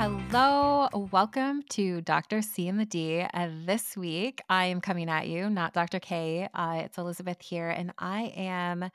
hello. 0.00 0.88
Welcome 1.12 1.62
to 1.72 2.00
Dr. 2.00 2.40
K 2.40 2.68
and 2.68 2.80
the 2.80 2.86
D. 2.86 3.20
Uh, 3.20 3.48
this 3.66 3.98
week, 3.98 4.40
I 4.48 4.64
am 4.64 4.80
coming 4.80 5.10
at 5.10 5.28
you, 5.28 5.50
not 5.50 5.74
Dr. 5.74 6.00
K. 6.00 6.48
Uh, 6.54 6.80
it's 6.86 6.96
Elizabeth 6.96 7.42
here, 7.42 7.68
and 7.68 7.92
I 7.98 8.32
am 8.34 8.88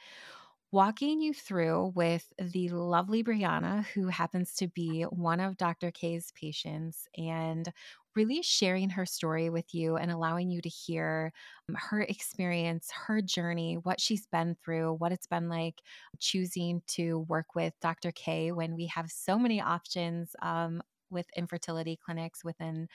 walking 0.71 1.21
you 1.21 1.31
through 1.31 1.93
with 1.93 2.33
the 2.39 2.69
lovely 2.69 3.23
Breonna, 3.23 3.85
who 3.93 4.07
happens 4.07 4.55
to 4.55 4.67
be 4.67 5.03
one 5.03 5.39
of 5.39 5.57
Dr. 5.57 5.91
K's 5.91 6.31
patients, 6.33 7.07
and 7.15 7.71
really 8.15 8.41
sharing 8.41 8.89
her 8.89 9.05
story 9.05 9.51
with 9.51 9.75
you 9.75 9.97
and 9.97 10.09
allowing 10.09 10.49
you 10.49 10.61
to 10.61 10.69
hear 10.69 11.31
um, 11.69 11.75
her 11.75 12.01
experience, 12.01 12.89
her 13.05 13.21
journey, 13.21 13.75
what 13.75 13.99
she's 13.99 14.25
been 14.25 14.55
through, 14.63 14.93
what 14.93 15.11
it's 15.11 15.27
been 15.27 15.49
like 15.49 15.81
choosing 16.19 16.81
to 16.87 17.19
work 17.27 17.53
with 17.53 17.73
Dr. 17.81 18.11
K 18.11 18.51
when 18.51 18.75
we 18.75 18.87
have 18.87 19.11
so 19.11 19.37
many 19.37 19.61
options 19.61 20.35
um, 20.41 20.81
with 21.09 21.25
infertility 21.35 21.97
clinics 22.03 22.43
within 22.43 22.87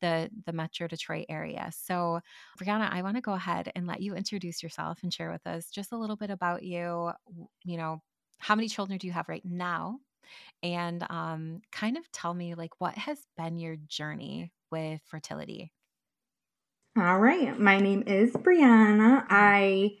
the 0.00 0.30
the 0.46 0.52
Metro 0.52 0.86
Detroit 0.86 1.26
area. 1.28 1.70
So, 1.72 2.20
Breonna, 2.60 2.92
I 2.92 3.02
want 3.02 3.16
to 3.16 3.22
go 3.22 3.32
ahead 3.32 3.72
and 3.74 3.86
let 3.86 4.00
you 4.00 4.14
introduce 4.14 4.62
yourself 4.62 5.00
and 5.02 5.12
share 5.12 5.30
with 5.30 5.46
us 5.46 5.70
just 5.70 5.92
a 5.92 5.96
little 5.96 6.16
bit 6.16 6.30
about 6.30 6.62
you. 6.62 7.10
You 7.64 7.76
know, 7.76 8.02
how 8.38 8.54
many 8.54 8.68
children 8.68 8.98
do 8.98 9.06
you 9.06 9.12
have 9.12 9.28
right 9.28 9.44
now? 9.44 9.98
And 10.62 11.04
um, 11.10 11.62
kind 11.72 11.96
of 11.96 12.10
tell 12.12 12.34
me 12.34 12.54
like 12.54 12.72
what 12.78 12.94
has 12.94 13.18
been 13.36 13.58
your 13.58 13.76
journey 13.88 14.52
with 14.70 15.00
fertility. 15.06 15.72
All 16.96 17.18
right, 17.18 17.58
my 17.58 17.78
name 17.78 18.02
is 18.06 18.32
Breonna. 18.32 19.24
I 19.28 19.98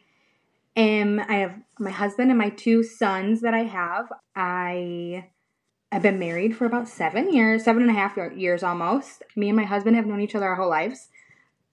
am. 0.76 1.20
I 1.20 1.34
have 1.34 1.54
my 1.78 1.90
husband 1.90 2.30
and 2.30 2.38
my 2.38 2.50
two 2.50 2.82
sons 2.82 3.40
that 3.42 3.54
I 3.54 3.62
have. 3.62 4.06
I 4.34 5.28
I've 5.90 6.02
been 6.02 6.18
married 6.18 6.54
for 6.56 6.66
about 6.66 6.88
seven 6.88 7.32
years, 7.32 7.64
seven 7.64 7.82
and 7.82 7.90
a 7.90 7.94
half 7.94 8.16
years 8.36 8.62
almost. 8.62 9.22
Me 9.36 9.48
and 9.48 9.56
my 9.56 9.64
husband 9.64 9.96
have 9.96 10.06
known 10.06 10.20
each 10.20 10.34
other 10.34 10.46
our 10.46 10.56
whole 10.56 10.68
lives. 10.68 11.08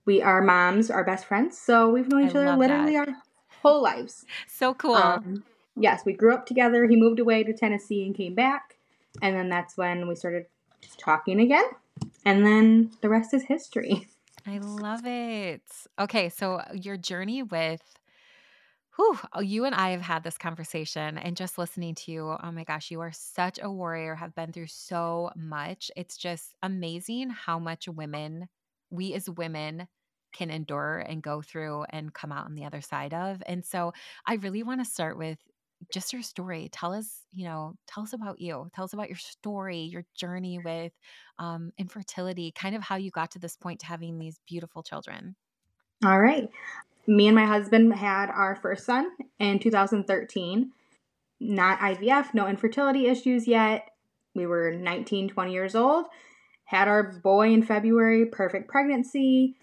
We 0.06 0.22
are 0.22 0.42
moms, 0.42 0.90
our 0.90 1.04
best 1.04 1.26
friends, 1.26 1.58
so 1.58 1.90
we've 1.90 2.08
known 2.08 2.30
each 2.30 2.36
I 2.36 2.40
other 2.46 2.56
literally 2.58 2.94
that. 2.94 3.10
our 3.10 3.16
whole 3.62 3.82
lives. 3.82 4.26
So 4.48 4.74
cool. 4.74 4.96
Um, 4.96 5.44
yes, 5.76 6.04
we 6.06 6.14
grew 6.14 6.34
up 6.34 6.46
together. 6.46 6.86
He 6.88 6.96
moved 6.96 7.20
away 7.20 7.44
to 7.44 7.54
Tennessee 7.54 8.06
and 8.06 8.16
came 8.16 8.36
back, 8.36 8.78
and 9.22 9.36
then 9.36 9.50
that's 9.50 9.76
when 9.76 10.08
we 10.08 10.16
started 10.16 10.46
talking 10.98 11.40
again, 11.42 11.66
and 12.24 12.46
then 12.46 12.92
the 13.02 13.10
rest 13.10 13.34
is 13.34 13.44
history. 13.44 14.08
I 14.48 14.60
love 14.60 15.06
it. 15.06 15.64
Okay, 16.00 16.30
so 16.30 16.62
your 16.72 16.98
journey 16.98 17.42
with 17.42 17.82
Whew, 18.96 19.20
oh, 19.34 19.42
you 19.42 19.66
and 19.66 19.76
I 19.76 19.90
have 19.90 20.02
had 20.02 20.24
this 20.24 20.38
conversation, 20.38 21.18
and 21.18 21.36
just 21.36 21.58
listening 21.58 21.96
to 21.96 22.12
you, 22.12 22.38
oh 22.42 22.52
my 22.52 22.64
gosh, 22.64 22.92
you 22.92 23.02
are 23.02 23.12
such 23.12 23.60
a 23.62 23.70
warrior, 23.70 24.16
have 24.16 24.34
been 24.36 24.54
through 24.54 24.68
so 24.68 25.32
much. 25.36 25.92
It's 25.98 26.16
just 26.16 26.56
amazing 26.64 27.30
how 27.30 27.60
much 27.60 27.90
women, 27.90 28.48
we 28.90 29.14
as 29.14 29.30
women, 29.30 29.88
can 30.32 30.50
endure 30.50 31.00
and 31.00 31.22
go 31.22 31.42
through 31.42 31.84
and 31.90 32.14
come 32.14 32.32
out 32.32 32.46
on 32.46 32.56
the 32.56 32.66
other 32.66 32.82
side 32.82 33.14
of. 33.14 33.44
And 33.46 33.66
so 33.66 33.94
I 34.26 34.36
really 34.36 34.64
want 34.64 34.82
to 34.82 34.90
start 34.90 35.18
with 35.18 35.40
just 35.94 36.14
your 36.14 36.22
story. 36.22 36.70
Tell 36.72 36.94
us, 36.94 37.24
you 37.34 37.46
know, 37.46 37.76
tell 37.88 38.04
us 38.04 38.14
about 38.14 38.40
you. 38.40 38.70
Tell 38.74 38.86
us 38.86 38.94
about 38.94 39.10
your 39.10 39.18
story, 39.18 39.80
your 39.80 40.06
journey 40.16 40.60
with 40.60 40.94
um, 41.38 41.72
infertility, 41.78 42.52
kind 42.52 42.76
of 42.76 42.82
how 42.82 42.96
you 42.96 43.12
got 43.12 43.32
to 43.32 43.40
this 43.40 43.58
point 43.58 43.82
to 43.82 43.86
having 43.88 44.20
these 44.20 44.40
beautiful 44.48 44.84
children. 44.84 45.36
All 46.04 46.20
right 46.20 46.50
me 47.08 47.28
and 47.28 47.36
my 47.36 47.46
husband 47.46 47.94
had 47.94 48.30
our 48.30 48.56
first 48.56 48.86
son 48.86 49.10
in 49.40 49.60
2013. 49.60 50.72
Not 51.40 51.80
IVF, 51.80 52.34
no 52.34 52.48
infertility 52.48 53.08
issues 53.08 53.48
yet. 53.48 53.90
We 54.34 54.46
were 54.46 54.72
19, 54.72 55.30
20 55.30 55.54
years 55.54 55.76
old. 55.76 56.06
Had 56.66 56.88
our 56.88 57.04
boy 57.04 57.52
in 57.52 57.64
February, 57.64 58.26
perfect 58.26 58.68
pregnancy. 58.70 59.56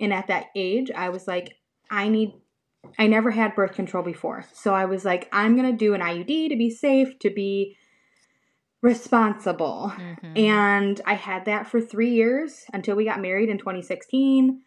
And 0.00 0.12
at 0.12 0.28
that 0.28 0.46
age, 0.54 0.90
I 0.90 1.10
was 1.10 1.26
like, 1.26 1.54
I 1.90 2.08
need, 2.08 2.32
I 2.98 3.06
never 3.06 3.30
had 3.30 3.54
birth 3.54 3.74
control 3.74 4.02
before. 4.02 4.44
So 4.52 4.74
I 4.74 4.84
was 4.86 5.04
like, 5.04 5.28
I'm 5.32 5.56
going 5.56 5.70
to 5.70 5.76
do 5.76 5.94
an 5.94 6.00
IUD 6.00 6.48
to 6.48 6.56
be 6.56 6.70
safe, 6.70 7.18
to 7.20 7.30
be 7.30 7.76
responsible. 8.82 9.92
Mm-hmm. 9.96 10.36
And 10.36 11.00
I 11.04 11.14
had 11.14 11.44
that 11.46 11.66
for 11.66 11.80
three 11.80 12.10
years 12.10 12.64
until 12.72 12.96
we 12.96 13.04
got 13.04 13.20
married 13.20 13.48
in 13.48 13.58
2016. 13.58 14.62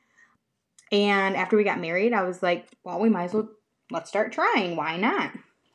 And 0.92 1.36
after 1.36 1.56
we 1.56 1.64
got 1.64 1.80
married, 1.80 2.14
I 2.14 2.24
was 2.24 2.42
like, 2.42 2.68
well, 2.84 3.00
we 3.00 3.10
might 3.10 3.26
as 3.26 3.34
well 3.34 3.50
let's 3.92 4.10
start 4.10 4.32
trying. 4.32 4.76
Why 4.76 4.98
not? 4.98 5.32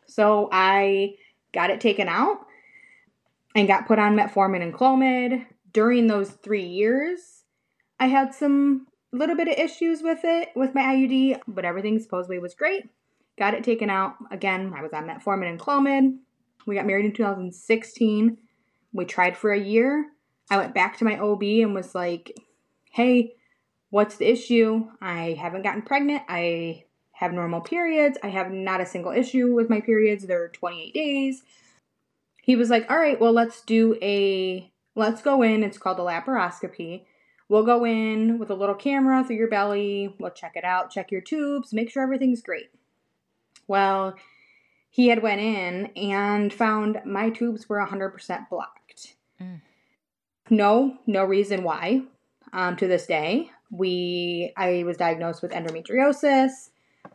So 0.07 0.49
I 0.53 1.15
got 1.53 1.71
it 1.71 1.81
taken 1.81 2.09
out 2.09 2.39
and 3.55 3.69
got 3.69 3.87
put 3.87 3.99
on 3.99 4.17
metformin 4.17 4.63
and 4.63 4.75
clomid. 4.75 5.47
During 5.73 6.07
those 6.07 6.31
three 6.31 6.65
years, 6.65 7.45
I 7.99 8.07
had 8.07 8.35
some 8.35 8.87
little 9.13 9.37
bit 9.37 9.49
of 9.49 9.59
issues 9.59 10.03
with 10.03 10.21
it 10.25 10.51
with 10.55 10.75
my 10.75 10.83
IUD, 10.83 11.41
but 11.49 11.65
everything 11.65 11.99
supposedly 11.99 12.39
was 12.39 12.55
great. 12.55 12.89
Got 13.39 13.55
it 13.55 13.65
taken 13.65 13.91
out. 13.91 14.15
Again, 14.31 14.73
I 14.77 14.83
was 14.83 14.93
on 14.93 15.07
metformin 15.07 15.49
and 15.49 15.59
clomid. 15.59 16.19
We 16.67 16.77
got 16.77 16.87
married 16.87 17.07
in 17.07 17.13
2016. 17.13 18.39
We 18.93 19.05
tried 19.05 19.37
for 19.37 19.53
a 19.53 19.59
year. 19.59 20.07
I 20.51 20.57
went 20.57 20.75
back 20.75 20.99
to 20.99 21.05
my 21.05 21.19
OB 21.19 21.43
and 21.43 21.75
was 21.75 21.95
like, 21.95 22.37
hey, 22.93 23.35
What's 23.95 24.17
the 24.17 24.29
issue? 24.29 24.89
I 25.01 25.37
haven't 25.41 25.63
gotten 25.63 25.83
pregnant. 25.83 26.25
I 26.29 26.83
have 27.13 27.33
normal 27.33 27.61
periods. 27.61 28.19
I 28.25 28.29
have 28.31 28.51
not 28.51 28.81
a 28.81 28.87
single 28.87 29.13
issue 29.13 29.55
with 29.55 29.71
my 29.71 29.81
periods. 29.81 30.27
They're 30.27 30.49
28 30.49 30.93
days. 30.93 31.45
He 32.43 32.57
was 32.57 32.71
like, 32.71 32.91
All 32.91 32.99
right, 32.99 33.21
well, 33.21 33.31
let's 33.31 33.61
do 33.61 33.97
a, 34.03 34.69
let's 34.97 35.23
go 35.23 35.43
in. 35.43 35.63
It's 35.63 35.79
called 35.79 36.01
a 36.01 36.03
laparoscopy. 36.03 37.05
We'll 37.49 37.63
go 37.63 37.85
in 37.85 38.41
with 38.41 38.51
a 38.51 38.57
little 38.57 38.75
camera 38.75 39.23
through 39.23 39.37
your 39.37 39.49
belly. 39.49 40.13
We'll 40.19 40.33
check 40.33 40.57
it 40.57 40.65
out, 40.65 40.91
check 40.91 41.13
your 41.13 41.21
tubes, 41.21 41.73
make 41.73 41.89
sure 41.89 42.03
everything's 42.03 42.43
great. 42.43 42.71
Well, 43.69 44.17
he 44.91 45.07
had 45.07 45.23
went 45.23 45.41
in 45.41 45.87
and 45.95 46.53
found 46.53 47.01
my 47.05 47.31
tubes 47.31 47.69
were 47.69 47.79
100% 47.79 48.49
blocked. 48.51 49.15
Mm. 49.41 49.61
No, 50.51 50.99
no 51.07 51.25
reason 51.25 51.63
why 51.63 52.03
um, 52.53 52.75
to 52.75 52.89
this 52.89 53.07
day 53.07 53.53
we 53.71 54.53
I 54.57 54.85
was 54.85 54.97
diagnosed 54.97 55.43
with 55.43 55.53
endometriosis. 55.53 56.71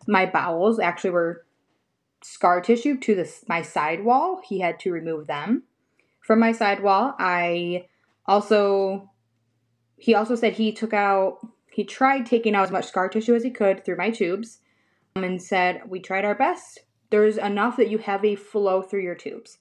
My 0.07 0.25
bowels 0.25 0.79
actually 0.79 1.11
were 1.11 1.45
scar 2.21 2.61
tissue 2.61 2.97
to 2.97 3.15
the 3.15 3.31
my 3.47 3.61
side 3.61 4.03
wall. 4.03 4.41
He 4.43 4.59
had 4.59 4.79
to 4.81 4.91
remove 4.91 5.27
them 5.27 5.63
from 6.21 6.39
my 6.39 6.51
side 6.51 6.81
wall. 6.81 7.15
I 7.17 7.87
also 8.25 9.09
he 9.97 10.15
also 10.15 10.35
said 10.35 10.53
he 10.53 10.71
took 10.71 10.93
out 10.93 11.39
he 11.71 11.83
tried 11.83 12.25
taking 12.25 12.55
out 12.55 12.63
as 12.63 12.71
much 12.71 12.87
scar 12.87 13.09
tissue 13.09 13.35
as 13.35 13.43
he 13.43 13.51
could 13.51 13.85
through 13.85 13.97
my 13.97 14.09
tubes 14.09 14.59
um, 15.15 15.23
and 15.23 15.41
said 15.41 15.83
we 15.87 15.99
tried 15.99 16.25
our 16.25 16.35
best. 16.35 16.79
There's 17.09 17.37
enough 17.37 17.77
that 17.77 17.89
you 17.89 17.97
have 17.99 18.23
a 18.23 18.35
flow 18.35 18.81
through 18.81 19.01
your 19.01 19.15
tubes. 19.15 19.57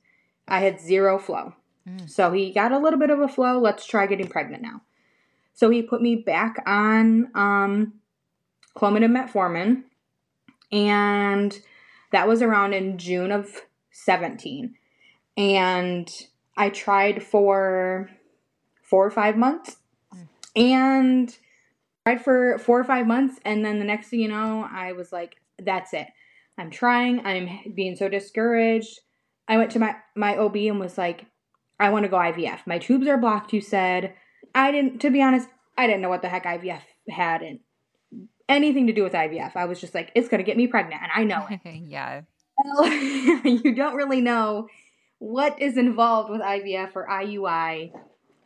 I 0.47 0.61
had 0.61 0.81
zero 0.81 1.19
flow. 1.19 1.55
Mm. 1.89 2.11
So 2.11 2.33
he 2.33 2.53
got 2.53 2.73
a 2.73 2.79
little 2.79 2.99
bit 2.99 3.11
of 3.11 3.21
a 3.21 3.29
flow. 3.29 3.59
Let's 3.59 3.87
try 3.87 4.07
getting 4.07 4.29
pregnant 4.29 4.63
now. 4.63 4.83
So 5.59 5.71
he 5.71 5.83
put 5.83 6.01
me 6.01 6.15
back 6.15 6.63
on 6.67 7.33
um, 7.35 7.95
Clomid 8.77 9.05
and 9.05 9.13
metformin, 9.13 9.83
and 10.71 11.61
that 12.13 12.29
was 12.29 12.43
around 12.43 12.75
in 12.75 12.97
June 12.97 13.33
of 13.33 13.63
17. 13.91 14.77
And 15.37 16.09
I 16.57 16.71
tried 16.71 17.25
for 17.25 18.09
four 18.85 19.05
or 19.05 19.11
five 19.11 19.37
months, 19.37 19.79
and 20.55 21.37
tried 22.07 22.23
for 22.23 22.59
four 22.59 22.79
or 22.79 22.85
five 22.85 23.09
months, 23.09 23.41
and 23.45 23.65
then 23.65 23.81
the 23.81 23.85
next 23.85 24.11
thing 24.11 24.21
you 24.21 24.29
know, 24.29 24.65
I 24.71 24.93
was 24.93 25.11
like, 25.11 25.41
"That's 25.59 25.93
it. 25.93 26.07
I'm 26.57 26.71
trying. 26.71 27.27
I'm 27.27 27.75
being 27.75 27.97
so 27.97 28.09
discouraged." 28.09 29.01
I 29.49 29.57
went 29.57 29.73
to 29.73 29.81
my 29.81 29.97
my 30.15 30.37
OB 30.37 30.55
and 30.69 30.79
was 30.79 30.97
like, 30.97 31.27
"I 31.81 31.91
want 31.91 32.05
to 32.05 32.09
go 32.09 32.17
IVF. 32.17 32.65
My 32.65 32.79
tubes 32.79 33.09
are 33.09 33.19
blocked." 33.19 33.53
You 33.53 33.61
said 33.61 34.15
I 34.55 34.73
didn't, 34.73 35.01
to 35.01 35.11
be 35.11 35.23
honest, 35.23 35.49
I 35.79 35.87
didn't 35.87 36.03
know 36.03 36.09
what 36.09 36.23
the 36.23 36.29
heck 36.29 36.45
IVF 36.45 36.83
had 37.09 37.41
and 37.41 37.61
anything 38.49 38.89
to 38.89 38.93
do 38.93 39.05
with 39.05 39.13
IVF. 39.13 39.55
I 39.55 39.67
was 39.67 39.81
just 39.81 39.95
like, 39.95 40.11
it's 40.15 40.29
going 40.29 40.39
to 40.39 40.45
get 40.45 40.57
me 40.57 40.67
pregnant, 40.67 41.03
and 41.03 41.13
I 41.15 41.25
know 41.25 41.47
it. 41.49 41.61
yeah. 41.87 42.23
you 43.45 43.75
don't 43.75 43.95
really 43.95 44.21
know 44.21 44.67
what 45.21 45.61
is 45.63 45.77
involved 45.77 46.31
with 46.31 46.41
IVF 46.41 46.91
or 46.97 47.07
IUI 47.09 47.93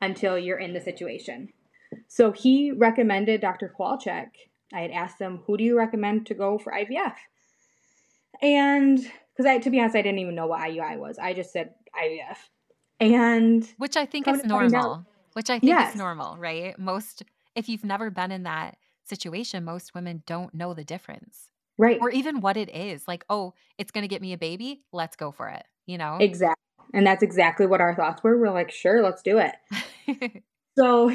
until 0.02 0.38
you're 0.38 0.58
in 0.58 0.74
the 0.74 0.80
situation. 0.80 1.48
So 2.08 2.32
he 2.32 2.72
recommended 2.72 3.40
Dr. 3.40 3.74
Kowalczyk. 3.78 4.28
I 4.74 4.80
had 4.80 4.90
asked 4.90 5.18
him, 5.18 5.40
who 5.46 5.56
do 5.56 5.64
you 5.64 5.78
recommend 5.78 6.26
to 6.26 6.34
go 6.34 6.58
for 6.58 6.72
IVF? 6.72 7.14
And 8.42 8.98
because 8.98 9.46
I, 9.46 9.58
to 9.58 9.70
be 9.70 9.80
honest, 9.80 9.96
I 9.96 10.02
didn't 10.02 10.18
even 10.18 10.34
know 10.34 10.46
what 10.46 10.60
IUI 10.60 10.98
was. 10.98 11.18
I 11.18 11.32
just 11.32 11.52
said 11.52 11.74
IVF. 11.98 12.36
And 13.00 13.66
which 13.78 13.96
I 13.96 14.04
think 14.04 14.28
is 14.28 14.44
normal 14.44 15.06
which 15.34 15.50
I 15.50 15.58
think 15.58 15.70
yes. 15.70 15.92
is 15.92 15.98
normal, 15.98 16.36
right? 16.36 16.78
Most, 16.78 17.22
if 17.54 17.68
you've 17.68 17.84
never 17.84 18.10
been 18.10 18.32
in 18.32 18.42
that 18.44 18.76
situation, 19.04 19.64
most 19.64 19.94
women 19.94 20.22
don't 20.26 20.54
know 20.54 20.74
the 20.74 20.84
difference. 20.84 21.48
Right. 21.78 21.98
Or 22.00 22.10
even 22.10 22.40
what 22.40 22.56
it 22.56 22.70
is. 22.70 23.08
Like, 23.08 23.24
oh, 23.30 23.54
it's 23.78 23.90
going 23.90 24.02
to 24.02 24.08
get 24.08 24.22
me 24.22 24.32
a 24.32 24.38
baby. 24.38 24.82
Let's 24.92 25.16
go 25.16 25.30
for 25.30 25.48
it. 25.48 25.64
You 25.86 25.98
know? 25.98 26.18
Exactly. 26.20 26.56
And 26.94 27.06
that's 27.06 27.22
exactly 27.22 27.66
what 27.66 27.80
our 27.80 27.94
thoughts 27.94 28.22
were. 28.22 28.38
We're 28.38 28.50
like, 28.50 28.70
sure, 28.70 29.02
let's 29.02 29.22
do 29.22 29.38
it. 29.38 30.42
so 30.78 31.10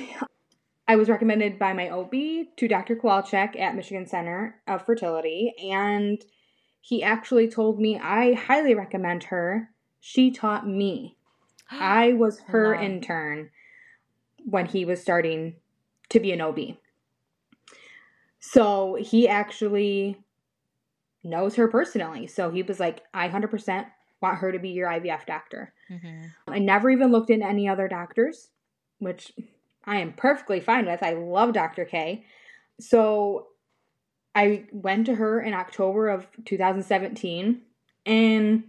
I 0.88 0.96
was 0.96 1.10
recommended 1.10 1.60
by 1.60 1.74
my 1.74 1.90
OB 1.90 2.12
to 2.58 2.68
Dr. 2.68 2.96
Kowalczyk 2.96 3.60
at 3.60 3.76
Michigan 3.76 4.08
Center 4.08 4.56
of 4.68 4.86
Fertility, 4.86 5.54
and 5.72 6.24
he 6.82 7.04
actually 7.04 7.50
told 7.50 7.80
me 7.80 8.00
I 8.00 8.34
highly 8.34 8.74
recommend 8.74 9.24
her. 9.26 9.70
She 10.00 10.32
taught 10.32 10.66
me. 10.66 11.18
I 11.70 12.14
was 12.14 12.40
her 12.48 12.74
wow. 12.74 12.82
intern 12.82 13.50
when 14.48 14.66
he 14.66 14.86
was 14.86 15.02
starting 15.02 15.56
to 16.10 16.20
be 16.20 16.32
an 16.32 16.40
OB. 16.40 16.60
So 18.40 18.98
he 19.00 19.28
actually 19.28 20.18
knows 21.22 21.56
her 21.56 21.68
personally. 21.68 22.28
So 22.28 22.50
he 22.50 22.64
was 22.64 22.80
like, 22.80 23.04
I 23.14 23.28
100% 23.28 23.86
want 24.22 24.38
her 24.38 24.52
to 24.54 24.60
be 24.60 24.70
your 24.70 24.88
IVF 24.88 25.26
doctor. 25.26 25.74
Mm-hmm. 25.92 26.28
I 26.48 26.60
never 26.60 26.90
even 26.90 27.12
looked 27.12 27.30
into 27.30 27.46
any 27.46 27.68
other 27.68 27.90
doctors, 27.90 28.48
which 29.00 29.34
I 29.84 29.98
am 29.98 30.14
perfectly 30.14 30.62
fine 30.62 30.86
with. 30.86 31.04
I 31.04 31.12
love 31.12 31.52
Dr. 31.52 31.84
K. 31.84 32.26
So 32.80 33.48
I 34.34 34.66
went 34.72 35.08
to 35.08 35.16
her 35.16 35.42
in 35.42 35.54
October 35.54 36.08
of 36.08 36.28
2017 36.46 37.62
and 38.06 38.64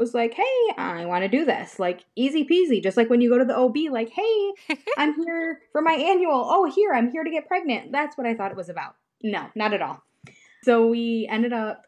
was 0.00 0.14
like, 0.14 0.34
hey, 0.34 0.74
I 0.78 1.04
want 1.04 1.22
to 1.22 1.28
do 1.28 1.44
this. 1.44 1.78
Like, 1.78 2.04
easy 2.16 2.44
peasy. 2.44 2.82
Just 2.82 2.96
like 2.96 3.10
when 3.10 3.20
you 3.20 3.28
go 3.30 3.38
to 3.38 3.44
the 3.44 3.56
OB, 3.56 3.76
like, 3.90 4.10
hey, 4.10 4.76
I'm 4.98 5.14
here 5.14 5.60
for 5.70 5.82
my 5.82 5.92
annual. 5.92 6.46
Oh, 6.48 6.68
here, 6.68 6.92
I'm 6.92 7.10
here 7.10 7.22
to 7.22 7.30
get 7.30 7.46
pregnant. 7.46 7.92
That's 7.92 8.16
what 8.16 8.26
I 8.26 8.34
thought 8.34 8.50
it 8.50 8.56
was 8.56 8.70
about. 8.70 8.96
No, 9.22 9.48
not 9.54 9.74
at 9.74 9.82
all. 9.82 10.02
So 10.64 10.88
we 10.88 11.28
ended 11.30 11.52
up 11.52 11.84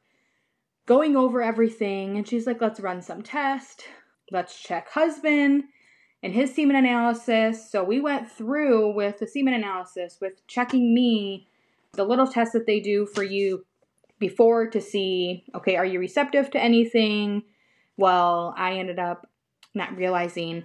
going 0.86 1.16
over 1.16 1.42
everything, 1.42 2.18
and 2.18 2.28
she's 2.28 2.46
like, 2.46 2.60
let's 2.60 2.80
run 2.80 3.00
some 3.00 3.22
tests. 3.22 3.82
Let's 4.30 4.60
check 4.60 4.90
husband 4.90 5.64
and 6.22 6.32
his 6.32 6.54
semen 6.54 6.76
analysis. 6.76 7.70
So 7.70 7.82
we 7.82 8.00
went 8.00 8.30
through 8.30 8.94
with 8.94 9.18
the 9.18 9.26
semen 9.26 9.54
analysis, 9.54 10.18
with 10.20 10.46
checking 10.46 10.94
me, 10.94 11.48
the 11.94 12.04
little 12.04 12.26
tests 12.26 12.52
that 12.52 12.66
they 12.66 12.80
do 12.80 13.06
for 13.06 13.22
you 13.22 13.64
before 14.18 14.68
to 14.68 14.80
see, 14.80 15.44
okay, 15.54 15.76
are 15.76 15.84
you 15.84 15.98
receptive 15.98 16.50
to 16.50 16.62
anything? 16.62 17.42
Well, 18.02 18.52
I 18.58 18.78
ended 18.78 18.98
up 18.98 19.28
not 19.74 19.96
realizing 19.96 20.64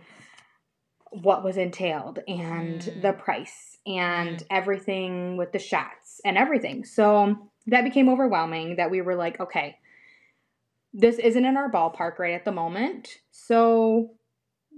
what 1.12 1.44
was 1.44 1.56
entailed 1.56 2.18
and 2.28 2.82
mm. 2.82 3.02
the 3.04 3.14
price 3.14 3.78
and 3.86 4.40
mm. 4.40 4.46
everything 4.50 5.38
with 5.38 5.52
the 5.52 5.60
shots 5.60 6.20
and 6.26 6.36
everything. 6.36 6.84
So 6.84 7.38
that 7.68 7.84
became 7.84 8.10
overwhelming 8.10 8.78
that 8.78 8.90
we 8.90 9.02
were 9.02 9.14
like, 9.14 9.40
okay, 9.40 9.78
this 10.96 11.20
isn't 11.20 11.46
in 11.46 11.58
our 11.58 11.72
ballpark 11.72 12.18
right 12.18 12.34
at 12.34 12.44
the 12.44 12.52
moment. 12.52 13.20
So 13.30 14.16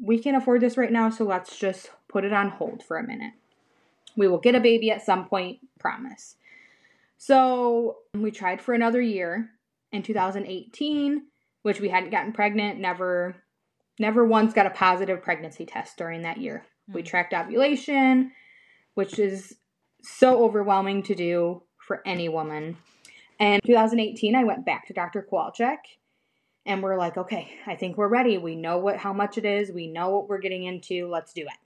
we 0.04 0.20
can 0.20 0.36
afford 0.36 0.60
this 0.60 0.76
right 0.76 0.92
now, 0.92 1.10
so 1.12 1.24
let's 1.24 1.58
just 1.58 1.92
put 2.10 2.26
it 2.26 2.34
on 2.34 2.50
hold 2.50 2.84
for 2.84 2.98
a 2.98 3.08
minute. 3.08 3.36
We 4.18 4.28
will 4.28 4.38
get 4.38 4.56
a 4.56 4.60
baby 4.60 4.92
at 4.92 5.06
some 5.06 5.30
point, 5.30 5.60
promise. 5.80 6.36
So 7.18 8.00
we 8.14 8.32
tried 8.32 8.60
for 8.62 8.74
another 8.74 9.00
year 9.00 9.50
in 9.94 10.04
2018, 10.04 11.24
which 11.62 11.80
we 11.80 11.90
hadn't 11.90 12.12
gotten 12.12 12.34
pregnant, 12.34 12.80
never 12.80 13.36
never 14.00 14.26
once 14.26 14.54
got 14.54 14.66
a 14.66 14.72
positive 14.72 15.22
pregnancy 15.22 15.66
test 15.66 15.98
during 15.98 16.22
that 16.22 16.38
year. 16.38 16.66
Mm-hmm. 16.84 16.94
We 16.94 17.02
hmm. 17.02 17.08
tracked 17.08 17.34
ovulation, 17.34 18.32
which 18.94 19.20
is 19.20 19.56
so 20.02 20.44
overwhelming 20.44 21.04
to 21.04 21.16
do 21.16 21.64
for 21.78 22.02
any 22.06 22.30
woman. 22.30 22.78
And 23.40 23.62
2018, 23.66 24.36
I 24.36 24.44
went 24.44 24.66
back 24.66 24.88
to 24.88 24.94
Dr. 24.94 25.26
Kowalczyk 25.30 25.78
and 26.66 26.84
we're 26.84 26.98
like, 26.98 27.18
okay, 27.18 27.52
I 27.66 27.76
think 27.76 27.98
we're 27.98 28.08
ready. 28.08 28.38
We 28.38 28.56
know 28.56 28.78
what 28.78 28.98
how 28.98 29.14
much 29.14 29.38
it 29.38 29.46
is. 29.46 29.72
We 29.72 29.88
know 29.88 30.10
what 30.10 30.30
we're 30.30 30.40
getting 30.40 30.64
into. 30.64 31.08
Let's 31.08 31.34
do 31.34 31.42
it. 31.42 31.58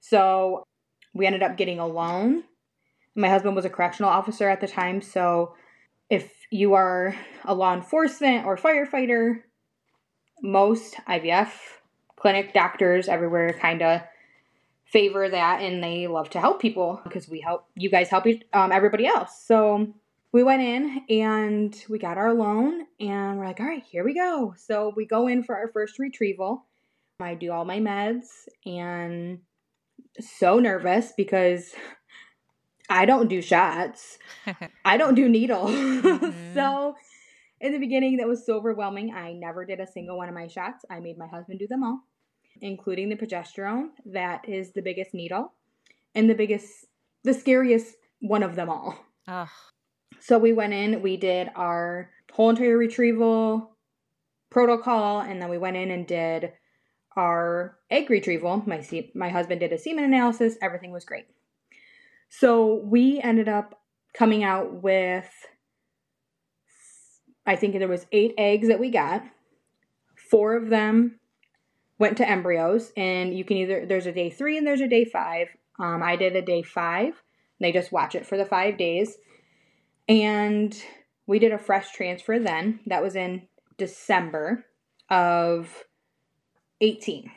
So 0.00 0.64
we 1.12 1.26
ended 1.26 1.42
up 1.42 1.56
getting 1.56 1.78
a 1.78 1.86
loan. 1.86 2.44
My 3.14 3.28
husband 3.28 3.54
was 3.54 3.64
a 3.64 3.70
correctional 3.70 4.10
officer 4.10 4.48
at 4.48 4.60
the 4.60 4.66
time, 4.66 5.00
so 5.00 5.54
if 6.10 6.43
you 6.54 6.74
are 6.74 7.16
a 7.44 7.52
law 7.52 7.74
enforcement 7.74 8.46
or 8.46 8.56
firefighter, 8.56 9.42
most 10.40 10.94
IVF 11.08 11.50
clinic 12.14 12.54
doctors 12.54 13.08
everywhere 13.08 13.52
kind 13.60 13.82
of 13.82 14.02
favor 14.84 15.28
that 15.28 15.60
and 15.60 15.82
they 15.82 16.06
love 16.06 16.30
to 16.30 16.38
help 16.38 16.62
people 16.62 17.00
because 17.02 17.28
we 17.28 17.40
help 17.40 17.66
you 17.74 17.90
guys 17.90 18.08
help 18.08 18.24
um, 18.52 18.70
everybody 18.70 19.04
else. 19.04 19.42
So 19.44 19.92
we 20.30 20.44
went 20.44 20.62
in 20.62 21.02
and 21.10 21.76
we 21.88 21.98
got 21.98 22.18
our 22.18 22.32
loan 22.32 22.86
and 23.00 23.36
we're 23.36 23.46
like, 23.46 23.58
all 23.58 23.66
right, 23.66 23.82
here 23.82 24.04
we 24.04 24.14
go. 24.14 24.54
So 24.56 24.92
we 24.94 25.06
go 25.06 25.26
in 25.26 25.42
for 25.42 25.56
our 25.56 25.66
first 25.72 25.98
retrieval. 25.98 26.66
I 27.18 27.34
do 27.34 27.50
all 27.50 27.64
my 27.64 27.80
meds 27.80 28.26
and 28.64 29.40
so 30.20 30.60
nervous 30.60 31.12
because 31.16 31.74
I 32.88 33.06
don't 33.06 33.28
do 33.28 33.40
shots. 33.40 34.18
I 34.84 34.96
don't 34.96 35.14
do 35.14 35.28
needles. 35.28 35.70
Mm-hmm. 36.04 36.54
so 36.54 36.94
in 37.60 37.72
the 37.72 37.78
beginning 37.78 38.18
that 38.18 38.28
was 38.28 38.44
so 38.44 38.56
overwhelming. 38.56 39.14
I 39.14 39.32
never 39.32 39.64
did 39.64 39.80
a 39.80 39.86
single 39.86 40.18
one 40.18 40.28
of 40.28 40.34
my 40.34 40.46
shots. 40.48 40.84
I 40.90 41.00
made 41.00 41.16
my 41.16 41.26
husband 41.26 41.58
do 41.58 41.66
them 41.66 41.82
all, 41.82 42.00
including 42.60 43.08
the 43.08 43.16
progesterone. 43.16 43.88
That 44.04 44.46
is 44.48 44.72
the 44.72 44.82
biggest 44.82 45.14
needle 45.14 45.52
and 46.14 46.28
the 46.28 46.34
biggest 46.34 46.86
the 47.22 47.34
scariest 47.34 47.96
one 48.20 48.42
of 48.42 48.54
them 48.54 48.68
all. 48.68 48.98
Ugh. 49.26 49.48
So 50.20 50.38
we 50.38 50.52
went 50.52 50.74
in, 50.74 51.00
we 51.02 51.16
did 51.16 51.50
our 51.56 52.10
whole 52.32 52.50
entire 52.50 52.76
retrieval 52.76 53.76
protocol, 54.50 55.20
and 55.20 55.40
then 55.40 55.48
we 55.48 55.58
went 55.58 55.76
in 55.76 55.90
and 55.90 56.06
did 56.06 56.52
our 57.16 57.78
egg 57.90 58.10
retrieval. 58.10 58.62
My 58.66 58.84
my 59.14 59.30
husband 59.30 59.60
did 59.60 59.72
a 59.72 59.78
semen 59.78 60.04
analysis. 60.04 60.56
Everything 60.60 60.92
was 60.92 61.04
great. 61.04 61.26
So 62.38 62.80
we 62.82 63.20
ended 63.20 63.48
up 63.48 63.80
coming 64.12 64.42
out 64.42 64.82
with 64.82 65.28
I 67.46 67.56
think 67.56 67.78
there 67.78 67.88
was 67.88 68.06
8 68.10 68.34
eggs 68.38 68.68
that 68.68 68.80
we 68.80 68.90
got. 68.90 69.22
4 70.30 70.56
of 70.56 70.68
them 70.68 71.20
went 71.98 72.16
to 72.16 72.28
embryos 72.28 72.92
and 72.96 73.36
you 73.36 73.44
can 73.44 73.58
either 73.58 73.86
there's 73.86 74.06
a 74.06 74.12
day 74.12 74.30
3 74.30 74.58
and 74.58 74.66
there's 74.66 74.80
a 74.80 74.88
day 74.88 75.04
5. 75.04 75.48
Um, 75.78 76.02
I 76.02 76.16
did 76.16 76.34
a 76.34 76.42
day 76.42 76.62
5. 76.62 77.22
They 77.60 77.70
just 77.70 77.92
watch 77.92 78.14
it 78.14 78.26
for 78.26 78.36
the 78.36 78.46
5 78.46 78.78
days 78.78 79.16
and 80.08 80.76
we 81.26 81.38
did 81.38 81.52
a 81.52 81.58
fresh 81.58 81.92
transfer 81.92 82.38
then. 82.38 82.80
That 82.86 83.02
was 83.02 83.14
in 83.14 83.42
December 83.78 84.64
of 85.08 85.84
18. 86.80 87.30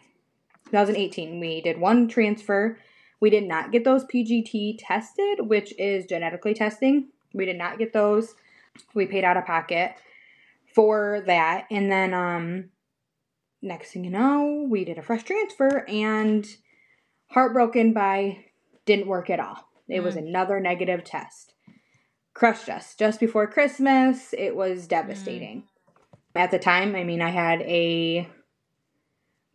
2018. 0.65 1.39
We 1.39 1.62
did 1.62 1.79
one 1.79 2.07
transfer. 2.07 2.79
We 3.19 3.29
did 3.29 3.47
not 3.47 3.71
get 3.71 3.83
those 3.83 4.05
PGT 4.05 4.77
tested, 4.79 5.47
which 5.47 5.74
is 5.79 6.05
genetically 6.05 6.53
testing. 6.53 7.09
We 7.33 7.45
did 7.45 7.57
not 7.57 7.79
get 7.79 7.93
those. 7.93 8.36
We 8.93 9.05
paid 9.05 9.24
out 9.24 9.38
of 9.38 9.45
pocket 9.45 9.95
for 10.74 11.24
that. 11.25 11.65
And 11.71 11.91
then 11.91 12.13
um 12.13 12.69
next 13.62 13.91
thing 13.91 14.03
you 14.03 14.12
know, 14.12 14.67
we 14.69 14.86
did 14.86 14.97
a 14.97 15.01
fresh 15.01 15.24
transfer 15.24 15.86
and 15.88 16.47
heartbroken 17.27 17.93
by 17.93 18.45
didn't 18.86 19.07
work 19.07 19.29
at 19.29 19.39
all. 19.39 19.67
It 19.89 20.01
mm. 20.01 20.03
was 20.03 20.15
another 20.15 20.59
negative 20.59 21.03
test 21.03 21.53
crushed 22.38 22.69
us 22.69 22.93
just 22.93 23.19
before 23.19 23.47
Christmas. 23.47 24.33
It 24.38 24.55
was 24.55 24.86
devastating. 24.86 25.63
Mm. 25.63 26.41
At 26.41 26.51
the 26.51 26.59
time, 26.59 26.95
I 26.95 27.03
mean, 27.03 27.19
I 27.19 27.31
had 27.31 27.62
a 27.63 28.29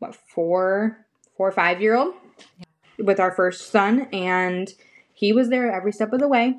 what 0.00 0.16
four, 0.16 1.06
four 1.36 1.48
or 1.48 1.52
five 1.52 1.80
year 1.80 1.94
old 1.94 2.14
yeah. 2.58 2.64
With 2.98 3.20
our 3.20 3.32
first 3.32 3.70
son, 3.70 4.08
and 4.12 4.72
he 5.12 5.32
was 5.32 5.48
there 5.48 5.72
every 5.72 5.92
step 5.92 6.12
of 6.12 6.20
the 6.20 6.28
way. 6.28 6.58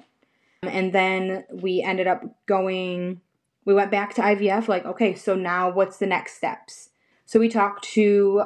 And 0.63 0.93
then 0.93 1.43
we 1.51 1.81
ended 1.81 2.07
up 2.07 2.23
going. 2.45 3.21
We 3.65 3.73
went 3.73 3.91
back 3.91 4.13
to 4.15 4.21
IVF. 4.21 4.67
Like, 4.67 4.85
okay, 4.85 5.15
so 5.15 5.35
now 5.35 5.71
what's 5.71 5.97
the 5.97 6.05
next 6.05 6.35
steps? 6.35 6.89
So 7.25 7.39
we 7.39 7.49
talked 7.49 7.83
to 7.93 8.43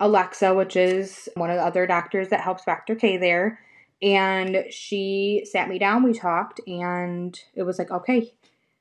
Alexa, 0.00 0.54
which 0.54 0.76
is 0.76 1.28
one 1.36 1.50
of 1.50 1.56
the 1.56 1.64
other 1.64 1.86
doctors 1.86 2.28
that 2.28 2.40
helps 2.40 2.64
Dr. 2.64 2.94
K 2.94 3.16
there 3.16 3.60
and 4.04 4.66
she 4.70 5.46
sat 5.50 5.68
me 5.68 5.78
down, 5.78 6.02
we 6.02 6.12
talked, 6.12 6.60
and 6.66 7.38
it 7.54 7.62
was 7.62 7.78
like, 7.78 7.90
okay, 7.90 8.34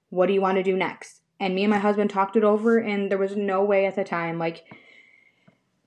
what 0.10 0.26
do 0.26 0.34
you 0.34 0.42
want 0.42 0.58
to 0.58 0.64
do 0.64 0.76
next? 0.76 1.22
And 1.40 1.56
me 1.56 1.64
and 1.64 1.72
my 1.72 1.80
husband 1.80 2.10
talked 2.10 2.36
it 2.36 2.44
over, 2.44 2.78
and 2.78 3.10
there 3.10 3.18
was 3.18 3.36
no 3.36 3.64
way 3.64 3.86
at 3.86 3.96
the 3.96 4.04
time, 4.04 4.38
like, 4.38 4.66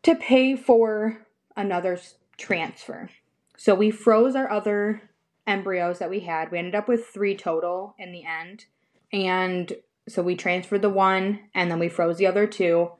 to 0.04 0.14
pay 0.14 0.56
for 0.56 1.26
another 1.54 1.98
transfer. 2.38 3.10
So 3.56 3.74
we 3.74 3.90
froze 3.90 4.36
our 4.36 4.50
other 4.50 5.02
embryos 5.46 5.98
that 5.98 6.10
we 6.10 6.20
had. 6.20 6.50
We 6.50 6.58
ended 6.58 6.74
up 6.74 6.88
with 6.88 7.06
three 7.06 7.36
total 7.36 7.94
in 7.98 8.12
the 8.12 8.24
end. 8.24 8.66
And 9.12 9.72
so 10.08 10.22
we 10.22 10.36
transferred 10.36 10.82
the 10.82 10.90
one 10.90 11.40
and 11.54 11.70
then 11.70 11.78
we 11.78 11.88
froze 11.88 12.18
the 12.18 12.26
other 12.26 12.46
two. 12.46 12.90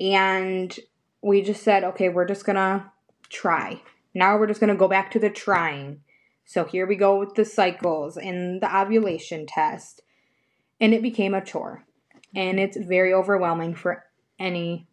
And 0.00 0.76
we 1.22 1.42
just 1.42 1.62
said, 1.62 1.84
okay, 1.84 2.08
we're 2.08 2.26
just 2.26 2.44
gonna 2.44 2.92
try. 3.28 3.80
Now 4.16 4.38
we're 4.38 4.46
just 4.46 4.60
going 4.60 4.72
to 4.72 4.76
go 4.76 4.88
back 4.88 5.10
to 5.10 5.18
the 5.18 5.28
trying. 5.28 6.00
So 6.46 6.64
here 6.64 6.86
we 6.86 6.96
go 6.96 7.18
with 7.18 7.34
the 7.34 7.44
cycles 7.44 8.16
and 8.16 8.62
the 8.62 8.74
ovulation 8.74 9.46
test. 9.46 10.00
And 10.80 10.94
it 10.94 11.02
became 11.02 11.34
a 11.34 11.44
chore. 11.44 11.84
And 12.34 12.58
it's 12.58 12.78
very 12.78 13.12
overwhelming 13.12 13.74
for 13.74 14.04
any 14.38 14.86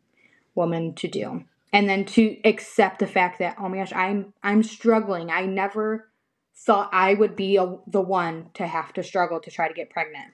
woman 0.56 0.94
to 0.96 1.08
do. 1.08 1.46
And 1.74 1.90
then 1.90 2.06
to 2.06 2.38
accept 2.46 3.00
the 3.00 3.08
fact 3.08 3.40
that 3.40 3.56
oh 3.60 3.68
my 3.68 3.78
gosh 3.78 3.92
i'm 3.94 4.34
i'm 4.44 4.64
struggling. 4.64 5.32
I 5.32 5.46
never 5.46 6.10
thought 6.56 6.90
i 6.94 7.16
would 7.16 7.36
be 7.36 7.58
a, 7.58 7.76
the 7.88 8.02
one 8.02 8.52
to 8.54 8.68
have 8.68 8.94
to 8.94 9.04
struggle 9.04 9.42
to 9.42 9.52
try 9.52 9.68
to 9.68 9.74
get 9.74 9.90
pregnant. 9.90 10.34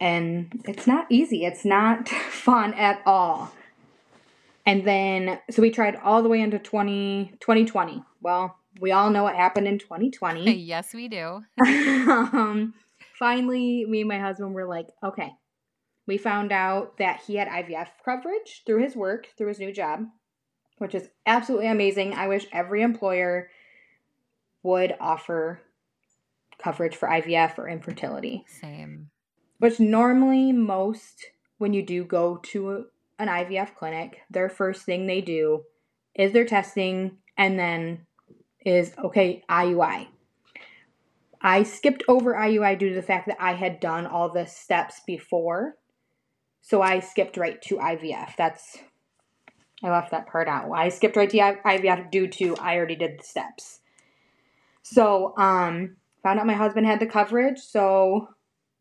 And 0.00 0.62
it's 0.66 0.86
not 0.86 1.06
easy. 1.08 1.44
It's 1.44 1.64
not 1.64 2.08
fun 2.30 2.74
at 2.74 3.00
all. 3.06 3.52
And 4.66 4.86
then 4.86 5.38
so 5.50 5.62
we 5.62 5.70
tried 5.70 5.96
all 5.96 6.22
the 6.22 6.28
way 6.28 6.40
into 6.40 6.58
20, 6.58 7.34
2020 7.40 8.02
well 8.20 8.58
we 8.80 8.90
all 8.90 9.08
know 9.08 9.22
what 9.22 9.36
happened 9.36 9.68
in 9.68 9.78
2020 9.78 10.52
yes 10.52 10.92
we 10.92 11.08
do. 11.08 11.42
Um, 11.64 12.74
finally 13.18 13.86
me 13.86 14.00
and 14.00 14.08
my 14.08 14.18
husband 14.18 14.52
were 14.52 14.66
like 14.66 14.88
okay. 15.02 15.30
We 16.06 16.18
found 16.18 16.52
out 16.52 16.98
that 16.98 17.22
he 17.26 17.36
had 17.36 17.48
ivf 17.48 17.86
coverage 18.04 18.62
through 18.66 18.82
his 18.82 18.96
work 18.96 19.28
through 19.38 19.48
his 19.48 19.60
new 19.60 19.72
job 19.72 20.00
which 20.78 20.94
is 20.94 21.08
absolutely 21.26 21.68
amazing. 21.68 22.14
I 22.14 22.28
wish 22.28 22.46
every 22.52 22.82
employer 22.82 23.50
would 24.62 24.94
offer 25.00 25.60
coverage 26.62 26.96
for 26.96 27.08
IVF 27.08 27.58
or 27.58 27.68
infertility. 27.68 28.44
Same. 28.48 29.10
Which 29.58 29.78
normally, 29.80 30.52
most 30.52 31.26
when 31.58 31.72
you 31.72 31.82
do 31.82 32.04
go 32.04 32.36
to 32.38 32.86
an 33.18 33.28
IVF 33.28 33.74
clinic, 33.76 34.20
their 34.30 34.48
first 34.48 34.84
thing 34.84 35.06
they 35.06 35.20
do 35.20 35.64
is 36.14 36.32
their 36.32 36.44
testing 36.44 37.18
and 37.36 37.58
then 37.58 38.06
is 38.64 38.92
okay, 39.02 39.44
IUI. 39.48 40.08
I 41.40 41.62
skipped 41.62 42.02
over 42.08 42.34
IUI 42.34 42.78
due 42.78 42.88
to 42.88 42.94
the 42.94 43.02
fact 43.02 43.26
that 43.26 43.36
I 43.40 43.52
had 43.52 43.78
done 43.78 44.06
all 44.06 44.30
the 44.30 44.46
steps 44.46 45.00
before. 45.06 45.76
So 46.62 46.80
I 46.80 47.00
skipped 47.00 47.36
right 47.36 47.60
to 47.62 47.76
IVF. 47.76 48.36
That's 48.36 48.78
I 49.84 49.90
left 49.90 50.10
that 50.12 50.26
part 50.26 50.48
out. 50.48 50.72
I 50.72 50.88
skipped 50.88 51.16
right 51.16 51.28
to 51.30 51.36
IVF 51.36 52.10
due 52.10 52.26
to 52.26 52.56
I 52.56 52.76
already 52.76 52.96
did 52.96 53.18
the 53.18 53.24
steps. 53.24 53.80
So, 54.82 55.34
um, 55.36 55.96
found 56.22 56.40
out 56.40 56.46
my 56.46 56.54
husband 56.54 56.86
had 56.86 57.00
the 57.00 57.06
coverage, 57.06 57.58
so 57.58 58.28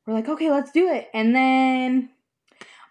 we're 0.06 0.14
like, 0.14 0.30
okay, 0.30 0.50
let's 0.50 0.72
do 0.72 0.90
it. 0.90 1.10
And 1.14 1.36
then 1.36 2.10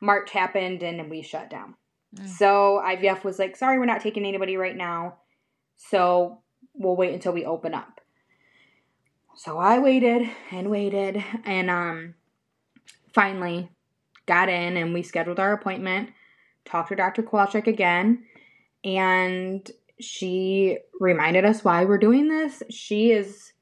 March 0.01 0.31
happened 0.31 0.83
and 0.83 1.11
we 1.11 1.23
shut 1.23 1.51
down. 1.51 1.75
Mm. 2.17 2.29
So 2.29 2.83
IVF 2.85 3.25
was 3.25 3.39
like, 3.39 3.57
sorry, 3.57 3.79
we're 3.79 3.87
not 3.87 4.03
taking 4.03 4.25
anybody 4.25 4.57
right 4.57 4.77
now. 4.77 5.19
So 5.77 6.43
we'll 6.75 6.97
wait 6.97 7.15
until 7.15 7.33
we 7.33 7.45
open 7.45 7.75
up. 7.75 8.01
So 9.35 9.59
I 9.59 9.79
waited 9.79 10.29
and 10.51 10.71
waited 10.71 11.23
and 11.45 11.71
um 11.71 12.15
finally 13.15 13.71
got 14.27 14.49
in 14.49 14.77
and 14.77 14.95
we 14.95 15.03
scheduled 15.03 15.41
our 15.41 15.53
appointment 15.53 16.11
talked 16.65 16.89
to 16.91 16.97
Dr. 16.97 17.23
Kowalczyk 17.23 17.67
again, 17.67 18.25
and 18.85 19.71
she 20.01 20.79
reminded 21.01 21.45
us 21.45 21.65
why 21.65 21.85
we're 21.85 21.99
doing 21.99 22.29
this. 22.29 22.63
She 22.71 23.13
is 23.13 23.53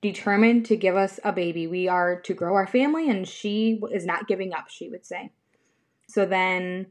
determined 0.00 0.66
to 0.66 0.76
give 0.76 0.96
us 0.96 1.18
a 1.24 1.32
baby. 1.32 1.66
We 1.66 1.88
are 1.88 2.20
to 2.20 2.34
grow 2.34 2.54
our 2.54 2.66
family, 2.66 3.08
and 3.10 3.26
she 3.26 3.80
is 3.92 4.06
not 4.06 4.28
giving 4.28 4.52
up, 4.52 4.68
she 4.68 4.88
would 4.88 5.04
say. 5.04 5.32
So 6.08 6.24
then 6.24 6.86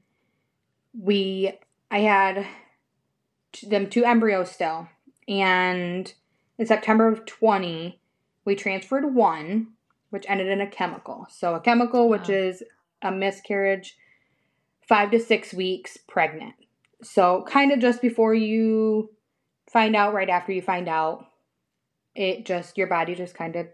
we, 0.93 1.53
I 1.89 1.99
had 1.99 2.45
them 3.67 3.89
two 3.89 4.05
embryos 4.05 4.51
still, 4.51 4.87
and 5.27 6.13
in 6.57 6.65
September 6.65 7.07
of 7.07 7.25
20, 7.25 7.99
we 8.45 8.55
transferred 8.55 9.13
one, 9.13 9.67
which 10.09 10.25
ended 10.27 10.47
in 10.47 10.61
a 10.61 10.69
chemical. 10.69 11.27
So 11.29 11.55
a 11.55 11.59
chemical, 11.59 12.09
which 12.09 12.29
is 12.29 12.63
a 13.01 13.11
miscarriage 13.11 13.97
five 14.87 15.11
to 15.11 15.19
six 15.19 15.53
weeks 15.53 15.97
pregnant. 16.07 16.55
So, 17.03 17.45
kind 17.47 17.71
of 17.71 17.79
just 17.79 18.01
before 18.01 18.33
you 18.33 19.11
find 19.71 19.95
out, 19.95 20.13
right 20.13 20.29
after 20.29 20.51
you 20.51 20.61
find 20.61 20.89
out, 20.89 21.27
it 22.15 22.45
just, 22.45 22.77
your 22.77 22.87
body 22.87 23.13
just 23.13 23.35
kind 23.35 23.55
of 23.55 23.67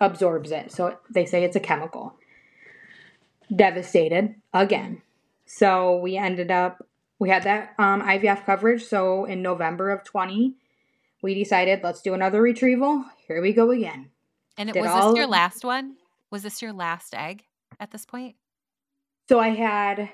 absorbs 0.00 0.50
it. 0.50 0.72
So, 0.72 0.98
they 1.10 1.26
say 1.26 1.44
it's 1.44 1.56
a 1.56 1.60
chemical. 1.60 2.14
Devastated 3.54 4.36
again. 4.54 5.02
So, 5.44 5.98
we 5.98 6.16
ended 6.16 6.50
up, 6.50 6.86
we 7.18 7.28
had 7.28 7.42
that 7.42 7.74
um, 7.78 8.00
IVF 8.00 8.46
coverage. 8.46 8.84
So, 8.84 9.26
in 9.26 9.42
November 9.42 9.90
of 9.90 10.04
20, 10.04 10.54
we 11.22 11.34
decided 11.34 11.80
let's 11.82 12.00
do 12.00 12.14
another 12.14 12.40
retrieval. 12.40 13.04
Here 13.28 13.42
we 13.42 13.52
go 13.52 13.70
again. 13.70 14.10
And 14.56 14.68
it, 14.68 14.76
was 14.76 14.92
this 14.92 15.16
your 15.16 15.26
last 15.26 15.64
one? 15.64 15.96
Was 16.30 16.42
this 16.42 16.62
your 16.62 16.72
last 16.72 17.14
egg 17.14 17.44
at 17.78 17.90
this 17.90 18.04
point? 18.04 18.36
So 19.28 19.38
I 19.38 19.50
had 19.50 20.10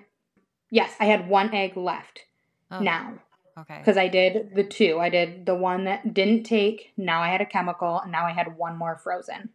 Yes, 0.71 0.95
I 1.01 1.07
had 1.07 1.29
one 1.29 1.55
egg 1.55 1.77
left 1.77 2.25
oh, 2.71 2.81
now. 2.81 3.15
Okay. 3.59 3.79
Because 3.79 3.97
I 3.97 4.09
did 4.09 4.55
the 4.55 4.63
two. 4.63 4.99
I 5.01 5.09
did 5.09 5.47
the 5.47 5.55
one 5.55 5.85
that 5.85 6.15
didn't 6.15 6.45
take. 6.45 6.93
Now 6.97 7.23
I 7.23 7.29
had 7.29 7.41
a 7.41 7.47
chemical, 7.47 8.01
and 8.01 8.13
now 8.13 8.25
I 8.25 8.33
had 8.33 8.57
one 8.57 8.77
more 8.77 8.97
frozen. 8.97 9.51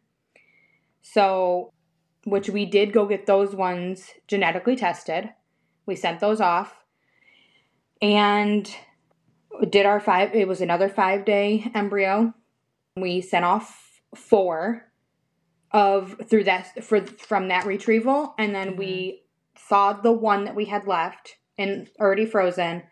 So, 1.01 1.71
which 2.25 2.49
we 2.49 2.65
did 2.65 2.91
go 2.91 3.05
get 3.05 3.25
those 3.25 3.55
ones 3.55 4.11
genetically 4.27 4.75
tested. 4.75 5.29
We 5.85 5.95
sent 5.95 6.19
those 6.19 6.41
off 6.41 6.83
and 8.01 8.69
did 9.69 9.85
our 9.85 9.99
five, 9.99 10.35
it 10.35 10.47
was 10.47 10.61
another 10.61 10.89
five 10.89 11.25
day 11.25 11.71
embryo. 11.73 12.33
We 12.95 13.21
sent 13.21 13.45
off 13.45 14.01
four 14.15 14.89
of 15.71 16.15
through 16.29 16.43
that 16.43 16.83
for 16.83 17.01
from 17.01 17.47
that 17.47 17.65
retrieval 17.65 18.35
and 18.37 18.53
then 18.53 18.69
mm-hmm. 18.69 18.79
we 18.79 19.22
thawed 19.69 20.03
the 20.03 20.11
one 20.11 20.45
that 20.45 20.55
we 20.55 20.65
had 20.65 20.87
left 20.87 21.37
and 21.57 21.89
already 21.99 22.25
frozen, 22.25 22.83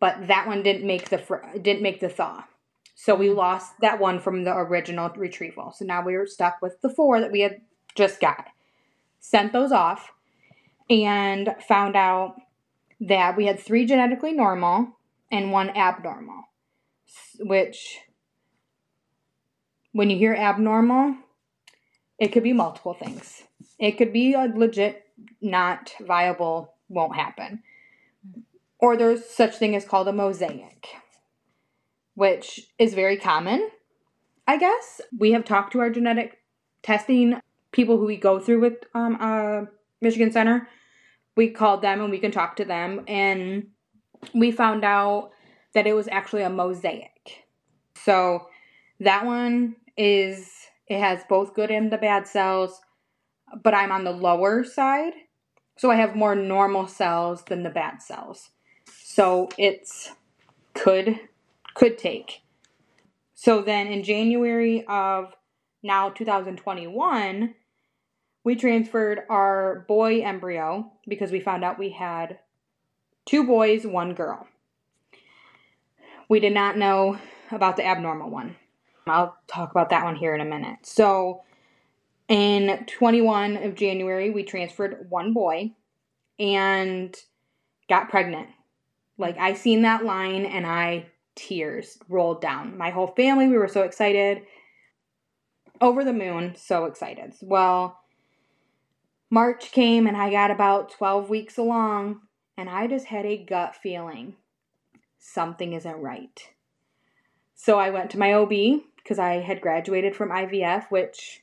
but 0.00 0.28
that 0.28 0.46
one 0.46 0.62
didn't 0.62 0.86
make 0.86 1.08
the 1.08 1.18
fr- 1.18 1.56
didn't 1.60 1.82
make 1.82 2.00
the 2.00 2.08
thaw. 2.08 2.44
So 2.94 3.14
we 3.14 3.30
lost 3.30 3.74
that 3.80 4.00
one 4.00 4.18
from 4.18 4.44
the 4.44 4.56
original 4.56 5.08
retrieval. 5.10 5.72
So 5.72 5.84
now 5.84 6.04
we 6.04 6.16
were 6.16 6.26
stuck 6.26 6.60
with 6.60 6.80
the 6.80 6.90
four 6.90 7.20
that 7.20 7.30
we 7.30 7.40
had 7.40 7.60
just 7.94 8.20
got. 8.20 8.48
Sent 9.20 9.52
those 9.52 9.72
off 9.72 10.10
and 10.90 11.54
found 11.66 11.96
out 11.96 12.36
that 13.00 13.36
we 13.36 13.46
had 13.46 13.60
three 13.60 13.86
genetically 13.86 14.32
normal 14.32 14.98
and 15.30 15.52
one 15.52 15.70
abnormal, 15.70 16.44
which 17.38 18.00
when 19.92 20.10
you 20.10 20.16
hear 20.16 20.34
abnormal, 20.34 21.16
it 22.18 22.28
could 22.28 22.42
be 22.42 22.52
multiple 22.52 22.94
things. 22.94 23.44
It 23.78 23.92
could 23.92 24.12
be 24.12 24.34
a 24.34 24.50
legit 24.52 25.04
not 25.40 25.92
viable, 26.00 26.74
won't 26.88 27.16
happen. 27.16 27.62
Or 28.78 28.96
there's 28.96 29.24
such 29.28 29.56
thing 29.56 29.74
as 29.74 29.84
called 29.84 30.08
a 30.08 30.12
mosaic, 30.12 30.88
which 32.14 32.68
is 32.78 32.94
very 32.94 33.16
common, 33.16 33.68
I 34.46 34.56
guess. 34.56 35.00
We 35.18 35.32
have 35.32 35.44
talked 35.44 35.72
to 35.72 35.80
our 35.80 35.90
genetic 35.90 36.38
testing 36.82 37.40
people 37.72 37.98
who 37.98 38.06
we 38.06 38.16
go 38.16 38.38
through 38.38 38.60
with 38.60 38.84
um, 38.94 39.16
uh, 39.20 39.62
Michigan 40.00 40.32
Center. 40.32 40.68
We 41.36 41.50
called 41.50 41.82
them 41.82 42.00
and 42.00 42.10
we 42.10 42.18
can 42.18 42.30
talk 42.30 42.56
to 42.56 42.64
them, 42.64 43.04
and 43.06 43.68
we 44.34 44.50
found 44.50 44.84
out 44.84 45.30
that 45.74 45.86
it 45.86 45.94
was 45.94 46.08
actually 46.08 46.42
a 46.42 46.50
mosaic. 46.50 47.44
So 47.94 48.48
that 49.00 49.26
one 49.26 49.76
is 49.96 50.50
it 50.86 50.98
has 51.00 51.20
both 51.28 51.54
good 51.54 51.70
and 51.70 51.92
the 51.92 51.98
bad 51.98 52.26
cells 52.26 52.80
but 53.62 53.74
I'm 53.74 53.92
on 53.92 54.04
the 54.04 54.12
lower 54.12 54.64
side. 54.64 55.12
So 55.76 55.90
I 55.90 55.96
have 55.96 56.16
more 56.16 56.34
normal 56.34 56.86
cells 56.86 57.44
than 57.44 57.62
the 57.62 57.70
bad 57.70 58.02
cells. 58.02 58.50
So 59.02 59.48
it's 59.56 60.12
could 60.74 61.20
could 61.74 61.98
take. 61.98 62.42
So 63.34 63.62
then 63.62 63.86
in 63.86 64.02
January 64.02 64.84
of 64.88 65.32
now 65.82 66.10
2021, 66.10 67.54
we 68.42 68.56
transferred 68.56 69.20
our 69.28 69.84
boy 69.86 70.22
embryo 70.22 70.90
because 71.06 71.30
we 71.30 71.38
found 71.40 71.64
out 71.64 71.78
we 71.78 71.90
had 71.90 72.40
two 73.26 73.46
boys, 73.46 73.86
one 73.86 74.14
girl. 74.14 74.48
We 76.28 76.40
did 76.40 76.52
not 76.52 76.76
know 76.76 77.18
about 77.50 77.76
the 77.76 77.86
abnormal 77.86 78.30
one. 78.30 78.56
I'll 79.06 79.36
talk 79.46 79.70
about 79.70 79.90
that 79.90 80.04
one 80.04 80.16
here 80.16 80.34
in 80.34 80.40
a 80.40 80.44
minute. 80.44 80.78
So 80.82 81.42
in 82.28 82.84
21 82.86 83.56
of 83.56 83.74
January, 83.74 84.30
we 84.30 84.42
transferred 84.42 85.06
one 85.08 85.32
boy 85.32 85.72
and 86.38 87.14
got 87.88 88.10
pregnant. 88.10 88.48
Like 89.16 89.38
I 89.38 89.54
seen 89.54 89.82
that 89.82 90.04
line 90.04 90.44
and 90.44 90.66
I 90.66 91.06
tears 91.34 91.98
rolled 92.08 92.40
down. 92.40 92.76
My 92.76 92.90
whole 92.90 93.08
family, 93.08 93.48
we 93.48 93.56
were 93.56 93.68
so 93.68 93.82
excited. 93.82 94.42
Over 95.80 96.04
the 96.04 96.12
moon, 96.12 96.54
so 96.56 96.84
excited. 96.84 97.34
Well, 97.40 97.98
March 99.30 99.70
came 99.72 100.06
and 100.06 100.16
I 100.16 100.30
got 100.30 100.50
about 100.50 100.90
12 100.90 101.30
weeks 101.30 101.56
along 101.56 102.20
and 102.56 102.68
I 102.68 102.86
just 102.86 103.06
had 103.06 103.24
a 103.24 103.44
gut 103.44 103.76
feeling 103.76 104.34
something 105.18 105.72
isn't 105.72 106.00
right. 106.00 106.40
So 107.54 107.78
I 107.78 107.90
went 107.90 108.10
to 108.10 108.18
my 108.18 108.32
OB 108.32 108.82
because 108.96 109.18
I 109.18 109.34
had 109.34 109.60
graduated 109.60 110.14
from 110.14 110.30
IVF, 110.30 110.90
which 110.90 111.42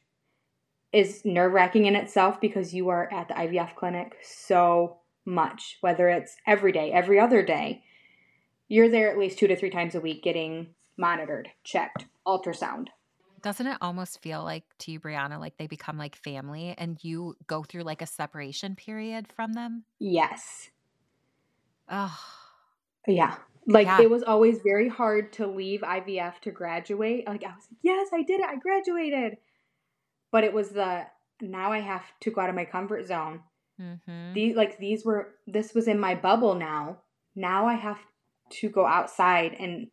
is 0.95 1.23
nerve 1.25 1.51
wracking 1.53 1.85
in 1.85 1.95
itself 1.95 2.39
because 2.39 2.73
you 2.73 2.89
are 2.89 3.11
at 3.11 3.27
the 3.27 3.33
IVF 3.33 3.75
clinic 3.75 4.15
so 4.23 4.97
much, 5.25 5.77
whether 5.81 6.07
it's 6.07 6.35
every 6.47 6.71
day, 6.71 6.91
every 6.91 7.19
other 7.19 7.43
day. 7.43 7.83
you're 8.67 8.89
there 8.89 9.11
at 9.11 9.17
least 9.19 9.37
two 9.37 9.47
to 9.47 9.55
three 9.55 9.69
times 9.69 9.93
a 9.93 9.99
week 9.99 10.23
getting 10.23 10.67
monitored, 10.97 11.49
checked, 11.63 12.05
ultrasound. 12.25 12.87
Doesn't 13.43 13.67
it 13.67 13.77
almost 13.79 14.21
feel 14.23 14.43
like 14.43 14.63
to 14.79 14.91
you, 14.91 14.99
Breonna, 14.99 15.39
like 15.39 15.57
they 15.57 15.67
become 15.67 15.97
like 15.99 16.15
family 16.15 16.73
and 16.77 16.97
you 17.03 17.35
go 17.45 17.61
through 17.63 17.83
like 17.83 18.01
a 18.01 18.07
separation 18.07 18.75
period 18.75 19.27
from 19.35 19.53
them? 19.53 19.83
Yes. 19.99 20.69
Oh, 21.89 22.17
Yeah. 23.07 23.35
Like 23.67 23.85
Yeah. 23.87 24.01
it 24.01 24.09
was 24.09 24.23
always 24.23 24.59
very 24.63 24.89
hard 24.89 25.33
to 25.33 25.47
leave 25.47 25.81
IVF 25.81 26.39
to 26.41 26.51
graduate. 26.51 27.27
Like 27.27 27.43
I 27.43 27.47
was 27.53 27.67
like, 27.71 27.79
yes, 27.83 28.09
I 28.13 28.21
did 28.23 28.39
it. 28.39 28.45
I 28.47 28.55
graduated. 28.55 29.37
But 30.35 30.43
it 30.43 30.51
was 30.51 30.71
the 30.71 31.05
now 31.39 31.71
I 31.71 31.79
have 31.79 32.03
to 32.19 32.29
go 32.29 32.41
out 32.41 32.49
of 32.49 32.55
my 32.55 32.65
comfort 32.65 33.07
zone. 33.07 33.39
mm-hmm. 33.81 34.33
These 34.33 34.57
like 34.57 34.77
these 34.79 35.05
were 35.05 35.29
this 35.47 35.73
was 35.73 35.87
in 35.87 35.97
my 35.97 36.13
bubble 36.13 36.55
now. 36.55 36.97
Now 37.37 37.67
I 37.67 37.75
have 37.75 37.99
to 38.59 38.67
go 38.67 38.85
outside 38.85 39.55
and 39.57 39.87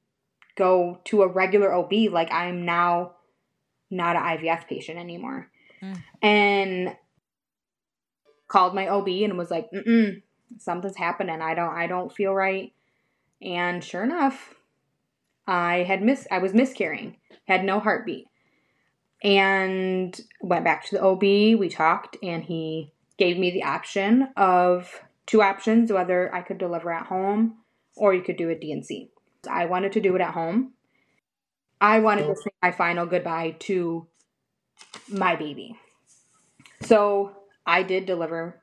go 0.57 1.01
to 1.05 1.23
a 1.23 1.29
regular 1.29 1.73
OB. 1.73 1.93
Like 2.11 2.33
I'm 2.33 2.65
now 2.65 3.13
not 3.89 4.17
an 4.17 4.23
IVF 4.23 4.67
patient 4.67 4.99
anymore. 4.99 5.49
Mm. 5.81 6.03
And 6.21 6.97
called 8.49 8.75
my 8.75 8.89
OB 8.89 9.07
and 9.07 9.39
was 9.39 9.53
like, 9.53 9.71
Mm-mm, 9.71 10.23
something's 10.59 10.97
happening. 10.97 11.41
I 11.41 11.55
don't 11.55 11.73
I 11.73 11.87
don't 11.87 12.13
feel 12.13 12.35
right. 12.35 12.73
And 13.41 13.85
sure 13.85 14.03
enough, 14.03 14.57
I 15.47 15.85
had 15.85 16.03
miss 16.03 16.27
I 16.33 16.39
was 16.39 16.53
miscarrying, 16.53 17.19
had 17.47 17.63
no 17.63 17.79
heartbeat. 17.79 18.27
And 19.23 20.21
went 20.41 20.65
back 20.65 20.85
to 20.87 20.97
the 20.97 21.03
OB, 21.03 21.23
we 21.59 21.69
talked, 21.69 22.17
and 22.23 22.43
he 22.43 22.93
gave 23.19 23.39
me 23.39 23.51
the 23.51 23.63
option 23.63 24.29
of 24.37 25.03
two 25.27 25.43
options 25.43 25.93
whether 25.93 26.35
I 26.35 26.43
could 26.43 26.59
deliver 26.59 26.93
at 26.93 27.07
home 27.07 27.59
or 27.97 28.15
you 28.15 28.23
could 28.23 28.37
do 28.37 28.51
a 28.51 28.55
DNC. 28.55 29.11
I 29.49 29.67
wanted 29.67 29.93
to 29.93 30.01
do 30.01 30.15
it 30.17 30.21
at 30.21 30.35
home. 30.35 30.73
I 31.81 32.01
wanted 32.01 32.27
to 32.27 32.37
say 32.37 32.51
my 32.63 32.73
final 32.73 33.07
goodbye 33.07 33.57
to 33.61 34.07
my 35.09 35.37
baby. 35.37 35.77
So 36.83 37.33
I 37.67 37.83
did 37.83 38.07
deliver 38.07 38.61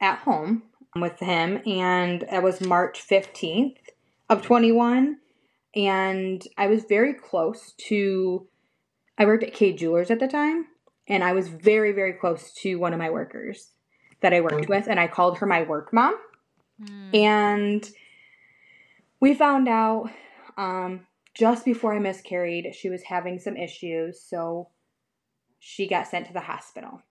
at 0.00 0.18
home 0.18 0.64
with 0.96 1.18
him, 1.18 1.60
and 1.66 2.24
it 2.30 2.42
was 2.42 2.60
March 2.60 3.06
15th 3.06 3.76
of 4.28 4.42
21. 4.42 5.18
And 5.76 6.46
I 6.56 6.68
was 6.68 6.84
very 6.84 7.14
close 7.14 7.72
to, 7.88 8.46
I 9.18 9.24
worked 9.24 9.44
at 9.44 9.54
Kay 9.54 9.72
Jewelers 9.72 10.10
at 10.10 10.20
the 10.20 10.28
time, 10.28 10.66
and 11.08 11.22
I 11.22 11.32
was 11.32 11.48
very, 11.48 11.92
very 11.92 12.12
close 12.12 12.52
to 12.54 12.76
one 12.76 12.92
of 12.92 12.98
my 12.98 13.10
workers 13.10 13.70
that 14.20 14.32
I 14.32 14.40
worked 14.40 14.68
with, 14.68 14.86
and 14.88 14.98
I 14.98 15.06
called 15.06 15.38
her 15.38 15.46
my 15.46 15.62
work 15.62 15.92
mom. 15.92 16.18
Mm. 16.82 17.14
And 17.14 17.90
we 19.20 19.34
found 19.34 19.68
out 19.68 20.10
um, 20.56 21.06
just 21.34 21.64
before 21.64 21.94
I 21.94 21.98
miscarried, 21.98 22.74
she 22.74 22.88
was 22.88 23.02
having 23.02 23.38
some 23.38 23.56
issues, 23.56 24.22
so 24.22 24.68
she 25.58 25.86
got 25.86 26.06
sent 26.06 26.26
to 26.26 26.32
the 26.32 26.40
hospital. 26.40 27.02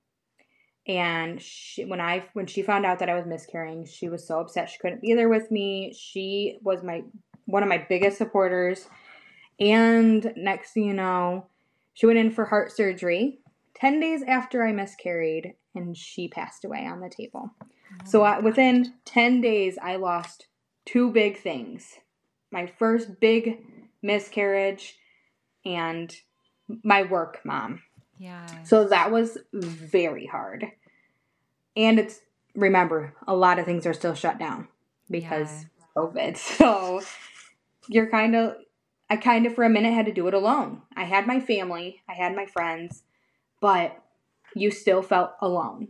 And 0.86 1.42
she, 1.42 1.86
when 1.86 2.02
I 2.02 2.26
when 2.34 2.46
she 2.46 2.62
found 2.62 2.86
out 2.86 3.00
that 3.00 3.10
I 3.10 3.16
was 3.16 3.26
miscarrying, 3.26 3.86
she 3.86 4.10
was 4.10 4.28
so 4.28 4.42
upset 4.42 4.70
she 4.70 4.80
couldn't 4.80 5.02
be 5.02 5.14
there 5.14 5.30
with 5.30 5.50
me. 5.50 5.94
She 5.98 6.60
was 6.62 6.84
my 6.84 7.04
one 7.46 7.64
of 7.64 7.70
my 7.70 7.86
biggest 7.88 8.18
supporters. 8.18 8.88
And 9.60 10.34
next 10.36 10.72
thing 10.72 10.84
you 10.84 10.94
know, 10.94 11.48
she 11.94 12.06
went 12.06 12.20
in 12.20 12.32
for 12.32 12.46
heart 12.46 12.72
surgery 12.72 13.40
10 13.76 14.00
days 14.00 14.24
after 14.24 14.64
I 14.64 14.72
miscarried 14.72 15.56
and 15.76 15.98
she 15.98 16.28
passed 16.28 16.66
away 16.66 16.86
on 16.86 17.02
the 17.02 17.10
table. 17.10 17.52
Oh 17.62 17.66
so 18.06 18.22
I, 18.24 18.38
uh, 18.38 18.42
within 18.42 18.94
10 19.06 19.42
days, 19.42 19.78
I 19.82 19.96
lost 19.98 20.48
two 20.86 21.12
big 21.12 21.40
things 21.40 21.98
my 22.52 22.68
first 22.68 23.20
big 23.20 23.66
miscarriage 24.04 24.96
and 25.66 26.16
my 26.84 27.04
work 27.04 27.40
mom. 27.44 27.82
yeah. 28.20 28.46
So 28.64 28.88
that 28.90 29.12
was 29.12 29.40
very 29.52 30.28
hard. 30.28 30.68
And 31.76 32.00
it's, 32.00 32.22
remember, 32.56 33.16
a 33.28 33.36
lot 33.36 33.58
of 33.58 33.66
things 33.66 33.88
are 33.88 33.94
still 33.94 34.14
shut 34.14 34.38
down 34.38 34.68
because 35.10 35.66
COVID. 35.98 36.38
So 36.58 37.02
you're 37.88 38.10
kind 38.10 38.36
of, 38.36 38.58
I 39.14 39.16
kind 39.16 39.46
of 39.46 39.54
for 39.54 39.64
a 39.64 39.70
minute 39.70 39.94
had 39.94 40.08
to 40.08 40.12
do 40.12 40.28
it 40.28 40.34
alone. 40.34 40.82
I 40.98 41.04
had 41.04 41.28
my 41.28 41.40
family, 41.40 42.02
I 42.10 42.14
had 42.14 42.36
my 42.36 42.48
friends, 42.48 43.04
but 43.62 43.96
you 44.56 44.72
still 44.72 45.04
felt 45.04 45.34
alone. 45.40 45.90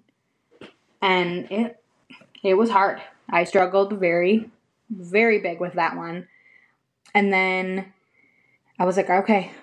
And 1.02 1.50
it, 1.50 1.82
it 2.44 2.56
was 2.56 2.70
hard. 2.70 3.02
I 3.30 3.46
struggled 3.46 3.94
very, 3.94 4.50
very 4.90 5.40
big 5.40 5.62
with 5.62 5.76
that 5.76 5.96
one. 5.96 6.28
And 7.14 7.32
then 7.32 7.94
I 8.78 8.84
was 8.84 8.98
like, 8.98 9.10
okay, 9.10 9.54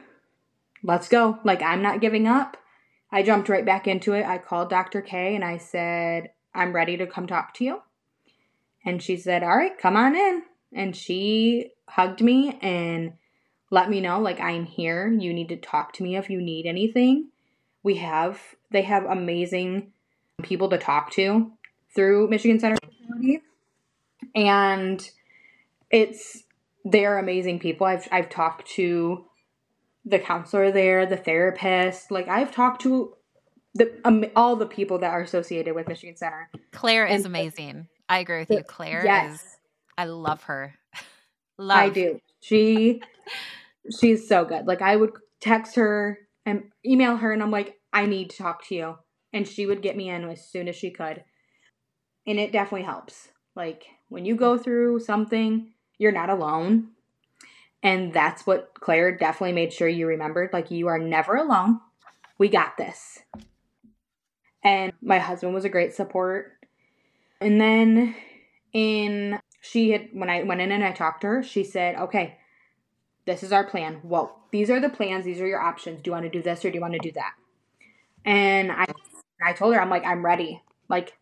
let's 0.83 1.09
go. 1.09 1.39
Like, 1.45 1.61
I'm 1.61 1.83
not 1.83 2.01
giving 2.01 2.27
up. 2.27 2.57
I 3.13 3.23
jumped 3.23 3.51
right 3.51 3.67
back 3.67 3.87
into 3.87 4.15
it. 4.15 4.25
I 4.25 4.39
called 4.39 4.71
Dr. 4.71 5.03
K 5.03 5.35
and 5.35 5.45
I 5.45 5.59
said, 5.59 6.31
I'm 6.55 6.75
ready 6.75 6.97
to 6.97 7.07
come 7.07 7.27
talk 7.27 7.53
to 7.55 7.65
you. 7.65 7.83
And 8.87 9.03
she 9.03 9.19
said, 9.19 9.43
All 9.43 9.55
right, 9.55 9.77
come 9.77 9.97
on 9.97 10.17
in. 10.17 10.45
And 10.73 10.97
she 10.97 11.73
hugged 11.87 12.23
me 12.23 12.59
and 12.63 13.13
let 13.71 13.89
me 13.89 14.01
know, 14.01 14.21
like, 14.21 14.41
I'm 14.41 14.67
here. 14.67 15.09
You 15.09 15.33
need 15.33 15.49
to 15.49 15.57
talk 15.57 15.93
to 15.95 16.03
me 16.03 16.17
if 16.17 16.29
you 16.29 16.41
need 16.41 16.67
anything. 16.67 17.29
We 17.83 17.97
have, 17.97 18.41
they 18.71 18.83
have 18.83 19.05
amazing 19.05 19.93
people 20.43 20.69
to 20.71 20.79
talk 20.79 21.11
to 21.13 21.53
through 21.95 22.29
Michigan 22.29 22.59
Center 22.59 22.77
And 24.35 25.11
it's, 25.91 26.45
they're 26.85 27.19
amazing 27.19 27.61
people. 27.61 27.87
I've, 27.87 28.09
I've 28.11 28.29
talked 28.29 28.69
to 28.73 29.25
the 30.05 30.19
counselor 30.19 30.73
there, 30.73 31.07
the 31.07 31.17
therapist. 31.17 32.11
Like 32.11 32.29
I've 32.29 32.53
talked 32.53 32.83
to 32.83 33.15
the 33.75 33.93
um, 34.05 34.25
all 34.35 34.57
the 34.57 34.67
people 34.67 34.99
that 34.99 35.11
are 35.11 35.21
associated 35.21 35.75
with 35.75 35.89
Michigan 35.89 36.17
Center. 36.17 36.51
Claire 36.73 37.07
is 37.07 37.25
and- 37.25 37.27
amazing. 37.27 37.89
I 38.09 38.19
agree 38.19 38.41
with 38.41 38.51
you. 38.51 38.63
Claire 38.65 39.05
yes. 39.05 39.35
is, 39.35 39.57
I 39.97 40.07
love 40.07 40.43
her. 40.45 40.75
love. 41.59 41.79
I 41.79 41.89
do. 41.91 42.21
She 42.41 43.03
she's 43.99 44.29
so 44.29 44.45
good. 44.45 44.67
Like 44.67 44.83
I 44.83 44.97
would 44.97 45.13
text 45.41 45.77
her 45.77 46.19
and 46.47 46.65
email 46.85 47.17
her 47.17 47.33
and 47.33 47.43
I'm 47.43 47.51
like, 47.51 47.77
I 47.93 48.07
need 48.07 48.31
to 48.31 48.37
talk 48.37 48.67
to 48.69 48.75
you. 48.75 48.99
And 49.33 49.47
she 49.47 49.67
would 49.67 49.83
get 49.83 49.97
me 49.97 50.11
in 50.11 50.25
as 50.29 50.47
soon 50.47 50.69
as 50.69 50.77
she 50.77 50.91
could. 50.91 51.25
And 52.27 52.39
it 52.39 52.53
definitely 52.53 52.85
helps. 52.85 53.29
Like 53.55 53.85
when 54.09 54.25
you 54.25 54.37
go 54.37 54.59
through 54.59 55.01
something, 55.01 55.73
you're 55.99 56.13
not 56.13 56.31
alone. 56.31 56.89
And 57.83 58.13
that's 58.13 58.47
what 58.47 58.73
Claire 58.75 59.17
definitely 59.17 59.53
made 59.53 59.73
sure 59.73 59.89
you 59.89 60.07
remembered. 60.07 60.51
Like 60.53 60.71
you 60.71 60.89
are 60.89 60.99
never 60.99 61.37
alone. 61.37 61.81
We 62.39 62.49
got 62.49 62.77
this. 62.77 63.21
And 64.63 64.93
my 65.01 65.19
husband 65.19 65.55
was 65.55 65.65
a 65.65 65.71
great 65.71 65.95
support. 65.95 66.53
And 67.41 67.61
then 67.61 68.15
in 68.73 69.39
she 69.63 69.91
had 69.91 70.09
when 70.13 70.31
I 70.31 70.43
went 70.43 70.61
in 70.61 70.73
and 70.73 70.85
I 70.85 70.93
talked 70.93 71.23
to 71.23 71.29
her, 71.29 71.43
she 71.43 71.65
said, 71.65 71.97
"Okay, 71.97 72.39
this 73.31 73.43
is 73.45 73.53
our 73.53 73.65
plan. 73.65 74.01
Well, 74.03 74.41
these 74.51 74.71
are 74.71 74.81
the 74.81 74.89
plans. 74.89 75.25
These 75.25 75.41
are 75.41 75.47
your 75.47 75.61
options. 75.61 76.03
Do 76.03 76.09
you 76.09 76.13
want 76.13 76.25
to 76.25 76.31
do 76.31 76.43
this 76.43 76.65
or 76.65 76.71
do 76.71 76.75
you 76.75 76.81
want 76.81 76.95
to 76.95 76.99
do 76.99 77.13
that?" 77.13 77.35
And 78.25 78.73
I 78.73 78.87
I 79.43 79.53
told 79.53 79.75
her, 79.75 79.81
I'm 79.81 79.91
like, 79.91 80.05
"I'm 80.05 80.25
ready. 80.25 80.63
Like 80.89 81.17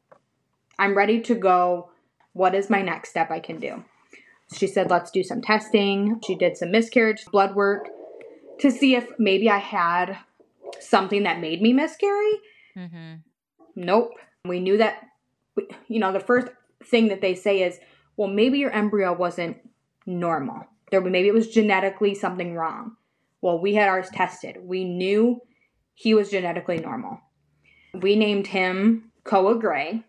I'm 0.79 0.97
ready 0.97 1.21
to 1.21 1.35
go. 1.35 1.90
What 2.33 2.55
is 2.55 2.71
my 2.71 2.83
next 2.83 3.11
step 3.11 3.31
I 3.31 3.40
can 3.40 3.61
do?" 3.61 3.85
She 4.55 4.66
said, 4.66 4.90
"Let's 4.90 5.11
do 5.11 5.23
some 5.23 5.42
testing." 5.42 6.21
She 6.27 6.35
did 6.35 6.57
some 6.57 6.71
miscarriage 6.71 7.27
blood 7.27 7.55
work 7.55 7.88
to 8.61 8.71
see 8.71 8.94
if 8.94 9.07
maybe 9.18 9.51
I 9.51 9.59
had 9.59 10.18
something 10.81 11.25
that 11.25 11.40
made 11.40 11.61
me 11.61 11.73
miscarry. 11.73 12.40
Mm-hmm. 12.77 13.14
Nope. 13.77 14.12
We 14.44 14.61
knew 14.61 14.79
that, 14.79 15.03
you 15.88 15.99
know, 15.99 16.12
the 16.12 16.21
first 16.21 16.49
thing 16.85 17.09
that 17.09 17.21
they 17.21 17.35
say 17.35 17.62
is, 17.62 17.79
well, 18.16 18.29
maybe 18.29 18.59
your 18.59 18.71
embryo 18.71 19.12
wasn't 19.12 19.59
normal. 20.07 20.66
There, 20.90 21.01
maybe 21.01 21.29
it 21.29 21.35
was 21.35 21.48
genetically 21.48 22.14
something 22.14 22.55
wrong. 22.55 22.96
Well, 23.40 23.61
we 23.61 23.74
had 23.74 23.88
ours 23.88 24.09
tested. 24.11 24.57
We 24.62 24.85
knew 24.85 25.40
he 25.94 26.14
was 26.14 26.31
genetically 26.31 26.79
normal. 26.79 27.20
We 27.94 28.16
named 28.16 28.46
him 28.46 29.12
Koa 29.24 29.59
Gray. 29.59 30.03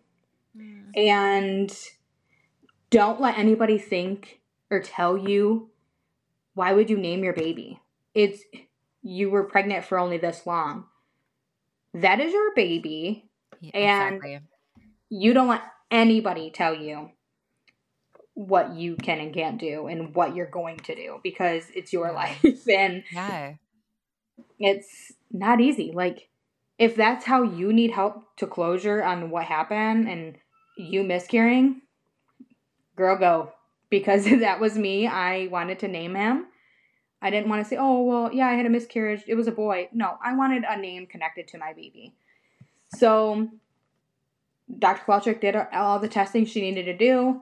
Mm. 0.57 0.97
And 0.97 1.77
don't 2.89 3.21
let 3.21 3.37
anybody 3.37 3.77
think 3.77 4.39
or 4.71 4.79
tell 4.81 5.17
you 5.17 5.69
why 6.53 6.73
would 6.73 6.89
you 6.89 6.97
name 6.97 7.23
your 7.23 7.33
baby? 7.33 7.79
It's 8.13 8.43
you 9.01 9.29
were 9.29 9.43
pregnant 9.45 9.85
for 9.85 9.97
only 9.97 10.17
this 10.17 10.45
long. 10.45 10.85
That 11.93 12.19
is 12.19 12.33
your 12.33 12.53
baby 12.55 13.29
Yeah, 13.61 13.71
And- 13.73 14.15
exactly. 14.15 14.39
you 15.09 15.33
don't 15.33 15.47
let 15.47 15.61
anybody 15.91 16.51
tell 16.51 16.73
you 16.73 17.11
what 18.39 18.73
you 18.73 18.95
can 18.95 19.19
and 19.19 19.33
can't 19.33 19.59
do 19.59 19.87
and 19.87 20.15
what 20.15 20.33
you're 20.33 20.45
going 20.49 20.77
to 20.77 20.95
do 20.95 21.19
because 21.21 21.65
it's 21.75 21.91
your 21.91 22.13
life 22.13 22.41
and 22.69 23.03
Yeah. 23.11 23.55
it's 24.57 25.11
not 25.29 25.59
easy. 25.59 25.91
Like, 25.93 26.29
if 26.77 26.95
that's 26.95 27.25
how 27.25 27.43
you 27.43 27.73
need 27.73 27.91
help 27.91 28.37
to 28.37 28.47
closure 28.47 29.03
on 29.03 29.29
what 29.29 29.43
happened 29.43 30.07
and 30.07 30.37
you 30.77 31.03
miscarrying, 31.03 31.81
girl, 32.95 33.17
go. 33.17 33.51
because 33.89 34.23
that 34.39 34.61
was 34.61 34.77
me. 34.77 35.05
I 35.05 35.47
wanted 35.47 35.79
to 35.79 35.89
name 35.89 36.15
him. 36.15 36.45
I 37.21 37.31
didn't 37.31 37.49
want 37.49 37.61
to 37.61 37.67
say, 37.69 37.75
oh, 37.77 38.03
well, 38.03 38.33
yeah, 38.33 38.47
I 38.47 38.53
had 38.53 38.65
a 38.65 38.69
miscarriage. 38.69 39.23
It 39.27 39.35
was 39.35 39.47
a 39.47 39.51
boy. 39.51 39.89
No, 39.91 40.17
I 40.23 40.33
wanted 40.33 40.63
a 40.63 40.77
name 40.79 41.07
connected 41.07 41.49
to 41.49 41.57
my 41.57 41.73
baby. 41.73 42.13
So 42.95 43.49
Dr. 44.79 45.03
Kowalczyk 45.05 45.41
did 45.41 45.57
all 45.73 45.99
the 45.99 46.07
testing 46.07 46.45
she 46.45 46.61
needed 46.61 46.85
to 46.85 46.95
do. 46.95 47.41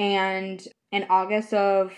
And 0.00 0.66
in 0.90 1.04
August 1.10 1.52
of 1.52 1.92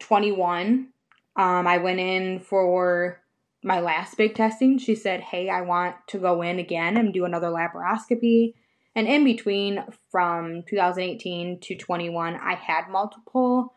21, 0.00 0.88
um, 1.36 1.66
I 1.66 1.76
went 1.76 2.00
in 2.00 2.40
for 2.40 3.20
my 3.62 3.80
last 3.80 4.16
big 4.16 4.34
testing. 4.34 4.78
She 4.78 4.94
said, 4.94 5.20
hey, 5.20 5.50
I 5.50 5.60
want 5.60 5.96
to 6.06 6.18
go 6.18 6.40
in 6.40 6.58
again 6.58 6.96
and 6.96 7.12
do 7.12 7.26
another 7.26 7.48
laparoscopy. 7.48 8.54
And 8.96 9.06
in 9.06 9.24
between, 9.24 9.84
from 10.10 10.62
2018 10.62 11.60
to 11.60 11.76
21, 11.76 12.36
I 12.36 12.54
had 12.54 12.88
multiple 12.88 13.74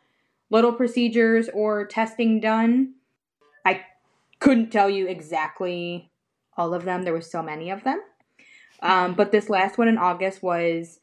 little 0.50 0.72
procedures 0.72 1.50
or 1.54 1.86
testing 1.86 2.40
done. 2.40 2.94
I 3.66 3.82
couldn't 4.40 4.72
tell 4.72 4.90
you 4.90 5.08
exactly 5.08 6.10
all 6.56 6.74
of 6.74 6.86
them, 6.86 7.04
there 7.04 7.12
were 7.12 7.20
so 7.20 7.44
many 7.44 7.70
of 7.70 7.84
them. 7.84 8.00
Um, 8.82 9.14
but 9.14 9.34
this 9.34 9.50
last 9.50 9.78
one 9.78 9.90
in 9.90 9.98
August 9.98 10.42
was 10.42 11.01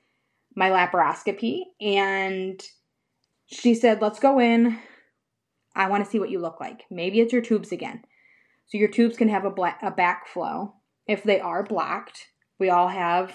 my 0.58 0.70
laparoscopy, 0.70 1.62
and 1.80 2.60
she 3.46 3.74
said, 3.74 4.02
Let's 4.02 4.18
go 4.18 4.40
in. 4.40 4.78
I 5.74 5.88
want 5.88 6.04
to 6.04 6.10
see 6.10 6.18
what 6.18 6.30
you 6.30 6.40
look 6.40 6.60
like. 6.60 6.82
Maybe 6.90 7.20
it's 7.20 7.32
your 7.32 7.42
tubes 7.42 7.70
again. 7.70 8.02
So 8.66 8.76
your 8.76 8.88
tubes 8.88 9.16
can 9.16 9.28
have 9.28 9.44
a, 9.44 9.50
black, 9.50 9.78
a 9.82 9.92
backflow. 9.92 10.72
If 11.06 11.22
they 11.22 11.40
are 11.40 11.62
blocked, 11.62 12.26
we 12.58 12.68
all 12.68 12.88
have 12.88 13.32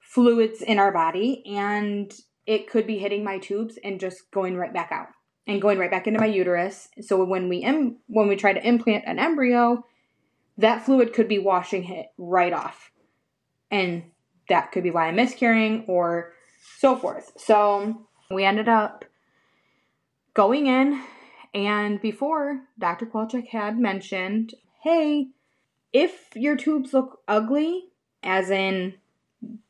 fluids 0.00 0.62
in 0.62 0.78
our 0.78 0.90
body, 0.90 1.44
and 1.46 2.12
it 2.46 2.68
could 2.68 2.86
be 2.86 2.98
hitting 2.98 3.22
my 3.22 3.38
tubes 3.38 3.78
and 3.84 4.00
just 4.00 4.30
going 4.30 4.56
right 4.56 4.72
back 4.72 4.90
out 4.90 5.08
and 5.46 5.60
going 5.60 5.78
right 5.78 5.90
back 5.90 6.06
into 6.06 6.18
my 6.18 6.26
uterus. 6.26 6.88
So 7.02 7.22
when 7.22 7.50
we 7.50 7.58
Im- 7.58 7.98
when 8.06 8.26
we 8.26 8.36
try 8.36 8.54
to 8.54 8.66
implant 8.66 9.04
an 9.06 9.18
embryo, 9.18 9.84
that 10.56 10.84
fluid 10.84 11.12
could 11.12 11.28
be 11.28 11.38
washing 11.38 11.84
it 11.84 12.06
right 12.16 12.54
off. 12.54 12.90
And 13.70 14.04
that 14.48 14.72
could 14.72 14.82
be 14.82 14.90
why 14.90 15.08
I'm 15.08 15.16
miscarrying 15.16 15.84
or 15.88 16.32
so 16.78 16.96
forth. 16.96 17.32
So 17.36 18.06
we 18.30 18.44
ended 18.44 18.68
up 18.68 19.04
going 20.34 20.66
in, 20.66 21.02
and 21.54 22.00
before 22.00 22.60
Dr. 22.78 23.06
Kowalczyk 23.06 23.48
had 23.48 23.78
mentioned, 23.78 24.54
hey, 24.82 25.28
if 25.92 26.28
your 26.34 26.56
tubes 26.56 26.92
look 26.92 27.20
ugly, 27.26 27.84
as 28.22 28.50
in 28.50 28.94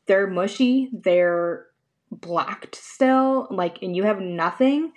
they're 0.05 0.27
mushy, 0.27 0.89
they're 0.91 1.67
blocked 2.11 2.75
still, 2.75 3.47
like, 3.49 3.81
and 3.81 3.95
you 3.95 4.03
have 4.03 4.19
nothing, 4.19 4.91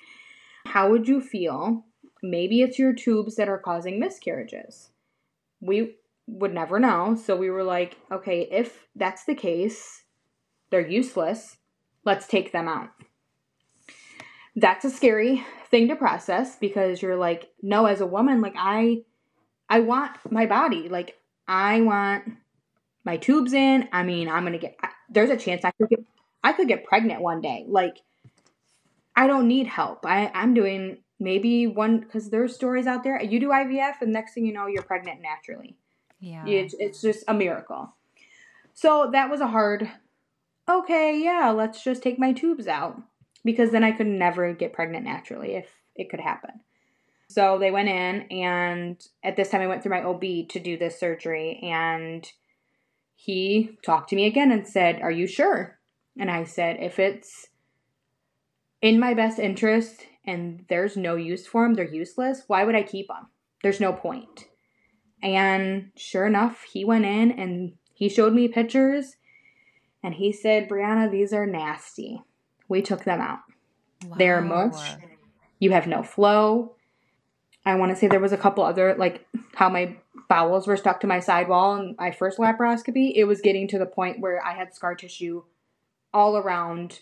how 0.66 0.90
would 0.90 1.06
you 1.06 1.20
feel? 1.20 1.84
Maybe 2.22 2.62
it's 2.62 2.78
your 2.78 2.92
tubes 2.92 3.36
that 3.36 3.48
are 3.48 3.58
causing 3.58 4.00
miscarriages. 4.00 4.90
We 5.60 5.96
would 6.26 6.54
never 6.54 6.78
know. 6.78 7.16
So 7.16 7.36
we 7.36 7.50
were 7.50 7.64
like, 7.64 7.96
okay, 8.10 8.48
if 8.50 8.86
that's 8.94 9.24
the 9.24 9.34
case, 9.34 10.04
they're 10.70 10.86
useless. 10.86 11.56
Let's 12.04 12.26
take 12.26 12.52
them 12.52 12.68
out. 12.68 12.90
That's 14.56 14.84
a 14.84 14.90
scary 14.90 15.44
thing 15.70 15.88
to 15.88 15.96
process 15.96 16.56
because 16.56 17.00
you're 17.00 17.16
like, 17.16 17.50
no, 17.62 17.86
as 17.86 18.00
a 18.00 18.06
woman, 18.06 18.40
like 18.40 18.54
I 18.56 19.02
I 19.68 19.80
want 19.80 20.12
my 20.30 20.46
body. 20.46 20.88
Like 20.88 21.16
I 21.48 21.80
want 21.80 22.24
my 23.04 23.16
tubes 23.16 23.52
in. 23.52 23.88
I 23.92 24.02
mean, 24.02 24.28
I'm 24.28 24.42
going 24.42 24.52
to 24.52 24.58
get 24.58 24.76
there's 25.08 25.30
a 25.30 25.36
chance 25.36 25.64
I 25.64 25.70
could 25.70 25.88
get 25.88 26.04
I 26.44 26.52
could 26.52 26.68
get 26.68 26.84
pregnant 26.84 27.22
one 27.22 27.40
day. 27.40 27.64
Like 27.68 27.96
I 29.16 29.26
don't 29.26 29.48
need 29.48 29.66
help. 29.66 30.04
I 30.04 30.30
I'm 30.34 30.54
doing 30.54 30.98
maybe 31.22 31.66
one 31.66 32.00
because 32.00 32.30
there's 32.30 32.54
stories 32.54 32.86
out 32.86 33.04
there. 33.04 33.22
You 33.22 33.40
do 33.40 33.48
IVF, 33.48 34.02
and 34.02 34.12
next 34.12 34.34
thing 34.34 34.44
you 34.44 34.52
know, 34.52 34.66
you're 34.66 34.82
pregnant 34.82 35.20
naturally. 35.22 35.76
Yeah. 36.20 36.46
It's, 36.46 36.74
it's 36.78 37.00
just 37.00 37.24
a 37.28 37.34
miracle. 37.34 37.94
So 38.74 39.10
that 39.12 39.30
was 39.30 39.40
a 39.40 39.46
hard, 39.46 39.90
okay, 40.68 41.20
yeah, 41.22 41.50
let's 41.50 41.82
just 41.82 42.02
take 42.02 42.18
my 42.18 42.32
tubes 42.32 42.66
out 42.66 43.00
because 43.44 43.70
then 43.70 43.84
I 43.84 43.92
could 43.92 44.06
never 44.06 44.52
get 44.52 44.72
pregnant 44.72 45.04
naturally 45.04 45.54
if 45.54 45.66
it 45.96 46.10
could 46.10 46.20
happen. 46.20 46.60
So 47.28 47.58
they 47.58 47.70
went 47.70 47.88
in, 47.88 48.22
and 48.30 49.02
at 49.24 49.36
this 49.36 49.48
time 49.48 49.62
I 49.62 49.66
went 49.66 49.82
through 49.82 49.92
my 49.92 50.02
OB 50.02 50.48
to 50.50 50.60
do 50.60 50.76
this 50.76 51.00
surgery, 51.00 51.60
and 51.62 52.30
he 53.14 53.78
talked 53.84 54.10
to 54.10 54.16
me 54.16 54.26
again 54.26 54.52
and 54.52 54.66
said, 54.66 55.00
Are 55.00 55.10
you 55.10 55.26
sure? 55.26 55.78
And 56.18 56.30
I 56.30 56.44
said, 56.44 56.76
If 56.80 56.98
it's 56.98 57.48
in 58.82 59.00
my 59.00 59.14
best 59.14 59.38
interest 59.38 60.06
and 60.26 60.64
there's 60.68 60.96
no 60.96 61.16
use 61.16 61.46
for 61.46 61.64
them, 61.64 61.74
they're 61.74 61.84
useless, 61.84 62.42
why 62.48 62.64
would 62.64 62.74
I 62.74 62.82
keep 62.82 63.08
them? 63.08 63.28
There's 63.62 63.80
no 63.80 63.92
point. 63.92 64.46
And 65.22 65.92
sure 65.96 66.26
enough, 66.26 66.64
he 66.70 66.84
went 66.84 67.04
in 67.04 67.30
and 67.30 67.74
he 67.94 68.08
showed 68.08 68.34
me 68.34 68.48
pictures 68.48 69.16
and 70.02 70.14
he 70.14 70.32
said, 70.32 70.68
Breonna, 70.68 71.10
these 71.10 71.32
are 71.32 71.46
nasty. 71.46 72.22
We 72.68 72.82
took 72.82 73.04
them 73.04 73.20
out. 73.20 73.40
Wow. 74.04 74.16
They're 74.18 74.40
mush. 74.40 74.96
You 75.58 75.70
have 75.72 75.86
no 75.86 76.02
flow. 76.02 76.74
I 77.64 77.76
want 77.76 77.92
to 77.92 77.96
say 77.96 78.08
there 78.08 78.18
was 78.18 78.32
a 78.32 78.38
couple 78.38 78.64
other, 78.64 78.96
like 78.98 79.26
how 79.54 79.68
my 79.68 79.96
bowels 80.28 80.66
were 80.66 80.76
stuck 80.76 81.00
to 81.00 81.06
my 81.06 81.20
sidewall 81.20 81.76
in 81.76 81.94
my 81.98 82.10
first 82.10 82.38
laparoscopy. 82.38 83.12
It 83.14 83.24
was 83.24 83.40
getting 83.40 83.68
to 83.68 83.78
the 83.78 83.86
point 83.86 84.20
where 84.20 84.44
I 84.44 84.54
had 84.54 84.74
scar 84.74 84.94
tissue 84.94 85.44
all 86.12 86.36
around 86.36 87.00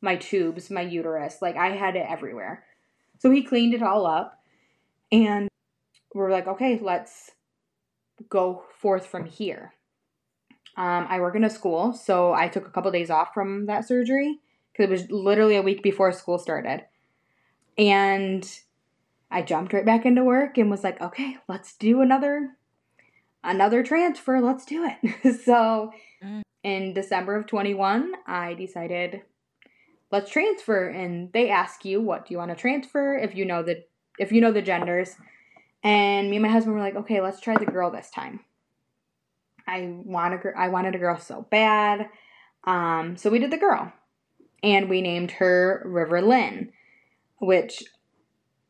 my 0.00 0.16
tubes, 0.16 0.70
my 0.70 0.80
uterus. 0.80 1.42
Like 1.42 1.56
I 1.56 1.70
had 1.70 1.96
it 1.96 2.06
everywhere. 2.08 2.64
So 3.18 3.30
he 3.30 3.42
cleaned 3.42 3.74
it 3.74 3.82
all 3.82 4.06
up 4.06 4.42
and 5.12 5.48
we're 6.14 6.30
like, 6.30 6.46
okay, 6.46 6.78
let's 6.82 7.32
go 8.28 8.64
forth 8.78 9.06
from 9.06 9.26
here. 9.26 9.74
Um, 10.78 11.06
I 11.08 11.18
work 11.18 11.34
in 11.34 11.42
a 11.42 11.50
school, 11.50 11.92
so 11.92 12.32
I 12.32 12.46
took 12.46 12.64
a 12.64 12.70
couple 12.70 12.92
days 12.92 13.10
off 13.10 13.34
from 13.34 13.66
that 13.66 13.88
surgery 13.88 14.38
because 14.72 14.84
it 14.84 14.90
was 14.90 15.10
literally 15.10 15.56
a 15.56 15.62
week 15.62 15.82
before 15.82 16.12
school 16.12 16.38
started. 16.38 16.84
And 17.76 18.48
I 19.28 19.42
jumped 19.42 19.72
right 19.72 19.84
back 19.84 20.06
into 20.06 20.22
work 20.22 20.56
and 20.56 20.70
was 20.70 20.84
like, 20.84 21.00
okay, 21.00 21.36
let's 21.48 21.74
do 21.74 22.00
another 22.00 22.50
another 23.42 23.82
transfer. 23.82 24.40
Let's 24.40 24.64
do 24.64 24.88
it. 24.88 25.40
so 25.44 25.92
mm. 26.24 26.42
in 26.62 26.94
December 26.94 27.34
of 27.34 27.48
21, 27.48 28.12
I 28.24 28.54
decided 28.54 29.22
let's 30.12 30.30
transfer 30.30 30.88
and 30.88 31.32
they 31.32 31.50
ask 31.50 31.84
you 31.84 32.00
what 32.00 32.26
do 32.26 32.34
you 32.34 32.38
want 32.38 32.52
to 32.52 32.56
transfer 32.56 33.16
if 33.16 33.34
you 33.34 33.44
know 33.44 33.62
the 33.62 33.84
if 34.18 34.32
you 34.32 34.40
know 34.40 34.52
the 34.52 34.62
genders 34.62 35.16
and 35.82 36.30
me 36.30 36.36
and 36.36 36.42
my 36.44 36.48
husband 36.48 36.74
were 36.74 36.80
like, 36.80 36.96
okay, 36.96 37.20
let's 37.20 37.40
try 37.40 37.56
the 37.56 37.66
girl 37.66 37.90
this 37.90 38.10
time. 38.10 38.40
I 39.68 39.94
want 40.04 40.34
a 40.34 40.38
girl. 40.38 40.54
I 40.56 40.68
wanted 40.68 40.94
a 40.94 40.98
girl 40.98 41.18
so 41.18 41.46
bad. 41.50 42.08
Um, 42.64 43.16
so 43.16 43.30
we 43.30 43.38
did 43.38 43.50
the 43.50 43.58
girl, 43.58 43.92
and 44.62 44.88
we 44.88 45.02
named 45.02 45.32
her 45.32 45.82
River 45.84 46.20
Lynn, 46.22 46.72
which 47.38 47.84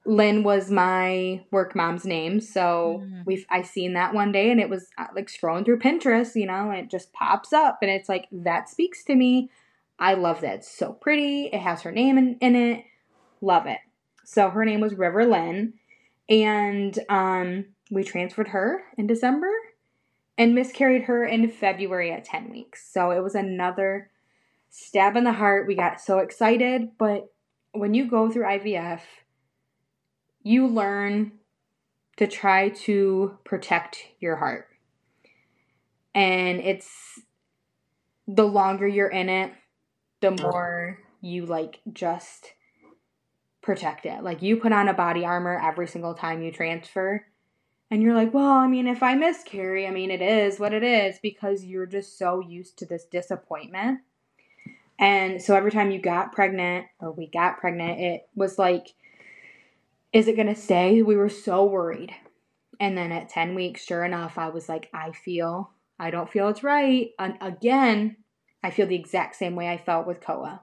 Lynn 0.04 0.42
was 0.42 0.70
my 0.70 1.42
work 1.50 1.74
mom's 1.74 2.04
name. 2.04 2.40
So 2.40 3.02
mm. 3.04 3.24
we 3.24 3.46
I 3.48 3.62
seen 3.62 3.94
that 3.94 4.14
one 4.14 4.32
day, 4.32 4.50
and 4.50 4.60
it 4.60 4.68
was 4.68 4.88
uh, 4.98 5.06
like 5.14 5.28
scrolling 5.28 5.64
through 5.64 5.78
Pinterest, 5.78 6.34
you 6.34 6.46
know, 6.46 6.70
and 6.70 6.80
it 6.80 6.90
just 6.90 7.12
pops 7.12 7.52
up, 7.52 7.78
and 7.80 7.90
it's 7.90 8.08
like 8.08 8.26
that 8.32 8.68
speaks 8.68 9.04
to 9.04 9.14
me. 9.14 9.50
I 9.98 10.14
love 10.14 10.42
that. 10.42 10.56
It's 10.56 10.70
so 10.70 10.92
pretty. 10.92 11.46
It 11.46 11.60
has 11.60 11.82
her 11.82 11.92
name 11.92 12.18
in, 12.18 12.36
in 12.40 12.54
it. 12.54 12.84
Love 13.40 13.66
it. 13.66 13.78
So 14.24 14.50
her 14.50 14.64
name 14.64 14.80
was 14.80 14.94
River 14.94 15.26
Lynn 15.26 15.74
and 16.28 16.98
um, 17.08 17.66
we 17.90 18.04
transferred 18.04 18.48
her 18.48 18.82
in 18.96 19.06
December 19.06 19.50
and 20.38 20.54
miscarried 20.54 21.02
her 21.02 21.24
in 21.24 21.50
February 21.50 22.12
at 22.12 22.24
10 22.24 22.50
weeks. 22.50 22.88
So 22.90 23.10
it 23.10 23.22
was 23.22 23.34
another 23.34 24.10
stab 24.70 25.16
in 25.16 25.24
the 25.24 25.32
heart. 25.32 25.66
We 25.66 25.74
got 25.74 26.00
so 26.00 26.20
excited, 26.20 26.92
but 26.96 27.32
when 27.72 27.92
you 27.92 28.08
go 28.08 28.30
through 28.30 28.44
IVF, 28.44 29.00
you 30.44 30.68
learn 30.68 31.32
to 32.16 32.28
try 32.28 32.68
to 32.68 33.36
protect 33.44 33.98
your 34.20 34.36
heart. 34.36 34.68
And 36.14 36.60
it's 36.60 37.20
the 38.28 38.46
longer 38.46 38.86
you're 38.86 39.08
in 39.08 39.28
it, 39.28 39.52
the 40.20 40.30
more 40.30 40.98
you 41.20 41.46
like 41.46 41.80
just 41.92 42.52
protect 43.60 44.06
it. 44.06 44.22
Like 44.22 44.42
you 44.42 44.56
put 44.56 44.72
on 44.72 44.88
a 44.88 44.94
body 44.94 45.24
armor 45.24 45.60
every 45.62 45.88
single 45.88 46.14
time 46.14 46.42
you 46.42 46.52
transfer. 46.52 47.26
And 47.90 48.02
you're 48.02 48.14
like, 48.14 48.34
well, 48.34 48.52
I 48.52 48.66
mean, 48.66 48.86
if 48.86 49.02
I 49.02 49.14
miscarry, 49.14 49.86
I 49.86 49.90
mean, 49.90 50.10
it 50.10 50.20
is 50.20 50.60
what 50.60 50.74
it 50.74 50.82
is 50.82 51.18
because 51.22 51.64
you're 51.64 51.86
just 51.86 52.18
so 52.18 52.40
used 52.40 52.78
to 52.78 52.86
this 52.86 53.04
disappointment. 53.04 54.00
And 54.98 55.40
so 55.40 55.54
every 55.54 55.70
time 55.70 55.90
you 55.90 56.00
got 56.00 56.32
pregnant 56.32 56.86
or 57.00 57.12
we 57.12 57.28
got 57.28 57.58
pregnant, 57.58 58.00
it 58.00 58.28
was 58.34 58.58
like, 58.58 58.94
is 60.12 60.28
it 60.28 60.36
going 60.36 60.48
to 60.48 60.54
stay? 60.54 61.02
We 61.02 61.16
were 61.16 61.28
so 61.28 61.64
worried. 61.64 62.14
And 62.80 62.96
then 62.96 63.10
at 63.12 63.28
10 63.28 63.54
weeks, 63.54 63.84
sure 63.84 64.04
enough, 64.04 64.38
I 64.38 64.48
was 64.50 64.68
like, 64.68 64.90
I 64.92 65.12
feel, 65.12 65.70
I 65.98 66.10
don't 66.10 66.30
feel 66.30 66.48
it's 66.48 66.62
right. 66.62 67.10
And 67.18 67.36
again, 67.40 68.16
I 68.62 68.70
feel 68.70 68.86
the 68.86 68.96
exact 68.96 69.36
same 69.36 69.54
way 69.54 69.68
I 69.68 69.78
felt 69.78 70.06
with 70.06 70.20
Koa. 70.20 70.62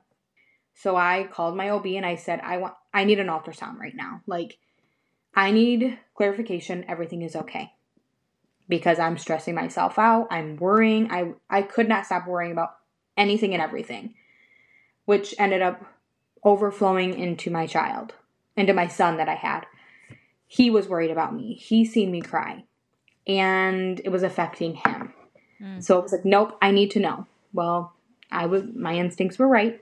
So 0.75 0.95
I 0.95 1.27
called 1.31 1.55
my 1.55 1.69
OB 1.69 1.85
and 1.87 2.05
I 2.05 2.15
said, 2.15 2.41
I 2.41 2.57
want 2.57 2.73
I 2.93 3.05
need 3.05 3.19
an 3.19 3.27
ultrasound 3.27 3.77
right 3.77 3.95
now. 3.95 4.21
Like 4.27 4.57
I 5.35 5.51
need 5.51 5.99
clarification 6.15 6.85
everything 6.87 7.21
is 7.21 7.35
okay. 7.35 7.73
Because 8.67 8.97
I'm 8.97 9.17
stressing 9.17 9.53
myself 9.53 9.99
out, 9.99 10.27
I'm 10.31 10.55
worrying. 10.55 11.11
I 11.11 11.33
I 11.49 11.61
could 11.61 11.87
not 11.87 12.05
stop 12.05 12.27
worrying 12.27 12.51
about 12.51 12.75
anything 13.15 13.53
and 13.53 13.61
everything. 13.61 14.15
Which 15.05 15.35
ended 15.37 15.61
up 15.61 15.85
overflowing 16.43 17.19
into 17.19 17.51
my 17.51 17.67
child, 17.67 18.13
into 18.55 18.73
my 18.73 18.87
son 18.87 19.17
that 19.17 19.29
I 19.29 19.35
had. 19.35 19.65
He 20.47 20.69
was 20.69 20.87
worried 20.87 21.11
about 21.11 21.35
me. 21.35 21.55
He 21.55 21.85
seen 21.85 22.11
me 22.11 22.21
cry. 22.21 22.63
And 23.27 23.99
it 24.03 24.09
was 24.09 24.23
affecting 24.23 24.75
him. 24.75 25.13
Mm. 25.61 25.83
So 25.83 25.97
it 25.97 26.03
was 26.03 26.11
like, 26.11 26.25
nope, 26.25 26.57
I 26.61 26.71
need 26.71 26.91
to 26.91 26.99
know. 26.99 27.25
Well, 27.53 27.93
I 28.31 28.45
was 28.45 28.63
my 28.75 28.95
instincts 28.95 29.39
were 29.39 29.47
right. 29.47 29.81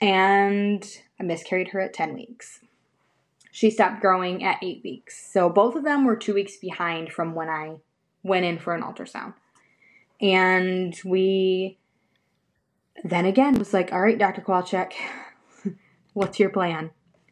And 0.00 0.84
I 1.18 1.24
miscarried 1.24 1.68
her 1.68 1.80
at 1.80 1.92
10 1.92 2.14
weeks. 2.14 2.60
She 3.52 3.70
stopped 3.70 4.00
growing 4.00 4.44
at 4.44 4.62
8 4.62 4.80
weeks. 4.84 5.32
So 5.32 5.48
both 5.48 5.74
of 5.74 5.84
them 5.84 6.04
were 6.04 6.16
2 6.16 6.34
weeks 6.34 6.56
behind 6.56 7.12
from 7.12 7.34
when 7.34 7.48
I 7.48 7.76
went 8.22 8.44
in 8.44 8.58
for 8.58 8.74
an 8.74 8.82
ultrasound. 8.82 9.34
And 10.20 10.98
we 11.04 11.78
then 13.04 13.24
again 13.24 13.58
was 13.58 13.72
like, 13.72 13.92
all 13.92 14.00
right, 14.00 14.18
Dr. 14.18 14.42
Kowalczyk, 14.42 14.92
what's 16.12 16.38
your 16.38 16.50
plan? 16.50 16.90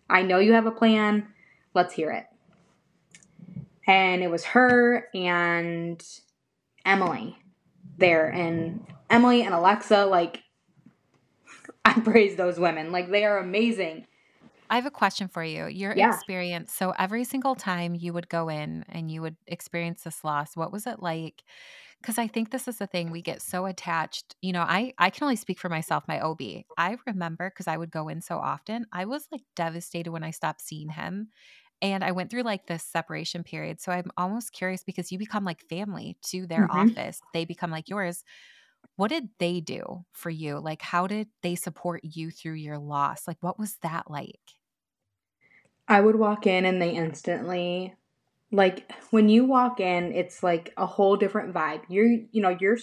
I 0.08 0.22
know 0.22 0.38
you 0.38 0.54
have 0.54 0.66
a 0.66 0.70
plan. 0.70 1.28
Let's 1.74 1.94
hear 1.94 2.10
it. 2.10 2.26
And 3.86 4.22
it 4.22 4.30
was 4.30 4.44
her 4.46 5.08
and 5.14 6.02
Emily 6.84 7.38
there. 7.98 8.28
And 8.28 8.86
Emily 9.10 9.42
and 9.42 9.54
Alexa, 9.54 10.06
like, 10.06 10.42
I 11.84 12.00
praise 12.00 12.36
those 12.36 12.58
women. 12.58 12.92
Like, 12.92 13.10
they 13.10 13.24
are 13.24 13.38
amazing. 13.38 14.06
I 14.70 14.76
have 14.76 14.86
a 14.86 14.90
question 14.90 15.28
for 15.28 15.42
you. 15.42 15.66
Your 15.66 15.96
yeah. 15.96 16.14
experience. 16.14 16.72
So, 16.72 16.92
every 16.98 17.24
single 17.24 17.54
time 17.54 17.94
you 17.94 18.12
would 18.12 18.28
go 18.28 18.48
in 18.48 18.84
and 18.88 19.10
you 19.10 19.22
would 19.22 19.36
experience 19.46 20.02
this 20.02 20.24
loss, 20.24 20.56
what 20.56 20.72
was 20.72 20.86
it 20.86 21.00
like? 21.00 21.42
Because 22.00 22.18
I 22.18 22.28
think 22.28 22.50
this 22.50 22.68
is 22.68 22.78
the 22.78 22.86
thing 22.86 23.10
we 23.10 23.22
get 23.22 23.42
so 23.42 23.66
attached. 23.66 24.36
You 24.40 24.52
know, 24.52 24.62
I 24.62 24.94
I 24.98 25.10
can 25.10 25.24
only 25.24 25.36
speak 25.36 25.58
for 25.58 25.68
myself. 25.68 26.04
My 26.06 26.20
OB. 26.20 26.40
I 26.76 26.96
remember 27.06 27.50
because 27.50 27.66
I 27.66 27.76
would 27.76 27.90
go 27.90 28.08
in 28.08 28.20
so 28.20 28.38
often. 28.38 28.86
I 28.92 29.04
was 29.04 29.26
like 29.32 29.42
devastated 29.56 30.10
when 30.10 30.22
I 30.22 30.30
stopped 30.30 30.60
seeing 30.60 30.90
him, 30.90 31.28
and 31.82 32.04
I 32.04 32.12
went 32.12 32.30
through 32.30 32.42
like 32.42 32.66
this 32.66 32.82
separation 32.82 33.44
period. 33.44 33.80
So 33.80 33.92
I'm 33.92 34.10
almost 34.16 34.52
curious 34.52 34.84
because 34.84 35.12
you 35.12 35.18
become 35.18 35.44
like 35.44 35.62
family 35.68 36.16
to 36.26 36.46
their 36.46 36.68
mm-hmm. 36.68 36.90
office. 36.90 37.20
They 37.32 37.44
become 37.44 37.70
like 37.70 37.88
yours. 37.88 38.24
What 38.96 39.08
did 39.08 39.28
they 39.38 39.60
do 39.60 40.04
for 40.12 40.30
you? 40.30 40.58
Like, 40.58 40.82
how 40.82 41.06
did 41.06 41.28
they 41.42 41.54
support 41.54 42.00
you 42.02 42.30
through 42.30 42.54
your 42.54 42.78
loss? 42.78 43.28
Like, 43.28 43.38
what 43.40 43.58
was 43.58 43.76
that 43.82 44.10
like? 44.10 44.40
I 45.88 46.00
would 46.00 46.16
walk 46.16 46.46
in 46.46 46.66
and 46.66 46.80
they 46.80 46.90
instantly 46.90 47.94
like 48.50 48.90
when 49.10 49.28
you 49.28 49.44
walk 49.44 49.80
in 49.80 50.12
it's 50.12 50.42
like 50.42 50.72
a 50.76 50.86
whole 50.86 51.16
different 51.16 51.54
vibe. 51.54 51.82
You're 51.88 52.18
you 52.30 52.42
know 52.42 52.56
you're 52.60 52.78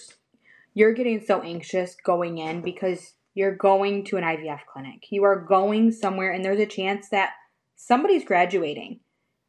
you're 0.73 0.93
getting 0.93 1.23
so 1.23 1.41
anxious 1.41 1.95
going 2.03 2.39
in 2.39 2.61
because 2.61 3.13
you're 3.33 3.55
going 3.55 4.03
to 4.05 4.17
an 4.17 4.23
IVF 4.23 4.61
clinic. 4.71 5.07
You 5.11 5.23
are 5.23 5.39
going 5.39 5.91
somewhere 5.91 6.31
and 6.31 6.43
there's 6.43 6.59
a 6.59 6.65
chance 6.65 7.09
that 7.09 7.33
somebody's 7.75 8.25
graduating 8.25 8.99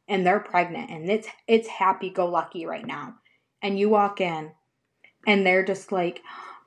and 0.07 0.25
they're 0.25 0.39
pregnant 0.39 0.89
and 0.89 1.09
it's 1.09 1.27
it's 1.47 1.67
happy 1.67 2.09
go 2.09 2.27
lucky 2.27 2.65
right 2.65 2.85
now. 2.85 3.15
And 3.61 3.79
you 3.79 3.89
walk 3.89 4.21
in 4.21 4.51
and 5.25 5.45
they're 5.45 5.65
just 5.65 5.91
like 5.91 6.21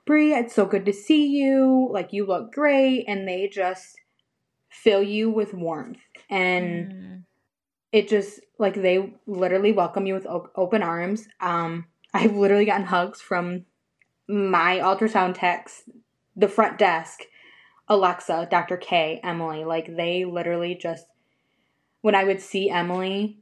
Brie 0.05 0.33
it's 0.33 0.55
so 0.55 0.65
good 0.65 0.85
to 0.85 0.93
see 0.93 1.27
you. 1.27 1.89
Like 1.91 2.11
you 2.11 2.25
look 2.25 2.51
great. 2.51 3.05
And 3.07 3.27
they 3.27 3.47
just 3.47 3.97
fill 4.71 5.03
you 5.03 5.29
with 5.29 5.53
warmth 5.53 5.99
and 6.29 6.91
mm 6.91 7.23
it 7.91 8.07
just 8.07 8.39
like 8.57 8.75
they 8.75 9.13
literally 9.27 9.71
welcome 9.71 10.05
you 10.05 10.13
with 10.13 10.27
open 10.55 10.81
arms. 10.81 11.27
Um, 11.39 11.85
I've 12.13 12.35
literally 12.35 12.65
gotten 12.65 12.87
hugs 12.87 13.21
from 13.21 13.65
my 14.27 14.79
ultrasound 14.79 15.35
techs, 15.37 15.83
the 16.35 16.47
front 16.47 16.77
desk, 16.77 17.21
Alexa, 17.87 18.47
Dr. 18.51 18.77
K, 18.77 19.19
Emily. 19.23 19.63
Like 19.63 19.95
they 19.95 20.25
literally 20.25 20.75
just 20.75 21.05
when 22.01 22.15
I 22.15 22.23
would 22.23 22.41
see 22.41 22.69
Emily, 22.69 23.37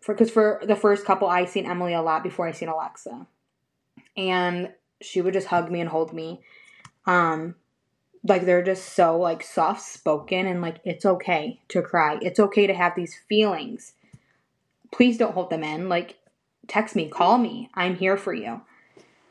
for 0.00 0.14
because 0.14 0.30
for 0.30 0.60
the 0.66 0.76
first 0.76 1.04
couple 1.04 1.28
I 1.28 1.44
seen 1.44 1.66
Emily 1.66 1.94
a 1.94 2.02
lot 2.02 2.22
before 2.22 2.46
I 2.46 2.52
seen 2.52 2.68
Alexa, 2.68 3.26
and 4.16 4.70
she 5.00 5.20
would 5.20 5.34
just 5.34 5.46
hug 5.46 5.70
me 5.70 5.80
and 5.80 5.88
hold 5.88 6.12
me. 6.12 6.42
Um, 7.06 7.54
like 8.22 8.44
they're 8.44 8.62
just 8.62 8.92
so 8.92 9.18
like 9.18 9.42
soft 9.42 9.82
spoken 9.82 10.46
and 10.46 10.60
like 10.60 10.78
it's 10.84 11.06
okay 11.06 11.60
to 11.68 11.82
cry. 11.82 12.18
It's 12.20 12.40
okay 12.40 12.66
to 12.66 12.74
have 12.74 12.94
these 12.94 13.16
feelings. 13.28 13.94
Please 14.92 15.16
don't 15.16 15.34
hold 15.34 15.50
them 15.50 15.64
in. 15.64 15.88
Like 15.88 16.18
text 16.68 16.94
me, 16.94 17.08
call 17.08 17.38
me. 17.38 17.70
I'm 17.74 17.96
here 17.96 18.16
for 18.16 18.34
you. 18.34 18.60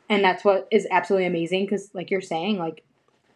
And 0.08 0.24
that's 0.24 0.44
what 0.44 0.66
is 0.72 0.88
absolutely 0.90 1.26
amazing 1.26 1.68
cuz 1.68 1.90
like 1.94 2.10
you're 2.10 2.20
saying 2.20 2.58
like 2.58 2.82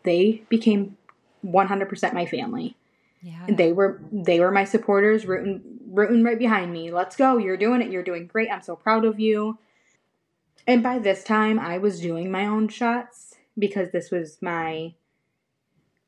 they 0.02 0.42
became 0.48 0.96
100% 1.44 2.12
my 2.12 2.26
family. 2.26 2.76
Yeah. 3.22 3.46
They 3.48 3.72
were 3.72 4.00
they 4.12 4.40
were 4.40 4.50
my 4.50 4.64
supporters 4.64 5.24
rooting 5.24 5.62
rooting 5.86 6.24
right 6.24 6.38
behind 6.38 6.72
me. 6.72 6.90
Let's 6.90 7.16
go. 7.16 7.38
You're 7.38 7.56
doing 7.56 7.80
it. 7.80 7.90
You're 7.90 8.02
doing 8.02 8.26
great. 8.26 8.50
I'm 8.50 8.62
so 8.62 8.74
proud 8.74 9.04
of 9.04 9.20
you. 9.20 9.58
And 10.66 10.82
by 10.82 10.98
this 10.98 11.22
time 11.22 11.60
I 11.60 11.78
was 11.78 12.00
doing 12.00 12.30
my 12.30 12.46
own 12.46 12.68
shots 12.68 13.36
because 13.56 13.92
this 13.92 14.10
was 14.10 14.38
my 14.42 14.94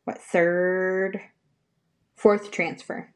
what 0.06 0.22
third, 0.22 1.20
fourth 2.14 2.52
transfer. 2.52 3.12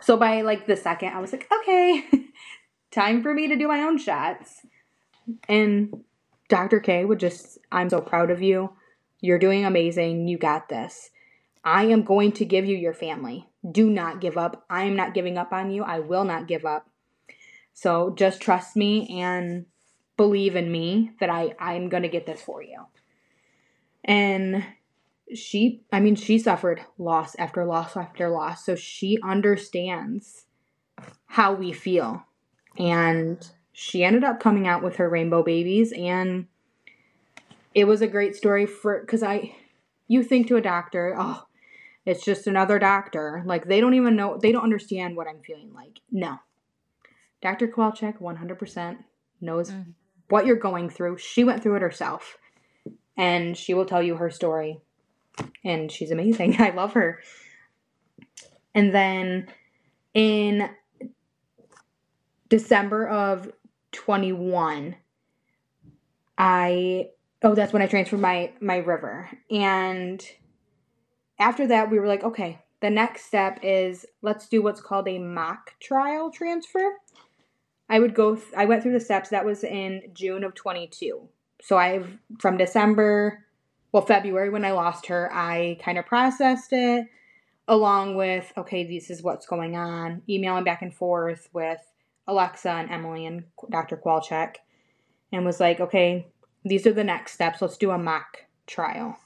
So 0.00 0.16
by 0.16 0.40
like 0.40 0.66
the 0.66 0.76
second, 0.76 1.10
I 1.10 1.20
was 1.20 1.30
like, 1.30 1.46
okay, 1.60 2.08
time 2.90 3.22
for 3.22 3.34
me 3.34 3.48
to 3.48 3.56
do 3.56 3.68
my 3.68 3.80
own 3.80 3.98
shots. 3.98 4.66
And 5.46 6.04
Dr. 6.48 6.80
K 6.80 7.04
would 7.04 7.20
just, 7.20 7.58
I'm 7.70 7.90
so 7.90 8.00
proud 8.00 8.30
of 8.30 8.40
you. 8.40 8.72
You're 9.20 9.38
doing 9.38 9.66
amazing. 9.66 10.26
You 10.26 10.38
got 10.38 10.70
this. 10.70 11.10
I 11.62 11.84
am 11.84 12.02
going 12.02 12.32
to 12.32 12.46
give 12.46 12.64
you 12.64 12.76
your 12.76 12.94
family. 12.94 13.46
Do 13.70 13.90
not 13.90 14.20
give 14.20 14.38
up. 14.38 14.64
I 14.70 14.84
am 14.84 14.96
not 14.96 15.12
giving 15.12 15.36
up 15.36 15.52
on 15.52 15.70
you. 15.70 15.82
I 15.82 15.98
will 15.98 16.24
not 16.24 16.48
give 16.48 16.64
up. 16.64 16.88
So 17.74 18.14
just 18.16 18.40
trust 18.40 18.74
me 18.74 19.20
and 19.20 19.66
believe 20.16 20.56
in 20.56 20.72
me 20.72 21.10
that 21.20 21.28
I, 21.28 21.54
I'm 21.60 21.90
going 21.90 22.04
to 22.04 22.08
get 22.08 22.24
this 22.24 22.40
for 22.40 22.62
you. 22.62 22.86
And 24.02 24.64
she 25.34 25.82
i 25.92 25.98
mean 25.98 26.14
she 26.14 26.38
suffered 26.38 26.80
loss 26.98 27.34
after 27.36 27.64
loss 27.64 27.96
after 27.96 28.28
loss. 28.28 28.64
So 28.64 28.74
she 28.76 29.18
understands 29.22 30.46
how 31.26 31.52
we 31.52 31.72
feel. 31.72 32.24
And 32.78 33.46
she 33.72 34.04
ended 34.04 34.24
up 34.24 34.40
coming 34.40 34.66
out 34.66 34.82
with 34.82 34.96
her 34.96 35.08
rainbow 35.08 35.42
babies. 35.42 35.92
And 35.92 36.46
it 37.74 37.84
was 37.84 38.00
a 38.00 38.06
great 38.06 38.36
story 38.36 38.66
for 38.66 39.00
because 39.00 39.22
i 39.22 39.54
you 40.08 40.22
think 40.22 40.46
to 40.48 40.56
a 40.56 40.62
doctor 40.62 41.14
oh 41.18 41.42
it's 42.06 42.24
just 42.24 42.46
another 42.46 42.78
doctor. 42.78 43.42
Like 43.44 43.66
they 43.66 43.80
don't 43.80 43.94
even 43.94 44.14
know 44.14 44.38
they 44.40 44.52
don't 44.52 44.62
understand 44.62 45.16
what 45.16 45.26
i'm 45.26 45.40
feeling 45.40 45.72
like. 45.74 45.98
No. 46.10 46.38
Dr 47.42 47.68
kowalczyk 47.68 48.20
100% 48.20 48.96
knows 49.40 49.70
mm. 49.70 49.92
what 50.28 50.46
you're 50.46 50.56
going 50.56 50.88
through. 50.88 51.18
She 51.18 51.44
went 51.44 51.62
through 51.62 51.76
it 51.76 51.82
herself. 51.82 52.38
And 53.18 53.56
she 53.56 53.74
will 53.74 53.86
tell 53.86 54.02
you 54.02 54.16
her 54.16 54.30
story 54.30 54.80
and 55.64 55.90
she's 55.90 56.10
amazing. 56.10 56.56
I 56.60 56.70
love 56.70 56.92
her. 56.94 57.20
And 58.74 58.94
then 58.94 59.48
in 60.14 60.70
December 62.48 63.08
of 63.08 63.50
21, 63.92 64.96
I 66.38 67.08
oh 67.42 67.54
that's 67.54 67.72
when 67.72 67.82
I 67.82 67.86
transferred 67.86 68.20
my 68.20 68.52
my 68.60 68.76
river. 68.76 69.30
And 69.50 70.24
after 71.38 71.66
that 71.68 71.90
we 71.90 71.98
were 71.98 72.06
like, 72.06 72.22
okay, 72.22 72.60
the 72.80 72.90
next 72.90 73.24
step 73.24 73.58
is 73.62 74.04
let's 74.22 74.48
do 74.48 74.62
what's 74.62 74.80
called 74.80 75.08
a 75.08 75.18
mock 75.18 75.78
trial 75.80 76.30
transfer. 76.30 76.96
I 77.88 78.00
would 78.00 78.14
go 78.14 78.36
th- 78.36 78.48
I 78.56 78.66
went 78.66 78.82
through 78.82 78.92
the 78.92 79.00
steps 79.00 79.30
that 79.30 79.44
was 79.44 79.64
in 79.64 80.02
June 80.12 80.44
of 80.44 80.54
22. 80.54 81.28
So 81.62 81.78
I've 81.78 82.18
from 82.38 82.58
December 82.58 83.45
well, 83.96 84.04
February 84.04 84.50
when 84.50 84.66
I 84.66 84.72
lost 84.72 85.06
her, 85.06 85.32
I 85.32 85.78
kind 85.82 85.96
of 85.96 86.04
processed 86.04 86.70
it 86.70 87.06
along 87.66 88.14
with, 88.14 88.52
okay, 88.54 88.84
this 88.84 89.08
is 89.08 89.22
what's 89.22 89.46
going 89.46 89.74
on, 89.74 90.20
emailing 90.28 90.64
back 90.64 90.82
and 90.82 90.94
forth 90.94 91.48
with 91.54 91.80
Alexa 92.26 92.68
and 92.68 92.90
Emily 92.90 93.24
and 93.24 93.44
Dr. 93.70 93.96
Kowalczyk, 93.96 94.56
and 95.32 95.46
was 95.46 95.60
like, 95.60 95.80
okay, 95.80 96.26
these 96.62 96.86
are 96.86 96.92
the 96.92 97.04
next 97.04 97.32
steps. 97.32 97.62
Let's 97.62 97.78
do 97.78 97.90
a 97.90 97.96
mock 97.96 98.44
trial. 98.66 99.18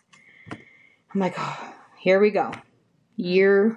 I'm 0.53 1.19
like, 1.21 1.35
oh, 1.37 1.75
here 1.99 2.21
we 2.21 2.31
go. 2.31 2.53
Year, 3.17 3.77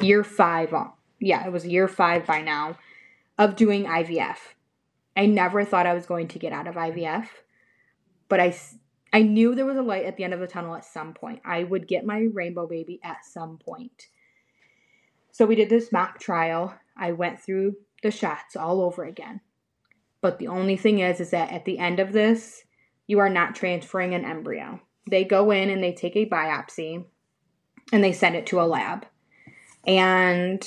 year 0.00 0.24
five. 0.24 0.74
Yeah, 1.20 1.46
it 1.46 1.52
was 1.52 1.64
year 1.64 1.86
five 1.86 2.26
by 2.26 2.40
now 2.40 2.78
of 3.38 3.54
doing 3.54 3.84
IVF. 3.84 4.38
I 5.16 5.26
never 5.26 5.64
thought 5.64 5.86
I 5.86 5.94
was 5.94 6.06
going 6.06 6.26
to 6.26 6.40
get 6.40 6.52
out 6.52 6.66
of 6.66 6.74
IVF, 6.74 7.28
but 8.28 8.40
I 8.40 8.56
I 9.16 9.22
knew 9.22 9.54
there 9.54 9.64
was 9.64 9.78
a 9.78 9.82
light 9.82 10.04
at 10.04 10.18
the 10.18 10.24
end 10.24 10.34
of 10.34 10.40
the 10.40 10.46
tunnel 10.46 10.74
at 10.74 10.84
some 10.84 11.14
point. 11.14 11.40
I 11.42 11.64
would 11.64 11.88
get 11.88 12.04
my 12.04 12.28
rainbow 12.34 12.66
baby 12.66 13.00
at 13.02 13.24
some 13.24 13.56
point. 13.56 14.08
So 15.32 15.46
we 15.46 15.54
did 15.54 15.70
this 15.70 15.90
mock 15.90 16.20
trial. 16.20 16.74
I 16.98 17.12
went 17.12 17.40
through 17.40 17.76
the 18.02 18.10
shots 18.10 18.56
all 18.56 18.82
over 18.82 19.04
again. 19.04 19.40
But 20.20 20.38
the 20.38 20.48
only 20.48 20.76
thing 20.76 20.98
is 20.98 21.18
is 21.18 21.30
that 21.30 21.50
at 21.50 21.64
the 21.64 21.78
end 21.78 21.98
of 21.98 22.12
this, 22.12 22.64
you 23.06 23.18
are 23.18 23.30
not 23.30 23.54
transferring 23.54 24.12
an 24.12 24.26
embryo. 24.26 24.82
They 25.08 25.24
go 25.24 25.50
in 25.50 25.70
and 25.70 25.82
they 25.82 25.94
take 25.94 26.14
a 26.14 26.28
biopsy 26.28 27.06
and 27.94 28.04
they 28.04 28.12
send 28.12 28.36
it 28.36 28.44
to 28.48 28.60
a 28.60 28.68
lab. 28.68 29.06
And 29.86 30.62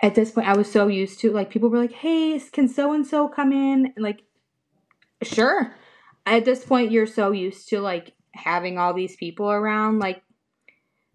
at 0.00 0.14
this 0.14 0.30
point 0.30 0.48
I 0.48 0.56
was 0.56 0.72
so 0.72 0.86
used 0.86 1.20
to 1.20 1.32
like 1.32 1.50
people 1.50 1.68
were 1.68 1.76
like, 1.76 1.92
"Hey, 1.92 2.40
can 2.50 2.66
so 2.66 2.94
and 2.94 3.06
so 3.06 3.28
come 3.28 3.52
in?" 3.52 3.92
And 3.94 4.02
like 4.02 4.22
sure. 5.22 5.76
At 6.26 6.44
this 6.44 6.64
point 6.64 6.90
you're 6.90 7.06
so 7.06 7.32
used 7.32 7.68
to 7.68 7.80
like 7.80 8.14
having 8.34 8.78
all 8.78 8.94
these 8.94 9.16
people 9.16 9.50
around 9.50 9.98
like 9.98 10.22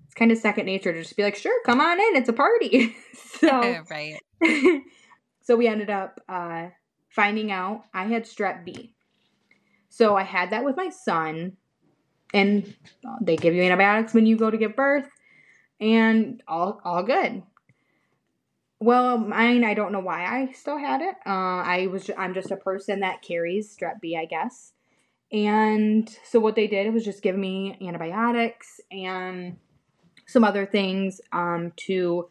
it's 0.06 0.14
kind 0.14 0.32
of 0.32 0.38
second 0.38 0.66
nature 0.66 0.94
to 0.94 1.02
just 1.02 1.18
be 1.18 1.24
like, 1.24 1.36
"Sure, 1.36 1.62
come 1.66 1.82
on 1.82 2.00
in. 2.00 2.16
It's 2.16 2.30
a 2.30 2.34
party." 2.34 2.96
so 3.40 3.78
right. 3.90 4.20
so 5.42 5.56
we 5.56 5.68
ended 5.68 5.90
up 5.90 6.20
uh 6.30 6.68
finding 7.10 7.52
out 7.52 7.84
I 7.94 8.06
had 8.06 8.26
strep 8.26 8.66
B. 8.66 8.94
So 9.90 10.16
I 10.16 10.24
had 10.24 10.52
that 10.52 10.64
with 10.64 10.78
my 10.78 10.90
son 10.90 11.58
and 12.34 12.76
they 13.22 13.36
give 13.36 13.54
you 13.54 13.64
antibiotics 13.64 14.14
when 14.14 14.26
you 14.26 14.38
go 14.38 14.52
to 14.52 14.58
give 14.58 14.76
birth 14.76 15.10
and 15.80 16.42
all 16.48 16.82
all 16.84 17.04
good 17.04 17.44
well 18.80 19.18
mine 19.18 19.64
i 19.64 19.74
don't 19.74 19.92
know 19.92 20.00
why 20.00 20.26
i 20.26 20.52
still 20.52 20.78
had 20.78 21.02
it 21.02 21.16
uh, 21.26 21.62
i 21.64 21.88
was 21.92 22.10
i'm 22.18 22.34
just 22.34 22.52
a 22.52 22.58
person 22.58 23.00
that 23.00 23.22
carries 23.22 23.76
strep 23.76 24.00
b 24.02 24.18
i 24.18 24.26
guess 24.26 24.74
and 25.32 26.10
so 26.24 26.40
what 26.40 26.56
they 26.56 26.68
did 26.68 26.94
was 26.94 27.04
just 27.04 27.22
give 27.22 27.36
me 27.36 27.78
antibiotics 27.82 28.80
and 28.92 29.58
some 30.26 30.44
other 30.44 30.66
things 30.66 31.20
um, 31.34 31.74
to 31.76 32.30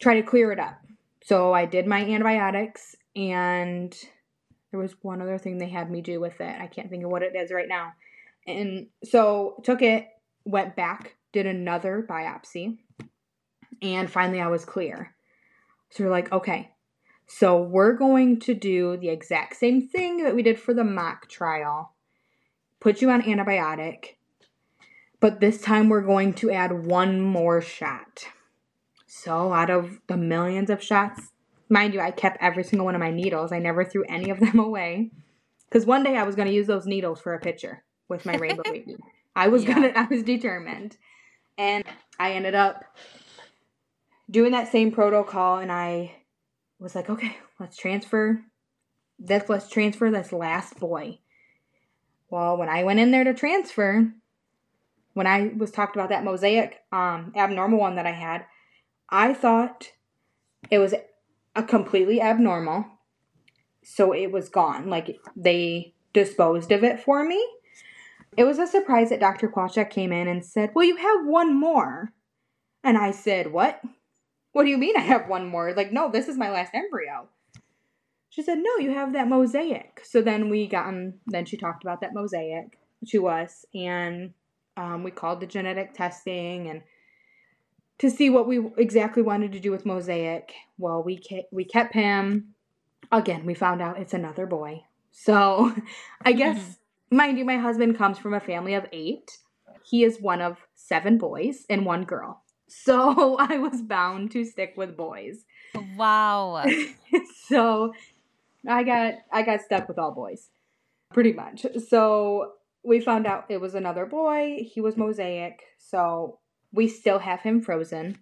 try 0.00 0.14
to 0.14 0.26
clear 0.26 0.52
it 0.52 0.58
up 0.58 0.80
so 1.22 1.52
i 1.52 1.64
did 1.64 1.86
my 1.86 2.00
antibiotics 2.04 2.96
and 3.14 3.96
there 4.70 4.80
was 4.80 4.94
one 5.02 5.22
other 5.22 5.38
thing 5.38 5.58
they 5.58 5.68
had 5.68 5.90
me 5.90 6.00
do 6.00 6.20
with 6.20 6.40
it 6.40 6.60
i 6.60 6.66
can't 6.66 6.90
think 6.90 7.04
of 7.04 7.10
what 7.10 7.22
it 7.22 7.34
is 7.36 7.52
right 7.52 7.68
now 7.68 7.92
and 8.46 8.88
so 9.04 9.60
took 9.64 9.82
it, 9.82 10.08
went 10.44 10.74
back, 10.76 11.16
did 11.32 11.46
another 11.46 12.04
biopsy, 12.08 12.78
and 13.80 14.10
finally 14.10 14.40
I 14.40 14.48
was 14.48 14.64
clear. 14.64 15.14
So 15.90 16.04
we're 16.04 16.10
like, 16.10 16.32
okay, 16.32 16.70
so 17.28 17.62
we're 17.62 17.92
going 17.92 18.40
to 18.40 18.54
do 18.54 18.96
the 18.96 19.08
exact 19.08 19.56
same 19.56 19.88
thing 19.88 20.24
that 20.24 20.34
we 20.34 20.42
did 20.42 20.58
for 20.58 20.74
the 20.74 20.84
mock 20.84 21.28
trial. 21.28 21.91
Put 22.82 23.00
you 23.00 23.10
on 23.10 23.22
antibiotic, 23.22 24.16
but 25.20 25.38
this 25.38 25.60
time 25.60 25.88
we're 25.88 26.00
going 26.00 26.32
to 26.34 26.50
add 26.50 26.84
one 26.84 27.20
more 27.20 27.60
shot. 27.60 28.24
So 29.06 29.52
out 29.52 29.70
of 29.70 30.00
the 30.08 30.16
millions 30.16 30.68
of 30.68 30.82
shots, 30.82 31.30
mind 31.68 31.94
you, 31.94 32.00
I 32.00 32.10
kept 32.10 32.38
every 32.40 32.64
single 32.64 32.84
one 32.84 32.96
of 32.96 33.00
my 33.00 33.12
needles. 33.12 33.52
I 33.52 33.60
never 33.60 33.84
threw 33.84 34.02
any 34.08 34.30
of 34.30 34.40
them 34.40 34.58
away. 34.58 35.12
Because 35.68 35.86
one 35.86 36.02
day 36.02 36.16
I 36.16 36.24
was 36.24 36.34
going 36.34 36.48
to 36.48 36.54
use 36.54 36.66
those 36.66 36.84
needles 36.84 37.20
for 37.20 37.34
a 37.34 37.38
picture 37.38 37.84
with 38.08 38.26
my 38.26 38.34
rainbow 38.34 38.62
baby. 38.64 38.96
I 39.36 39.46
was 39.46 39.62
yeah. 39.62 39.74
gonna 39.74 39.86
I 39.94 40.06
was 40.06 40.24
determined. 40.24 40.96
And 41.56 41.84
I 42.18 42.32
ended 42.32 42.56
up 42.56 42.82
doing 44.28 44.50
that 44.50 44.72
same 44.72 44.90
protocol 44.90 45.58
and 45.58 45.70
I 45.70 46.16
was 46.80 46.96
like, 46.96 47.08
okay, 47.08 47.36
let's 47.60 47.76
transfer 47.76 48.42
this 49.20 49.48
let's 49.48 49.68
transfer 49.68 50.10
this 50.10 50.32
last 50.32 50.80
boy. 50.80 51.20
Well, 52.32 52.56
when 52.56 52.70
I 52.70 52.82
went 52.82 52.98
in 52.98 53.10
there 53.10 53.24
to 53.24 53.34
transfer, 53.34 54.10
when 55.12 55.26
I 55.26 55.52
was 55.54 55.70
talked 55.70 55.96
about 55.96 56.08
that 56.08 56.24
mosaic 56.24 56.80
um 56.90 57.30
abnormal 57.36 57.78
one 57.78 57.96
that 57.96 58.06
I 58.06 58.12
had, 58.12 58.46
I 59.10 59.34
thought 59.34 59.92
it 60.70 60.78
was 60.78 60.94
a 61.54 61.62
completely 61.62 62.22
abnormal. 62.22 62.86
So 63.82 64.12
it 64.12 64.32
was 64.32 64.48
gone. 64.48 64.88
Like 64.88 65.18
they 65.36 65.92
disposed 66.14 66.72
of 66.72 66.82
it 66.82 67.00
for 67.00 67.22
me. 67.22 67.46
It 68.38 68.44
was 68.44 68.58
a 68.58 68.66
surprise 68.66 69.10
that 69.10 69.20
Dr. 69.20 69.48
Kwalchuk 69.48 69.90
came 69.90 70.10
in 70.10 70.26
and 70.26 70.42
said, 70.42 70.70
Well, 70.74 70.86
you 70.86 70.96
have 70.96 71.26
one 71.26 71.54
more. 71.54 72.14
And 72.82 72.96
I 72.96 73.10
said, 73.10 73.52
What? 73.52 73.82
What 74.52 74.64
do 74.64 74.70
you 74.70 74.78
mean 74.78 74.96
I 74.96 75.00
have 75.00 75.28
one 75.28 75.48
more? 75.48 75.74
Like, 75.74 75.92
no, 75.92 76.10
this 76.10 76.28
is 76.28 76.38
my 76.38 76.50
last 76.50 76.72
embryo. 76.72 77.28
She 78.32 78.42
said, 78.42 78.58
No, 78.58 78.78
you 78.78 78.92
have 78.94 79.12
that 79.12 79.28
mosaic. 79.28 80.00
So 80.04 80.20
then 80.20 80.48
we 80.48 80.66
got 80.66 80.86
on, 80.86 81.14
then 81.26 81.44
she 81.44 81.56
talked 81.56 81.84
about 81.84 82.00
that 82.00 82.14
mosaic 82.14 82.78
to 83.08 83.28
us, 83.28 83.64
and 83.74 84.32
um, 84.76 85.04
we 85.04 85.10
called 85.10 85.40
the 85.40 85.46
genetic 85.46 85.94
testing 85.94 86.68
and 86.68 86.82
to 87.98 88.10
see 88.10 88.30
what 88.30 88.48
we 88.48 88.70
exactly 88.78 89.22
wanted 89.22 89.52
to 89.52 89.60
do 89.60 89.70
with 89.70 89.86
mosaic. 89.86 90.52
Well, 90.78 91.02
we 91.02 91.18
kept, 91.18 91.52
we 91.52 91.64
kept 91.64 91.94
him. 91.94 92.54
Again, 93.12 93.46
we 93.46 93.54
found 93.54 93.80
out 93.80 93.98
it's 93.98 94.14
another 94.14 94.46
boy. 94.46 94.82
So 95.12 95.74
I 96.24 96.32
guess 96.32 96.58
mm-hmm. 96.58 96.72
Mind 97.12 97.36
you, 97.36 97.44
my 97.44 97.58
husband 97.58 97.98
comes 97.98 98.16
from 98.16 98.32
a 98.32 98.40
family 98.40 98.72
of 98.72 98.86
eight. 98.90 99.36
He 99.84 100.02
is 100.02 100.18
one 100.18 100.40
of 100.40 100.56
seven 100.74 101.18
boys 101.18 101.66
and 101.68 101.84
one 101.84 102.04
girl. 102.04 102.42
So 102.68 103.36
I 103.38 103.58
was 103.58 103.82
bound 103.82 104.30
to 104.30 104.46
stick 104.46 104.72
with 104.78 104.96
boys. 104.96 105.44
Wow. 105.94 106.64
so 107.48 107.92
I 108.68 108.82
got 108.82 109.14
I 109.32 109.42
got 109.42 109.60
stuck 109.62 109.88
with 109.88 109.98
all 109.98 110.12
boys. 110.12 110.48
Pretty 111.12 111.32
much. 111.32 111.66
So 111.88 112.52
we 112.84 113.00
found 113.00 113.26
out 113.26 113.46
it 113.48 113.60
was 113.60 113.74
another 113.74 114.06
boy. 114.06 114.66
He 114.72 114.80
was 114.80 114.96
mosaic. 114.96 115.62
So 115.78 116.38
we 116.72 116.88
still 116.88 117.18
have 117.18 117.40
him 117.40 117.60
frozen. 117.60 118.18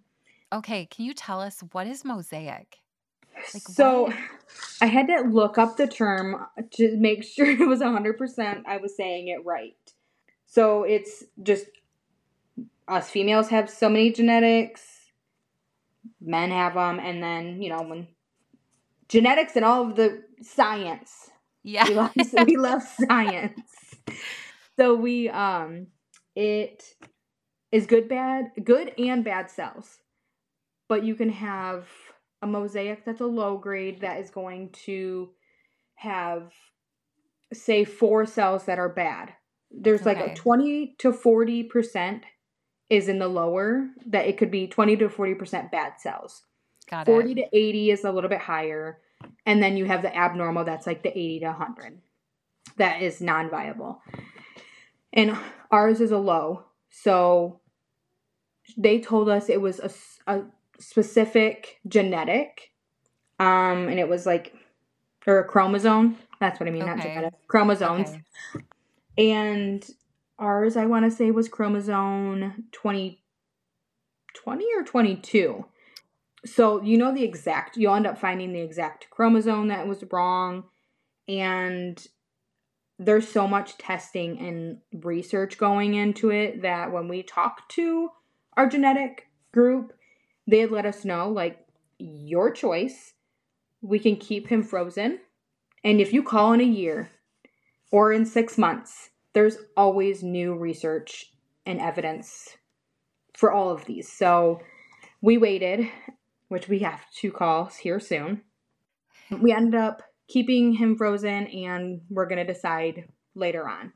Okay, 0.53 0.87
can 0.87 1.05
you 1.05 1.15
tell 1.15 1.41
us 1.41 1.63
what 1.73 1.87
is 1.87 2.05
mosaic? 2.05 2.79
Like, 3.55 3.63
so 3.63 4.13
I 4.83 4.87
had 4.87 5.07
to 5.07 5.21
look 5.21 5.57
up 5.57 5.77
the 5.77 5.87
term 5.87 6.45
to 6.73 6.97
make 6.97 7.23
sure 7.25 7.47
it 7.47 7.67
was 7.67 7.81
100% 7.81 8.63
I 8.67 8.77
was 8.79 8.97
saying 8.97 9.29
it 9.29 9.45
right. 9.45 9.75
So 10.47 10.83
it's 10.83 11.25
just 11.43 11.67
us 12.89 13.09
females 13.09 13.49
have 13.51 13.71
so 13.71 13.89
many 13.89 14.11
genetics, 14.11 14.83
men 16.21 16.51
have 16.51 16.75
them, 16.75 16.99
and 16.99 17.23
then, 17.23 17.63
you 17.63 17.71
know, 17.71 17.83
when 17.83 18.09
genetics 19.09 19.55
and 19.55 19.65
all 19.65 19.89
of 19.89 19.95
the 19.95 20.25
science. 20.43 21.31
Yeah. 21.63 21.89
We 21.89 21.95
love, 21.95 22.13
we 22.47 22.57
love 22.57 22.83
science. 22.83 23.61
So 24.79 24.95
we, 24.95 25.29
um, 25.29 25.89
it 26.35 26.85
is 27.73 27.87
good, 27.87 28.09
bad, 28.09 28.47
good 28.65 28.93
and 28.99 29.25
bad 29.25 29.51
cells. 29.51 29.99
But 30.89 31.05
you 31.05 31.15
can 31.15 31.31
have 31.31 31.87
a 32.43 32.47
mosaic 32.47 33.05
that's 33.05 33.21
a 33.21 33.27
low 33.27 33.59
grade 33.59 34.01
that 34.01 34.19
is 34.19 34.31
going 34.31 34.71
to 34.87 35.31
have 35.97 36.53
say 37.53 37.85
four 37.85 38.27
cells 38.27 38.65
that 38.65 38.79
are 38.79 38.89
bad. 38.89 39.35
There's 39.71 40.01
okay. 40.01 40.21
like 40.21 40.33
a 40.33 40.35
20 40.35 40.97
to 40.99 41.13
40% 41.13 42.23
is 42.89 43.09
in 43.09 43.19
the 43.19 43.29
lower 43.29 43.89
that 44.07 44.27
it 44.27 44.37
could 44.37 44.51
be 44.51 44.67
20 44.67 44.97
to 44.97 45.09
40% 45.09 45.71
bad 45.71 45.95
cells. 45.99 46.43
Got 46.89 47.07
40 47.07 47.33
it. 47.33 47.35
to 47.37 47.57
80 47.57 47.91
is 47.91 48.05
a 48.05 48.11
little 48.11 48.31
bit 48.31 48.41
higher 48.41 48.99
and 49.47 49.63
then 49.63 49.77
you 49.77 49.85
have 49.85 50.03
the 50.03 50.15
abnormal 50.15 50.65
that's 50.65 50.87
like 50.87 51.03
the 51.03 51.11
80 51.11 51.41
to 51.41 51.47
100. 51.47 51.99
That 52.77 53.03
is 53.03 53.21
non-viable. 53.21 54.01
And 55.13 55.37
ours 55.71 56.01
is 56.01 56.11
a 56.11 56.19
low. 56.19 56.65
So 56.91 57.61
they 58.77 59.01
told 59.01 59.29
us 59.29 59.49
it 59.49 59.61
was 59.61 59.81
a, 59.81 59.91
a 60.33 60.45
specific 60.79 61.81
genetic, 61.87 62.73
um, 63.39 63.89
and 63.89 63.99
it 63.99 64.09
was 64.09 64.27
like, 64.27 64.55
or 65.27 65.41
a 65.41 65.45
chromosome. 65.45 66.17
That's 66.41 66.59
what 66.59 66.69
I 66.69 66.73
mean, 66.73 66.83
okay. 66.83 66.95
not 66.95 67.03
genetic. 67.03 67.49
Chromosomes. 67.49 68.11
Okay. 68.11 68.65
And 69.19 69.87
ours, 70.39 70.77
I 70.77 70.87
want 70.87 71.05
to 71.05 71.11
say, 71.11 71.31
was 71.31 71.49
chromosome 71.49 72.65
20, 72.73 73.23
20 74.35 74.67
or 74.77 74.83
22. 74.85 75.65
So 76.47 76.83
you 76.83 76.97
know 76.97 77.15
the 77.15 77.25
exact, 77.25 77.77
you'll 77.77 77.95
end 77.95 78.07
up 78.07 78.19
finding 78.19 78.53
the 78.53 78.61
exact 78.61 79.11
chromosome 79.11 79.69
that 79.69 79.87
was 79.87 80.05
wrong. 80.11 80.65
And 81.29 82.03
there's 82.99 83.29
so 83.29 83.47
much 83.47 83.79
testing 83.79 84.39
and 84.39 84.79
research 85.05 85.59
going 85.59 85.95
into 85.95 86.31
it 86.31 86.63
that 86.63 86.93
when 86.93 87.09
we 87.09 87.23
talk 87.23 87.69
to 87.71 88.11
our 88.57 88.67
genetic 88.67 89.29
group, 89.53 89.93
they 90.47 90.67
let 90.67 90.87
us 90.87 91.05
know, 91.05 91.29
like, 91.29 91.67
your 91.99 92.51
choice. 92.51 93.15
We 93.83 93.99
can 93.99 94.17
keep 94.17 94.49
him 94.49 94.63
frozen. 94.63 95.21
And 95.85 96.01
if 96.01 96.13
you 96.13 96.23
call 96.23 96.53
in 96.53 96.61
a 96.61 96.65
year 96.65 97.11
or 97.91 98.13
in 98.13 98.27
six 98.27 98.59
months, 98.59 99.11
there's 99.33 99.59
always 99.77 100.23
new 100.23 100.55
research 100.55 101.33
and 101.65 101.81
evidence 101.81 102.57
for 103.35 103.53
all 103.53 103.71
of 103.71 103.85
these. 103.85 104.11
So 104.11 104.61
we 105.23 105.39
waited, 105.39 105.89
which 106.51 106.69
we 106.69 106.81
have 106.81 107.01
two 107.15 107.31
calls 107.31 107.77
here 107.77 108.01
soon. 108.01 108.43
We 109.31 109.53
ended 109.53 109.77
up 109.77 110.03
keeping 110.27 110.73
him 110.75 110.97
frozen 110.97 111.47
and 111.47 112.01
we're 112.11 112.27
going 112.27 112.45
to 112.45 112.53
decide 112.53 113.05
later 113.37 113.69
on. 113.69 113.93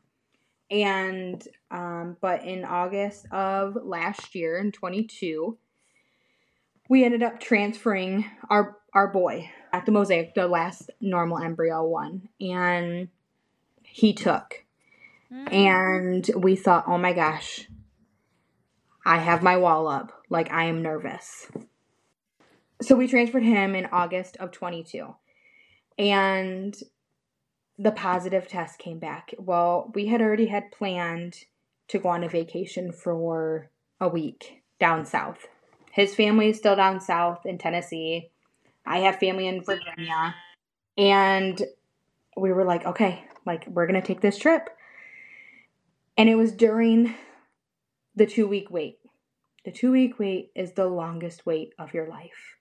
And 0.71 1.47
um, 1.73 2.17
but 2.21 2.45
in 2.45 2.65
August 2.65 3.27
of 3.33 3.77
last 3.83 4.37
year 4.37 4.57
in 4.57 4.71
22, 4.71 5.59
we 6.89 7.05
ended 7.05 7.25
up 7.25 7.41
transferring 7.41 8.25
our 8.49 8.79
our 8.95 9.09
boy 9.09 9.51
at 9.73 9.85
the 9.85 9.93
mosaic, 9.93 10.35
the 10.35 10.47
last 10.47 10.91
normal 11.01 11.39
embryo 11.39 11.85
one, 11.85 12.29
and 12.41 13.09
he 13.83 14.13
took. 14.13 14.65
Mm-hmm. 15.33 15.53
And 15.53 16.31
we 16.37 16.55
thought, 16.55 16.85
oh 16.87 16.99
my 16.99 17.13
gosh, 17.13 17.67
I 19.05 19.19
have 19.19 19.43
my 19.43 19.57
wall 19.57 19.89
up. 19.89 20.23
Like 20.31 20.53
I 20.53 20.67
am 20.67 20.83
nervous. 20.83 21.49
So 22.83 22.97
we 22.97 23.07
transferred 23.07 23.45
him 23.45 23.75
in 23.75 23.87
August 23.87 24.37
of 24.39 24.51
22. 24.51 25.15
And 25.99 26.77
the 27.79 27.93
positive 27.93 28.49
test 28.49 28.79
came 28.79 28.99
back. 28.99 29.35
Well, 29.39 29.91
we 29.95 30.07
had 30.07 30.21
already 30.21 30.47
had 30.47 30.73
planned 30.73 31.45
to 31.89 31.99
go 31.99 32.09
on 32.09 32.25
a 32.25 32.29
vacation 32.29 32.93
for 32.93 33.71
a 34.01 34.09
week 34.09 34.63
down 34.79 35.05
south. 35.05 35.47
His 35.93 36.15
family 36.15 36.51
is 36.51 36.59
still 36.59 36.77
down 36.77 37.01
south 37.01 37.47
in 37.47 37.59
Tennessee. 37.59 38.31
I 38.87 38.99
have 38.99 39.19
family 39.19 39.47
in 39.47 39.63
Virginia. 39.63 40.35
And 40.97 41.61
we 42.37 42.53
were 42.53 42.65
like, 42.65 42.85
okay, 42.85 43.25
like 43.47 43.67
we're 43.69 43.87
going 43.87 44.01
to 44.01 44.07
take 44.07 44.21
this 44.21 44.39
trip. 44.39 44.69
And 46.17 46.29
it 46.29 46.35
was 46.37 46.53
during 46.53 47.15
the 48.17 48.27
two 48.27 48.47
week 48.47 48.71
wait. 48.71 48.99
The 49.65 49.73
two 49.73 49.93
week 49.93 50.19
wait 50.19 50.51
is 50.55 50.73
the 50.73 50.87
longest 50.87 51.47
wait 51.47 51.73
of 51.79 51.95
your 51.95 52.09
life. 52.09 52.57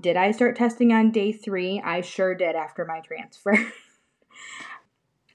Did 0.00 0.16
I 0.16 0.30
start 0.30 0.56
testing 0.56 0.92
on 0.92 1.10
day 1.10 1.32
three? 1.32 1.80
I 1.84 2.00
sure 2.00 2.34
did 2.34 2.56
after 2.56 2.84
my 2.84 3.00
transfer. 3.00 3.56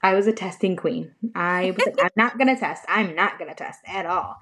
I 0.02 0.14
was 0.14 0.26
a 0.26 0.32
testing 0.32 0.76
queen. 0.76 1.14
I 1.34 1.70
was 1.70 1.86
like, 1.86 1.98
I'm 2.02 2.10
not 2.16 2.38
gonna 2.38 2.58
test. 2.58 2.84
I'm 2.88 3.14
not 3.14 3.38
gonna 3.38 3.54
test 3.54 3.80
at 3.86 4.04
all. 4.04 4.36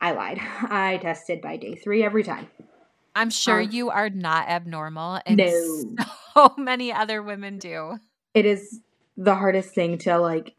I 0.00 0.12
lied. 0.12 0.38
I 0.40 0.98
tested 0.98 1.40
by 1.40 1.56
day 1.56 1.74
three 1.74 2.04
every 2.04 2.22
time. 2.22 2.48
I'm 3.16 3.30
sure 3.30 3.60
um, 3.60 3.70
you 3.70 3.90
are 3.90 4.10
not 4.10 4.48
abnormal, 4.48 5.20
and 5.26 5.38
no. 5.38 5.96
so 6.34 6.54
many 6.56 6.92
other 6.92 7.22
women 7.22 7.58
do. 7.58 7.98
It 8.34 8.46
is 8.46 8.80
the 9.16 9.34
hardest 9.34 9.70
thing 9.70 9.98
to 9.98 10.18
like. 10.18 10.54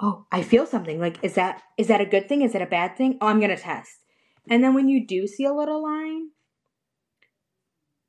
Oh, 0.00 0.26
I 0.32 0.42
feel 0.42 0.66
something. 0.66 1.00
Like, 1.00 1.22
is 1.22 1.34
that 1.34 1.62
is 1.78 1.86
that 1.86 2.00
a 2.00 2.06
good 2.06 2.28
thing? 2.28 2.42
Is 2.42 2.52
that 2.52 2.62
a 2.62 2.66
bad 2.66 2.96
thing? 2.96 3.16
Oh, 3.20 3.28
I'm 3.28 3.40
gonna 3.40 3.56
test. 3.56 4.00
And 4.50 4.62
then 4.62 4.74
when 4.74 4.88
you 4.88 5.06
do 5.06 5.26
see 5.26 5.44
a 5.44 5.54
little 5.54 5.82
line, 5.82 6.30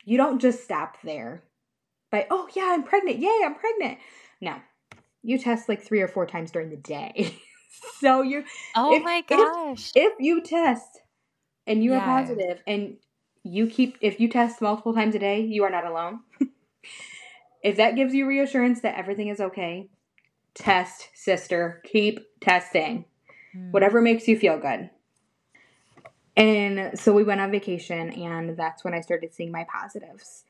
you 0.05 0.17
don't 0.17 0.39
just 0.39 0.63
stop 0.63 0.97
there. 1.03 1.43
By 2.11 2.27
oh 2.29 2.47
yeah, 2.55 2.69
I'm 2.69 2.83
pregnant. 2.83 3.19
Yay, 3.19 3.41
I'm 3.43 3.55
pregnant. 3.55 3.97
No, 4.39 4.55
you 5.23 5.37
test 5.37 5.67
like 5.67 5.81
three 5.81 6.01
or 6.01 6.07
four 6.07 6.25
times 6.25 6.51
during 6.51 6.69
the 6.69 6.77
day. 6.77 7.35
so 7.99 8.21
you're. 8.21 8.43
Oh 8.75 8.95
if, 8.95 9.03
my 9.03 9.23
gosh. 9.27 9.91
If, 9.95 10.13
if, 10.13 10.19
you 10.19 10.41
test 10.41 11.01
and 11.67 11.83
you 11.83 11.91
yeah. 11.91 11.99
are 11.99 12.05
positive 12.05 12.61
and 12.65 12.97
you 13.43 13.67
keep 13.67 13.97
if 14.01 14.19
you 14.19 14.29
test 14.29 14.61
multiple 14.61 14.93
times 14.93 15.15
a 15.15 15.19
day, 15.19 15.41
you 15.41 15.63
are 15.63 15.69
not 15.69 15.85
alone. 15.85 16.19
if 17.63 17.77
that 17.77 17.95
gives 17.95 18.13
you 18.13 18.27
reassurance 18.27 18.81
that 18.81 18.97
everything 18.97 19.27
is 19.29 19.41
okay, 19.41 19.89
test, 20.53 21.09
sister. 21.15 21.81
Keep 21.85 22.19
testing. 22.39 23.05
Mm. 23.55 23.71
Whatever 23.71 24.01
makes 24.01 24.27
you 24.27 24.37
feel 24.37 24.59
good. 24.59 24.89
And 26.37 26.99
so 26.99 27.13
we 27.13 27.23
went 27.23 27.41
on 27.41 27.51
vacation, 27.51 28.09
and 28.09 28.57
that's 28.57 28.83
when 28.83 28.93
I 28.93 29.01
started 29.01 29.33
seeing 29.33 29.51
my 29.51 29.65
positives. 29.71 30.43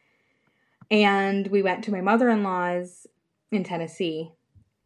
And 0.90 1.48
we 1.48 1.62
went 1.62 1.84
to 1.86 1.92
my 1.92 2.02
mother 2.02 2.30
in 2.30 2.44
law's 2.44 3.08
in 3.52 3.64
Tennessee, 3.64 4.32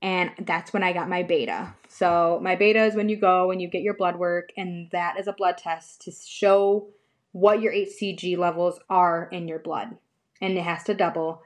and 0.02 0.32
that's 0.40 0.72
when 0.74 0.84
I 0.84 0.94
got 0.94 1.10
my 1.10 1.24
beta. 1.24 1.74
So, 1.88 2.40
my 2.42 2.56
beta 2.56 2.84
is 2.84 2.96
when 2.96 3.10
you 3.10 3.18
go 3.18 3.52
and 3.52 3.62
you 3.62 3.70
get 3.70 3.82
your 3.82 3.96
blood 3.96 4.18
work, 4.18 4.50
and 4.58 4.90
that 4.92 5.20
is 5.20 5.28
a 5.28 5.34
blood 5.34 5.58
test 5.58 6.02
to 6.02 6.12
show 6.12 6.88
what 7.32 7.62
your 7.62 7.74
HCG 7.74 8.38
levels 8.38 8.80
are 8.90 9.30
in 9.32 9.48
your 9.48 9.60
blood. 9.60 9.98
And 10.42 10.58
it 10.58 10.64
has 10.64 10.84
to 10.86 10.94
double. 10.94 11.44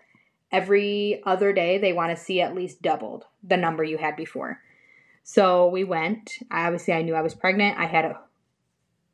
Every 0.51 1.21
other 1.25 1.51
day, 1.51 1.79
they 1.79 1.93
want 1.93 2.15
to 2.15 2.23
see 2.23 2.41
at 2.41 2.53
least 2.53 2.83
doubled 2.83 3.25
the 3.41 3.57
number 3.57 3.83
you 3.83 3.97
had 3.97 4.15
before. 4.15 4.59
So, 5.23 5.67
we 5.67 5.83
went. 5.83 6.33
Obviously, 6.51 6.93
I 6.93 7.01
knew 7.01 7.15
I 7.15 7.21
was 7.21 7.33
pregnant. 7.33 7.79
I 7.79 7.85
had 7.85 8.05
a 8.05 8.19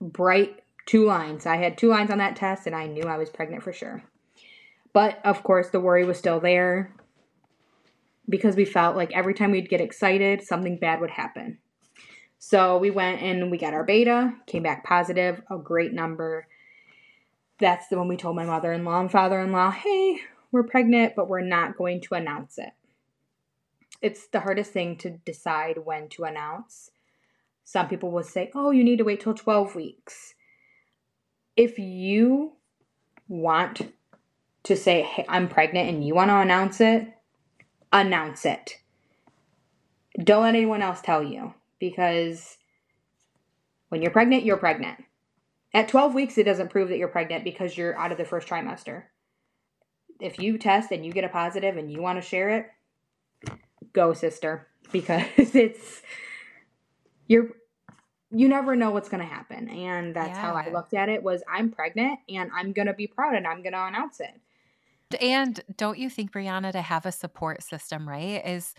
bright 0.02 0.62
two 0.86 1.06
lines. 1.06 1.46
I 1.46 1.58
had 1.58 1.78
two 1.78 1.90
lines 1.90 2.12
on 2.12 2.18
that 2.18 2.36
test, 2.36 2.66
and 2.66 2.76
I 2.76 2.88
knew 2.88 3.04
I 3.04 3.18
was 3.18 3.30
pregnant 3.30 3.64
for 3.64 3.74
sure. 3.74 4.04
But 4.94 5.24
of 5.24 5.44
course, 5.44 5.70
the 5.70 5.80
worry 5.80 6.06
was 6.06 6.18
still 6.18 6.40
there 6.40 6.94
because 8.28 8.56
we 8.56 8.66
felt 8.66 8.96
like 8.96 9.12
every 9.12 9.34
time 9.34 9.52
we'd 9.52 9.70
get 9.70 9.82
excited, 9.82 10.42
something 10.42 10.78
bad 10.78 11.02
would 11.02 11.12
happen. 11.12 11.60
So 12.38 12.78
we 12.78 12.90
went 12.90 13.22
and 13.22 13.52
we 13.52 13.58
got 13.58 13.74
our 13.74 13.84
beta, 13.84 14.34
came 14.48 14.64
back 14.64 14.86
positive, 14.86 15.42
a 15.52 15.58
great 15.58 15.94
number. 15.94 16.48
That's 17.60 17.88
the 17.90 17.98
one 17.98 18.08
we 18.08 18.18
told 18.18 18.36
my 18.36 18.46
mother 18.46 18.72
in 18.72 18.86
law 18.86 19.02
and 19.02 19.12
father 19.12 19.42
in 19.42 19.52
law, 19.52 19.72
hey, 19.72 20.22
we're 20.52 20.64
pregnant, 20.64 21.14
but 21.16 21.28
we're 21.28 21.42
not 21.42 21.78
going 21.78 22.02
to 22.02 22.16
announce 22.16 22.58
it. 22.58 22.72
It's 24.02 24.28
the 24.28 24.40
hardest 24.40 24.72
thing 24.72 24.96
to 24.98 25.10
decide 25.10 25.80
when 25.84 26.08
to 26.10 26.24
announce. 26.24 26.92
Some 27.72 27.88
people 27.88 28.10
will 28.10 28.24
say, 28.24 28.50
oh, 28.56 28.72
you 28.72 28.84
need 28.84 28.98
to 28.98 29.04
wait 29.04 29.20
till 29.20 29.36
12 29.36 29.76
weeks. 29.76 30.34
If 31.56 31.78
you 31.78 32.54
want 33.28 33.94
to 34.64 34.76
say, 34.76 35.04
hey, 35.04 35.24
I'm 35.30 35.48
pregnant 35.48 35.88
and 35.88 36.04
you 36.04 36.16
want 36.16 36.32
to 36.32 36.38
announce 36.38 36.82
it, 36.82 37.08
announce 37.94 38.44
it. 38.44 38.78
Don't 40.24 40.42
let 40.42 40.56
anyone 40.56 40.82
else 40.82 41.00
tell 41.00 41.22
you 41.22 41.54
because 41.78 42.58
when 43.90 44.02
you're 44.02 44.10
pregnant, 44.10 44.46
you're 44.46 44.58
pregnant. 44.58 45.04
At 45.72 45.90
12 45.90 46.16
weeks, 46.16 46.40
it 46.40 46.46
doesn't 46.46 46.72
prove 46.72 46.90
that 46.90 46.98
you're 46.98 47.08
pregnant 47.08 47.44
because 47.44 47.78
you're 47.78 47.96
out 48.00 48.12
of 48.12 48.18
the 48.18 48.26
first 48.26 48.48
trimester. 48.48 49.04
If 50.20 50.40
you 50.40 50.58
test 50.58 50.90
and 50.90 51.06
you 51.06 51.12
get 51.12 51.24
a 51.24 51.30
positive 51.30 51.78
and 51.78 51.92
you 51.92 52.02
want 52.02 52.20
to 52.20 52.28
share 52.28 52.50
it, 52.50 53.60
go, 53.94 54.14
sister, 54.14 54.70
because 54.92 55.28
it's 55.38 56.02
you're 57.30 57.48
you 58.32 58.50
never 58.50 58.76
know 58.76 58.92
what's 58.92 59.08
going 59.10 59.24
to 59.24 59.34
happen 59.34 59.70
and 59.70 60.14
that's 60.14 60.30
yeah. 60.30 60.42
how 60.42 60.54
i 60.54 60.70
looked 60.70 60.94
at 60.94 61.08
it 61.08 61.24
was 61.24 61.42
i'm 61.50 61.72
pregnant 61.72 62.20
and 62.28 62.52
i'm 62.54 62.74
going 62.74 62.88
to 62.88 62.94
be 62.94 63.08
proud 63.08 63.34
and 63.34 63.48
i'm 63.48 63.64
going 63.64 63.74
to 63.74 63.86
announce 63.86 64.20
it 64.20 64.42
and 65.20 65.60
don't 65.76 65.98
you 65.98 66.10
think, 66.10 66.32
Breonna, 66.32 66.72
to 66.72 66.82
have 66.82 67.06
a 67.06 67.12
support 67.12 67.64
system, 67.64 68.08
right, 68.08 68.46
is 68.46 68.74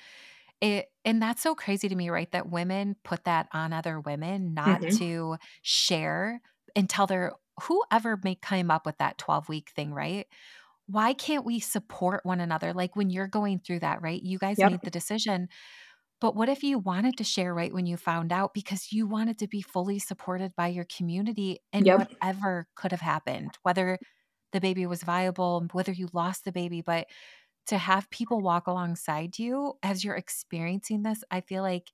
it, 0.60 0.90
and 1.04 1.20
that's 1.20 1.42
so 1.42 1.54
crazy 1.54 1.88
to 1.88 1.94
me, 1.94 2.10
right? 2.10 2.30
That 2.32 2.50
women 2.50 2.96
put 3.02 3.24
that 3.24 3.48
on 3.52 3.72
other 3.72 3.98
women 3.98 4.54
not 4.54 4.80
mm-hmm. 4.80 4.96
to 4.98 5.36
share 5.62 6.40
until 6.76 7.06
they're 7.06 7.32
whoever 7.62 8.18
may 8.22 8.36
come 8.36 8.70
up 8.70 8.86
with 8.86 8.98
that 8.98 9.18
12 9.18 9.48
week 9.48 9.70
thing, 9.74 9.92
right? 9.92 10.26
Why 10.86 11.12
can't 11.12 11.44
we 11.44 11.60
support 11.60 12.24
one 12.24 12.40
another? 12.40 12.72
Like 12.72 12.96
when 12.96 13.10
you're 13.10 13.28
going 13.28 13.60
through 13.60 13.80
that, 13.80 14.02
right? 14.02 14.20
You 14.22 14.38
guys 14.38 14.58
yep. 14.58 14.70
made 14.70 14.80
the 14.82 14.90
decision. 14.90 15.48
But 16.20 16.36
what 16.36 16.48
if 16.48 16.62
you 16.62 16.78
wanted 16.78 17.16
to 17.16 17.24
share 17.24 17.54
right 17.54 17.72
when 17.72 17.86
you 17.86 17.96
found 17.96 18.30
out 18.30 18.52
because 18.52 18.92
you 18.92 19.06
wanted 19.06 19.38
to 19.38 19.48
be 19.48 19.62
fully 19.62 19.98
supported 19.98 20.54
by 20.54 20.68
your 20.68 20.84
community 20.84 21.60
and 21.72 21.86
yep. 21.86 21.98
whatever 21.98 22.66
could 22.76 22.90
have 22.90 23.00
happened, 23.00 23.52
whether 23.62 23.98
the 24.52 24.60
baby 24.60 24.86
was 24.86 25.02
viable, 25.02 25.66
whether 25.72 25.92
you 25.92 26.08
lost 26.12 26.44
the 26.44 26.52
baby, 26.52 26.82
but 26.82 27.06
to 27.68 27.78
have 27.78 28.10
people 28.10 28.40
walk 28.40 28.66
alongside 28.66 29.38
you 29.38 29.74
as 29.82 30.04
you're 30.04 30.16
experiencing 30.16 31.02
this, 31.02 31.24
I 31.30 31.40
feel 31.40 31.62
like 31.62 31.90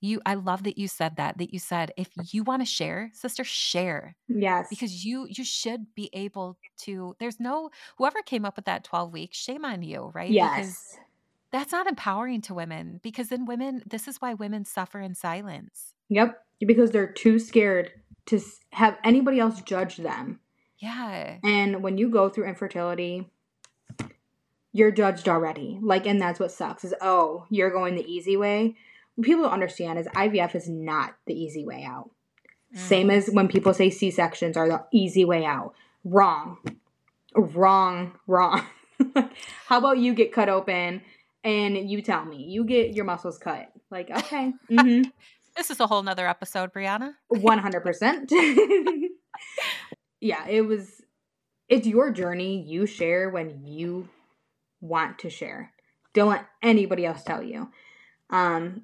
you 0.00 0.20
I 0.24 0.34
love 0.34 0.64
that 0.64 0.78
you 0.78 0.88
said 0.88 1.16
that 1.16 1.38
that 1.38 1.52
you 1.52 1.58
said 1.58 1.92
if 1.96 2.08
you 2.32 2.42
want 2.42 2.62
to 2.62 2.66
share, 2.66 3.10
sister, 3.12 3.44
share. 3.44 4.16
Yes. 4.28 4.66
Because 4.70 5.04
you 5.04 5.26
you 5.28 5.44
should 5.44 5.94
be 5.94 6.10
able 6.12 6.58
to 6.78 7.14
there's 7.20 7.38
no 7.38 7.70
whoever 7.98 8.22
came 8.22 8.44
up 8.44 8.56
with 8.56 8.64
that 8.64 8.84
12 8.84 9.12
weeks, 9.12 9.36
shame 9.36 9.64
on 9.64 9.82
you, 9.82 10.10
right? 10.14 10.30
Yes. 10.30 10.56
Because 10.56 10.98
that's 11.52 11.72
not 11.72 11.86
empowering 11.86 12.40
to 12.42 12.54
women 12.54 13.00
because 13.02 13.28
then 13.28 13.44
women 13.44 13.82
this 13.86 14.06
is 14.06 14.20
why 14.20 14.34
women 14.34 14.64
suffer 14.64 15.00
in 15.00 15.14
silence. 15.14 15.94
Yep. 16.08 16.42
Because 16.60 16.90
they're 16.90 17.12
too 17.12 17.38
scared 17.38 17.92
to 18.26 18.40
have 18.72 18.98
anybody 19.04 19.40
else 19.40 19.60
judge 19.62 19.96
them. 19.96 20.40
Yeah. 20.78 21.38
And 21.42 21.82
when 21.82 21.98
you 21.98 22.10
go 22.10 22.28
through 22.28 22.48
infertility, 22.48 23.30
you're 24.72 24.90
judged 24.90 25.28
already. 25.28 25.78
Like, 25.82 26.06
and 26.06 26.20
that's 26.20 26.40
what 26.40 26.52
sucks 26.52 26.84
is, 26.84 26.94
oh, 27.00 27.46
you're 27.50 27.70
going 27.70 27.96
the 27.96 28.10
easy 28.10 28.36
way. 28.36 28.76
What 29.14 29.26
people 29.26 29.42
don't 29.44 29.52
understand 29.52 29.98
is 29.98 30.06
IVF 30.08 30.54
is 30.54 30.68
not 30.68 31.16
the 31.26 31.34
easy 31.34 31.64
way 31.64 31.84
out. 31.84 32.10
Mm. 32.74 32.78
Same 32.78 33.10
as 33.10 33.28
when 33.28 33.48
people 33.48 33.74
say 33.74 33.90
C 33.90 34.10
sections 34.10 34.56
are 34.56 34.68
the 34.68 34.84
easy 34.92 35.24
way 35.24 35.44
out. 35.44 35.74
Wrong. 36.04 36.58
Wrong. 37.34 38.12
Wrong. 38.26 38.64
How 39.66 39.78
about 39.78 39.98
you 39.98 40.14
get 40.14 40.32
cut 40.32 40.48
open 40.48 41.02
and 41.44 41.90
you 41.90 42.02
tell 42.02 42.24
me 42.24 42.44
you 42.44 42.64
get 42.64 42.94
your 42.94 43.04
muscles 43.04 43.38
cut? 43.38 43.70
Like, 43.90 44.10
okay. 44.16 44.52
Mm-hmm. 44.70 45.10
this 45.56 45.70
is 45.70 45.80
a 45.80 45.86
whole 45.86 46.02
nother 46.02 46.26
episode, 46.26 46.72
Breonna. 46.72 47.14
100%. 47.32 48.30
yeah, 50.20 50.46
it 50.48 50.62
was 50.62 51.02
it's 51.68 51.86
your 51.86 52.10
journey. 52.10 52.62
You 52.62 52.86
share 52.86 53.30
when 53.30 53.64
you 53.64 54.08
want 54.80 55.20
to 55.20 55.30
share. 55.30 55.72
Don't 56.12 56.30
let 56.30 56.46
anybody 56.62 57.06
else 57.06 57.22
tell 57.22 57.42
you. 57.42 57.70
Um 58.30 58.82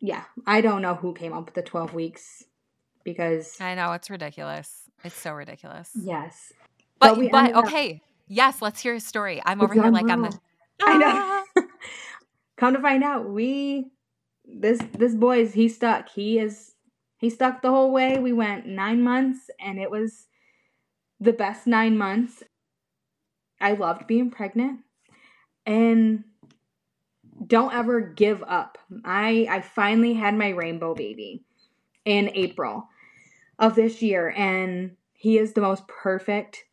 yeah, 0.00 0.24
I 0.46 0.60
don't 0.60 0.82
know 0.82 0.94
who 0.94 1.12
came 1.12 1.32
up 1.32 1.46
with 1.46 1.54
the 1.54 1.62
12 1.62 1.92
weeks 1.92 2.44
because 3.04 3.60
I 3.60 3.74
know 3.74 3.92
it's 3.92 4.10
ridiculous. 4.10 4.82
It's 5.04 5.16
so 5.16 5.32
ridiculous. 5.32 5.90
yes. 5.94 6.52
But 7.00 7.18
but, 7.30 7.54
up- 7.54 7.66
okay. 7.66 8.02
Yes, 8.26 8.60
let's 8.60 8.80
hear 8.80 8.94
a 8.94 9.00
story. 9.00 9.40
I'm 9.44 9.62
over 9.62 9.72
here 9.72 9.90
like 9.90 10.10
I'm 10.10 10.22
the 10.22 10.38
I 10.82 10.98
know. 10.98 11.37
Come 12.58 12.74
to 12.74 12.80
find 12.80 13.04
out, 13.04 13.30
we 13.30 13.92
this 14.44 14.80
this 14.92 15.14
boy 15.14 15.40
is 15.42 15.54
he 15.54 15.68
stuck. 15.68 16.08
He 16.08 16.38
is 16.38 16.74
he 17.18 17.30
stuck 17.30 17.62
the 17.62 17.70
whole 17.70 17.92
way. 17.92 18.18
We 18.18 18.32
went 18.32 18.66
nine 18.66 19.02
months, 19.02 19.50
and 19.60 19.78
it 19.78 19.90
was 19.90 20.26
the 21.20 21.32
best 21.32 21.66
nine 21.66 21.96
months. 21.96 22.42
I 23.60 23.72
loved 23.72 24.06
being 24.06 24.30
pregnant, 24.30 24.80
and 25.66 26.24
don't 27.46 27.74
ever 27.74 28.00
give 28.00 28.42
up. 28.42 28.78
I 29.04 29.46
I 29.48 29.60
finally 29.60 30.14
had 30.14 30.34
my 30.34 30.48
rainbow 30.48 30.94
baby 30.94 31.44
in 32.04 32.30
April 32.34 32.88
of 33.58 33.76
this 33.76 34.02
year, 34.02 34.34
and 34.36 34.96
he 35.12 35.38
is 35.38 35.52
the 35.52 35.60
most 35.60 35.86
perfect, 35.86 36.64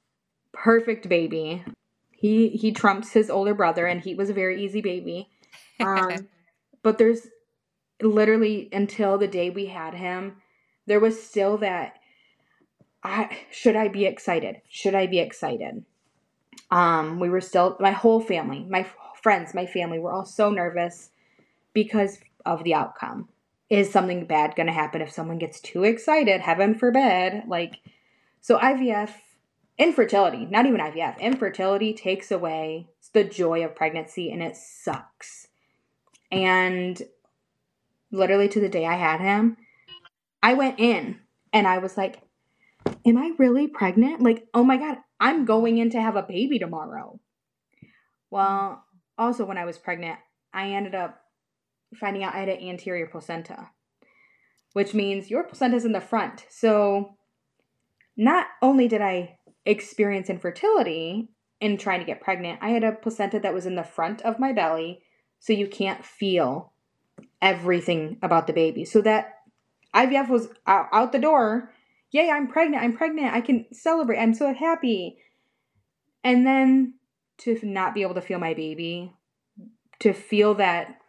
perfect 0.51 1.09
baby. 1.09 1.63
He 2.11 2.49
he 2.49 2.71
trumps 2.71 3.11
his 3.11 3.29
older 3.29 3.53
brother, 3.53 3.85
and 3.85 4.01
he 4.01 4.15
was 4.15 4.31
a 4.31 4.33
very 4.33 4.63
easy 4.63 4.81
baby. 4.81 5.29
Um, 5.79 6.27
but 6.83 6.97
there's 6.97 7.27
literally 8.01 8.69
until 8.71 9.17
the 9.17 9.27
day 9.27 9.49
we 9.49 9.67
had 9.67 9.93
him, 9.93 10.37
there 10.85 10.99
was 10.99 11.21
still 11.21 11.57
that. 11.57 11.99
I 13.03 13.37
should 13.51 13.75
I 13.75 13.87
be 13.87 14.05
excited? 14.05 14.61
Should 14.67 14.95
I 14.95 15.07
be 15.07 15.19
excited? 15.19 15.85
Um, 16.71 17.19
we 17.19 17.29
were 17.29 17.41
still 17.41 17.77
my 17.79 17.91
whole 17.91 18.19
family, 18.19 18.65
my 18.67 18.87
friends, 19.21 19.53
my 19.53 19.65
family 19.65 19.99
were 19.99 20.11
all 20.11 20.25
so 20.25 20.49
nervous 20.49 21.09
because 21.73 22.19
of 22.45 22.63
the 22.63 22.73
outcome. 22.73 23.29
Is 23.69 23.91
something 23.91 24.25
bad 24.25 24.55
going 24.55 24.67
to 24.67 24.73
happen 24.73 25.01
if 25.01 25.11
someone 25.11 25.39
gets 25.39 25.59
too 25.59 25.83
excited? 25.83 26.41
Heaven 26.41 26.75
forbid. 26.75 27.43
Like, 27.47 27.79
so 28.39 28.59
IVF, 28.59 29.09
infertility, 29.79 30.45
not 30.45 30.67
even 30.67 30.79
IVF, 30.79 31.19
infertility 31.19 31.93
takes 31.93 32.29
away 32.29 32.87
the 33.13 33.23
joy 33.23 33.65
of 33.65 33.75
pregnancy 33.75 34.31
and 34.31 34.43
it 34.43 34.55
sucks. 34.55 35.44
And 36.31 37.01
literally 38.11 38.49
to 38.49 38.59
the 38.59 38.69
day 38.69 38.85
I 38.85 38.95
had 38.95 39.21
him, 39.21 39.57
I 40.41 40.53
went 40.53 40.79
in 40.79 41.19
and 41.53 41.67
I 41.67 41.79
was 41.79 41.97
like, 41.97 42.21
Am 43.05 43.17
I 43.17 43.31
really 43.37 43.67
pregnant? 43.67 44.21
Like, 44.21 44.47
oh 44.53 44.63
my 44.63 44.77
God, 44.77 44.97
I'm 45.19 45.45
going 45.45 45.77
in 45.77 45.89
to 45.91 46.01
have 46.01 46.15
a 46.15 46.23
baby 46.23 46.59
tomorrow. 46.59 47.19
Well, 48.29 48.83
also 49.17 49.45
when 49.45 49.57
I 49.57 49.65
was 49.65 49.77
pregnant, 49.77 50.19
I 50.53 50.71
ended 50.71 50.95
up 50.95 51.21
finding 51.99 52.23
out 52.23 52.35
I 52.35 52.39
had 52.39 52.49
an 52.49 52.67
anterior 52.67 53.07
placenta, 53.07 53.69
which 54.73 54.93
means 54.93 55.29
your 55.29 55.43
placenta 55.43 55.77
is 55.77 55.85
in 55.85 55.93
the 55.93 56.01
front. 56.01 56.45
So 56.49 57.15
not 58.17 58.47
only 58.61 58.87
did 58.87 59.01
I 59.01 59.37
experience 59.65 60.29
infertility 60.29 61.29
in 61.59 61.77
trying 61.77 61.99
to 61.99 62.05
get 62.05 62.21
pregnant, 62.21 62.59
I 62.61 62.69
had 62.69 62.83
a 62.83 62.91
placenta 62.91 63.39
that 63.39 63.53
was 63.53 63.65
in 63.65 63.75
the 63.75 63.83
front 63.83 64.21
of 64.21 64.39
my 64.39 64.51
belly, 64.51 65.01
so 65.45 65.53
you 65.53 65.67
can't 65.67 66.03
feel 66.03 66.71
everything 67.39 68.17
about 68.23 68.47
the 68.47 68.53
baby. 68.53 68.83
So 68.83 68.99
that 69.01 69.41
IVF 69.93 70.27
was 70.27 70.49
out, 70.65 71.11
the 71.11 71.19
door. 71.19 71.71
Yay, 72.09 72.31
I'm 72.31 72.47
pregnant. 72.47 72.83
I'm 72.83 72.97
pregnant. 72.97 73.31
I 73.31 73.41
can 73.41 73.67
celebrate. 73.71 74.17
I'm 74.17 74.33
so 74.33 74.51
happy. 74.55 75.19
And 76.23 76.47
then 76.47 76.95
to 77.39 77.59
not 77.61 77.93
be 77.93 78.01
able 78.01 78.15
to 78.15 78.21
feel 78.21 78.39
my 78.39 78.55
baby, 78.55 79.13
to 79.99 80.13
feel 80.13 80.55
that 80.55 80.99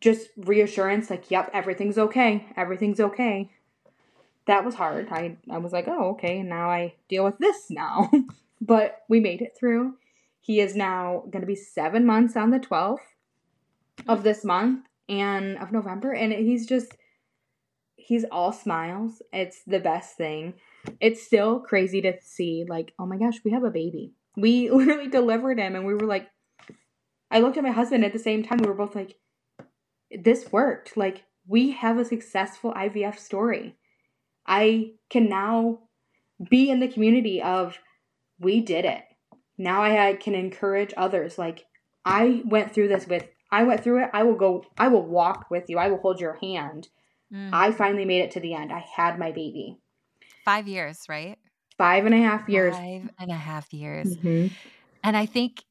just 0.00 0.30
reassurance 0.36 1.08
like, 1.08 1.30
yep, 1.30 1.50
everything's 1.54 1.98
okay. 1.98 2.48
Everything's 2.56 2.98
okay. 2.98 3.48
That 4.46 4.64
was 4.64 4.74
hard. 4.74 5.06
I, 5.12 5.36
I 5.48 5.58
was 5.58 5.72
like, 5.72 5.86
oh, 5.86 6.10
okay. 6.14 6.42
Now 6.42 6.68
I 6.68 6.94
deal 7.08 7.24
with 7.24 7.38
this 7.38 7.70
now. 7.70 8.10
but 8.60 9.04
we 9.08 9.20
made 9.20 9.40
it 9.40 9.56
through. 9.56 9.94
He 10.40 10.60
is 10.60 10.74
now 10.74 11.24
going 11.30 11.42
to 11.42 11.46
be 11.46 11.54
seven 11.54 12.06
months 12.06 12.36
on 12.36 12.50
the 12.50 12.60
12th 12.60 12.98
of 14.06 14.22
this 14.22 14.44
month 14.44 14.86
and 15.08 15.58
of 15.58 15.72
November. 15.72 16.12
And 16.12 16.32
he's 16.32 16.66
just, 16.66 16.92
he's 17.96 18.24
all 18.30 18.52
smiles. 18.52 19.22
It's 19.32 19.62
the 19.66 19.80
best 19.80 20.16
thing. 20.16 20.54
It's 21.00 21.22
still 21.22 21.60
crazy 21.60 22.00
to 22.02 22.14
see, 22.22 22.64
like, 22.68 22.92
oh 22.98 23.06
my 23.06 23.18
gosh, 23.18 23.40
we 23.44 23.50
have 23.50 23.64
a 23.64 23.70
baby. 23.70 24.12
We 24.36 24.70
literally 24.70 25.08
delivered 25.08 25.58
him 25.58 25.74
and 25.74 25.84
we 25.84 25.94
were 25.94 26.06
like, 26.06 26.28
I 27.30 27.40
looked 27.40 27.58
at 27.58 27.64
my 27.64 27.70
husband 27.70 28.04
at 28.04 28.12
the 28.12 28.18
same 28.18 28.42
time. 28.42 28.58
We 28.58 28.68
were 28.68 28.74
both 28.74 28.94
like, 28.94 29.16
this 30.10 30.50
worked. 30.50 30.96
Like, 30.96 31.24
we 31.46 31.72
have 31.72 31.98
a 31.98 32.04
successful 32.04 32.72
IVF 32.72 33.18
story. 33.18 33.76
I 34.46 34.92
can 35.10 35.28
now 35.28 35.80
be 36.48 36.70
in 36.70 36.80
the 36.80 36.88
community 36.88 37.42
of, 37.42 37.78
we 38.38 38.60
did 38.60 38.84
it. 38.84 39.02
Now 39.58 39.82
I 39.82 40.14
can 40.14 40.34
encourage 40.34 40.94
others. 40.96 41.36
Like, 41.36 41.66
I 42.04 42.42
went 42.44 42.72
through 42.72 42.88
this 42.88 43.06
with, 43.06 43.28
I 43.50 43.64
went 43.64 43.82
through 43.82 44.04
it. 44.04 44.10
I 44.12 44.22
will 44.22 44.36
go, 44.36 44.64
I 44.78 44.88
will 44.88 45.04
walk 45.04 45.50
with 45.50 45.64
you. 45.68 45.78
I 45.78 45.88
will 45.88 45.98
hold 45.98 46.20
your 46.20 46.34
hand. 46.34 46.88
Mm. 47.32 47.50
I 47.52 47.72
finally 47.72 48.04
made 48.04 48.22
it 48.22 48.30
to 48.32 48.40
the 48.40 48.54
end. 48.54 48.72
I 48.72 48.78
had 48.78 49.18
my 49.18 49.32
baby. 49.32 49.78
Five 50.44 50.68
years, 50.68 51.02
right? 51.08 51.36
Five 51.76 52.06
and 52.06 52.14
a 52.14 52.18
half 52.18 52.48
years. 52.48 52.74
Five 52.74 53.10
and 53.18 53.30
a 53.30 53.34
half 53.34 53.72
years. 53.72 54.16
Mhm. 54.16 54.50
And 55.04 55.16
I 55.16 55.26
think 55.26 55.62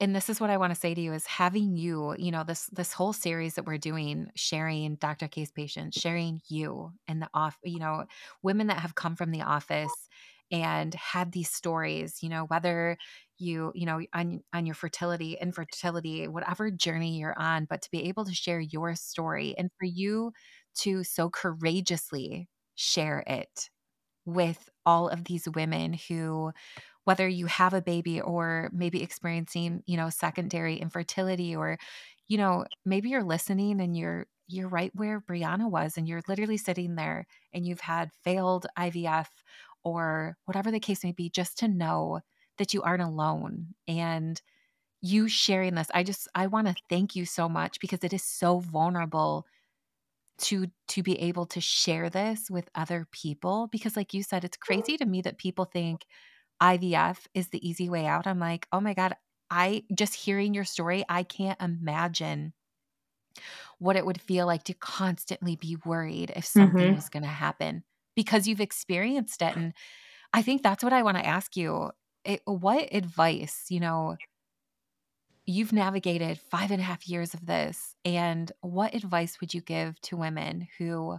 and 0.00 0.16
this 0.16 0.30
is 0.30 0.40
what 0.40 0.50
I 0.50 0.56
want 0.56 0.72
to 0.72 0.80
say 0.80 0.94
to 0.94 1.00
you 1.00 1.12
is 1.12 1.26
having 1.26 1.76
you, 1.76 2.14
you 2.18 2.30
know, 2.30 2.42
this 2.42 2.66
this 2.66 2.92
whole 2.92 3.12
series 3.12 3.54
that 3.54 3.66
we're 3.66 3.78
doing, 3.78 4.30
sharing 4.34 4.96
Dr. 4.96 5.28
K's 5.28 5.52
patients, 5.52 6.00
sharing 6.00 6.40
you 6.48 6.92
and 7.06 7.20
the 7.20 7.28
off, 7.34 7.58
you 7.62 7.78
know, 7.78 8.06
women 8.42 8.68
that 8.68 8.78
have 8.78 8.94
come 8.94 9.14
from 9.14 9.30
the 9.30 9.42
office 9.42 9.92
and 10.50 10.94
had 10.94 11.32
these 11.32 11.50
stories, 11.50 12.22
you 12.22 12.28
know, 12.28 12.44
whether 12.46 12.96
you, 13.38 13.72
you 13.74 13.86
know, 13.86 14.00
on 14.14 14.42
on 14.52 14.66
your 14.66 14.74
fertility, 14.74 15.36
infertility, 15.40 16.26
whatever 16.28 16.70
journey 16.70 17.18
you're 17.18 17.38
on, 17.38 17.66
but 17.66 17.82
to 17.82 17.90
be 17.90 18.04
able 18.08 18.24
to 18.24 18.34
share 18.34 18.60
your 18.60 18.94
story 18.96 19.54
and 19.58 19.70
for 19.78 19.86
you 19.86 20.32
to 20.80 21.04
so 21.04 21.30
courageously 21.30 22.48
share 22.74 23.24
it 23.26 23.70
with 24.24 24.68
all 24.86 25.08
of 25.08 25.24
these 25.24 25.48
women 25.54 25.94
who 26.08 26.52
whether 27.04 27.26
you 27.28 27.46
have 27.46 27.74
a 27.74 27.82
baby 27.82 28.20
or 28.20 28.70
maybe 28.72 29.02
experiencing 29.02 29.82
you 29.86 29.96
know 29.96 30.10
secondary 30.10 30.76
infertility 30.76 31.56
or 31.56 31.78
you 32.28 32.36
know 32.38 32.64
maybe 32.84 33.08
you're 33.10 33.24
listening 33.24 33.80
and 33.80 33.96
you're 33.96 34.26
you're 34.48 34.68
right 34.68 34.92
where 34.94 35.20
breonna 35.20 35.70
was 35.70 35.96
and 35.98 36.08
you're 36.08 36.22
literally 36.28 36.56
sitting 36.56 36.94
there 36.96 37.26
and 37.52 37.66
you've 37.66 37.80
had 37.80 38.10
failed 38.24 38.66
ivf 38.78 39.28
or 39.84 40.36
whatever 40.44 40.70
the 40.70 40.80
case 40.80 41.04
may 41.04 41.12
be 41.12 41.30
just 41.30 41.58
to 41.58 41.68
know 41.68 42.20
that 42.58 42.74
you 42.74 42.82
aren't 42.82 43.02
alone 43.02 43.74
and 43.86 44.42
you 45.02 45.28
sharing 45.28 45.74
this 45.76 45.90
i 45.94 46.02
just 46.02 46.28
i 46.34 46.46
want 46.46 46.66
to 46.68 46.76
thank 46.90 47.16
you 47.16 47.26
so 47.26 47.48
much 47.48 47.80
because 47.80 48.04
it 48.04 48.12
is 48.14 48.24
so 48.24 48.60
vulnerable 48.60 49.46
to 50.38 50.66
to 50.86 51.02
be 51.02 51.18
able 51.20 51.46
to 51.46 51.60
share 51.60 52.08
this 52.10 52.50
with 52.50 52.68
other 52.74 53.06
people 53.10 53.66
because 53.72 53.96
like 53.96 54.14
you 54.14 54.22
said 54.22 54.44
it's 54.44 54.56
crazy 54.56 54.96
to 54.96 55.04
me 55.06 55.20
that 55.22 55.38
people 55.38 55.64
think 55.64 56.06
IVF 56.60 57.26
is 57.34 57.48
the 57.50 57.66
easy 57.68 57.88
way 57.88 58.06
out. 58.06 58.26
I'm 58.26 58.40
like, 58.40 58.66
"Oh 58.72 58.80
my 58.80 58.94
god, 58.94 59.14
I 59.50 59.84
just 59.94 60.14
hearing 60.14 60.54
your 60.54 60.64
story, 60.64 61.04
I 61.08 61.22
can't 61.22 61.60
imagine 61.60 62.52
what 63.78 63.96
it 63.96 64.06
would 64.06 64.20
feel 64.20 64.46
like 64.46 64.64
to 64.64 64.74
constantly 64.74 65.56
be 65.56 65.76
worried 65.84 66.32
if 66.34 66.44
something 66.44 66.88
Mhm. 66.88 66.94
was 66.94 67.08
going 67.08 67.22
to 67.22 67.28
happen 67.28 67.84
because 68.18 68.48
you've 68.48 68.62
experienced 68.62 69.42
it 69.42 69.56
and 69.56 69.74
I 70.34 70.42
think 70.42 70.62
that's 70.62 70.84
what 70.84 70.92
I 70.94 71.02
want 71.04 71.18
to 71.18 71.26
ask 71.26 71.56
you. 71.56 71.92
It, 72.24 72.42
what 72.46 72.88
advice, 72.94 73.66
you 73.70 73.80
know, 73.80 74.18
you've 75.46 75.72
navigated 75.72 76.38
five 76.38 76.70
and 76.70 76.80
a 76.80 76.84
half 76.84 77.08
years 77.08 77.32
of 77.34 77.46
this, 77.46 77.94
and 78.04 78.52
what 78.60 78.94
advice 78.94 79.40
would 79.40 79.54
you 79.54 79.60
give 79.60 80.00
to 80.02 80.16
women 80.16 80.68
who 80.78 81.18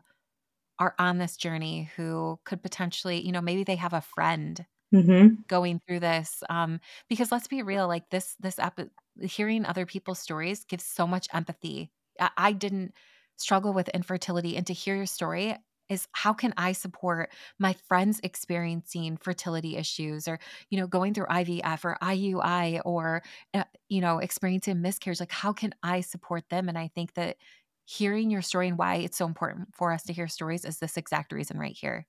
are 0.79 0.95
on 0.99 1.19
this 1.19 1.37
journey 1.37 1.85
who 1.97 2.39
could 2.45 2.63
potentially, 2.63 3.21
you 3.25 3.31
know, 3.33 3.41
maybe 3.41 3.63
they 3.63 3.77
have 3.77 3.93
a 3.93 4.01
friend 4.01 4.65
Mhm. 4.91 5.43
going 5.49 5.79
through 5.87 5.99
this 5.99 6.43
um 6.49 6.79
because 7.09 7.31
let's 7.31 7.47
be 7.47 7.63
real 7.63 7.87
like 7.87 8.09
this 8.11 8.35
this 8.39 8.59
epi- 8.59 8.89
hearing 9.21 9.65
other 9.65 9.85
people's 9.85 10.19
stories 10.19 10.65
gives 10.65 10.85
so 10.85 11.07
much 11.07 11.27
empathy 11.33 11.91
I, 12.19 12.31
I 12.37 12.53
didn't 12.53 12.93
struggle 13.37 13.73
with 13.73 13.89
infertility 13.89 14.57
and 14.57 14.67
to 14.67 14.73
hear 14.73 14.95
your 14.95 15.05
story 15.07 15.57
is 15.89 16.07
how 16.11 16.33
can 16.33 16.53
i 16.57 16.71
support 16.71 17.31
my 17.59 17.73
friends 17.87 18.19
experiencing 18.23 19.17
fertility 19.17 19.75
issues 19.77 20.27
or 20.27 20.39
you 20.69 20.79
know 20.79 20.87
going 20.87 21.13
through 21.13 21.25
ivf 21.27 21.83
or 21.85 21.97
iui 22.01 22.81
or 22.85 23.21
uh, 23.53 23.63
you 23.89 24.01
know 24.01 24.19
experiencing 24.19 24.81
miscarriage 24.81 25.19
like 25.19 25.31
how 25.31 25.53
can 25.53 25.73
i 25.83 26.01
support 26.01 26.43
them 26.49 26.69
and 26.69 26.77
i 26.77 26.87
think 26.95 27.13
that 27.15 27.37
hearing 27.85 28.29
your 28.29 28.41
story 28.41 28.67
and 28.67 28.77
why 28.77 28.95
it's 28.95 29.17
so 29.17 29.25
important 29.25 29.67
for 29.75 29.91
us 29.91 30.03
to 30.03 30.13
hear 30.13 30.27
stories 30.27 30.65
is 30.65 30.77
this 30.79 30.97
exact 30.97 31.31
reason 31.31 31.57
right 31.57 31.77
here 31.79 32.05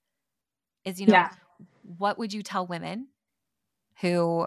is 0.85 1.01
you 1.01 1.07
know 1.07 1.13
Yeah. 1.13 1.31
what 1.83 2.19
would 2.19 2.33
you 2.33 2.43
tell 2.43 2.67
women 2.67 3.09
who 4.01 4.47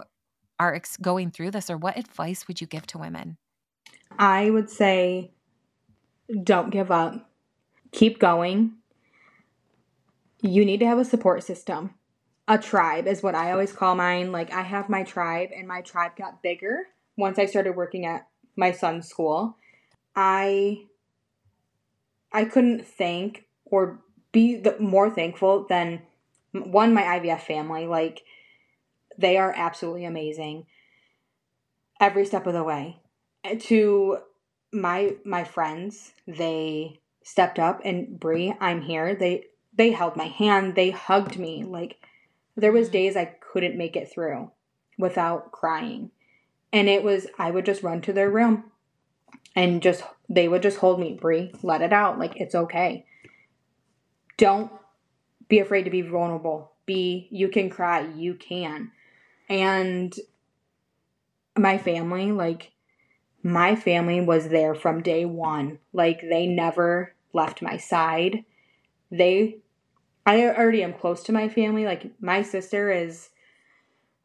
are 0.60 0.76
ex- 0.76 0.98
going 0.98 1.32
through 1.32 1.52
this 1.52 1.70
or 1.70 1.78
what 1.78 1.98
advice 1.98 2.48
would 2.48 2.62
you 2.62 2.68
give 2.68 2.88
to 2.88 2.98
women 2.98 3.38
I 4.18 4.50
would 4.50 4.70
say 4.70 5.32
don't 6.44 6.70
give 6.70 6.92
up. 6.92 7.30
Keep 7.92 8.20
going. 8.20 8.74
You 10.44 10.66
need 10.66 10.82
to 10.82 10.86
have 10.86 11.00
a 11.00 11.06
support 11.06 11.41
system. 11.41 11.91
A 12.50 12.58
tribe 12.58 13.08
is 13.08 13.24
what 13.24 13.34
I 13.34 13.54
always 13.54 13.72
call 13.72 13.96
mine. 13.96 14.34
Like 14.34 14.52
I 14.52 14.62
have 14.62 14.89
my 14.89 15.04
tribe 15.04 15.50
and 15.56 15.66
my 15.66 15.80
tribe 15.82 16.18
got 16.18 16.44
bigger 16.44 16.88
once 17.16 17.39
I 17.39 17.46
started 17.46 17.78
working 17.78 18.06
at 18.06 18.28
my 18.58 18.74
son's 18.74 19.08
school. 19.08 19.58
I 20.18 20.84
I 22.34 22.44
couldn't 22.44 22.86
thank 22.86 23.46
or 23.64 24.02
be 24.34 24.58
the, 24.58 24.78
more 24.80 25.10
thankful 25.10 25.66
than 25.70 26.02
one 26.52 26.94
my 26.94 27.04
IVF 27.04 27.41
family. 27.41 27.88
Like 27.88 28.24
they 29.18 29.38
are 29.38 29.54
absolutely 29.56 30.04
amazing 30.04 30.66
every 32.02 32.26
step 32.26 32.46
of 32.48 32.54
the 32.54 32.64
way. 32.64 33.00
To 33.60 34.18
my 34.74 35.16
my 35.24 35.46
friends, 35.46 36.12
they 36.28 37.00
stepped 37.24 37.60
up 37.60 37.80
and 37.86 38.20
Brie, 38.20 38.54
I'm 38.60 38.82
here. 38.82 39.16
They 39.16 39.46
they 39.76 39.92
held 39.92 40.16
my 40.16 40.28
hand, 40.28 40.76
they 40.76 40.92
hugged 40.92 41.38
me. 41.38 41.64
Like 41.64 41.98
there 42.56 42.72
was 42.72 42.88
mm-hmm. 42.88 42.94
days 42.94 43.18
I 43.18 43.26
couldn't 43.26 43.78
make 43.78 43.96
it 43.96 44.12
through 44.12 44.52
without 44.98 45.52
crying. 45.52 46.12
And 46.72 46.90
it 46.90 47.04
was 47.04 47.28
I 47.38 47.52
would 47.52 47.66
just 47.66 47.84
run 47.84 48.02
to 48.02 48.14
their 48.14 48.30
room 48.30 48.66
and 49.56 49.82
just 49.82 50.04
they 50.30 50.48
would 50.48 50.62
just 50.62 50.78
hold 50.78 51.00
me, 51.00 51.18
Brie, 51.20 51.54
let 51.62 51.82
it 51.82 51.94
out. 51.94 52.20
Like 52.20 52.36
it's 52.38 52.56
okay. 52.56 53.06
Don't 54.38 54.72
be 55.48 55.60
afraid 55.60 55.84
to 55.84 55.92
be 55.92 56.02
vulnerable. 56.02 56.72
Be 56.86 57.28
you 57.32 57.50
can 57.50 57.70
cry, 57.70 58.02
you 58.16 58.34
can. 58.36 58.92
And 59.50 60.14
my 61.58 61.78
family, 61.78 62.32
like 62.32 62.72
my 63.44 63.76
family 63.76 64.22
was 64.22 64.48
there 64.50 64.74
from 64.74 65.04
day 65.04 65.26
one. 65.26 65.80
Like 65.92 66.22
they 66.22 66.48
never 66.48 67.14
left 67.34 67.62
my 67.62 67.78
side. 67.78 68.46
They 69.12 69.58
I 70.26 70.48
already 70.48 70.84
am 70.84 70.94
close 70.94 71.24
to 71.24 71.32
my 71.32 71.50
family. 71.50 71.86
Like 71.86 72.12
my 72.22 72.42
sister 72.42 72.92
is 72.92 73.30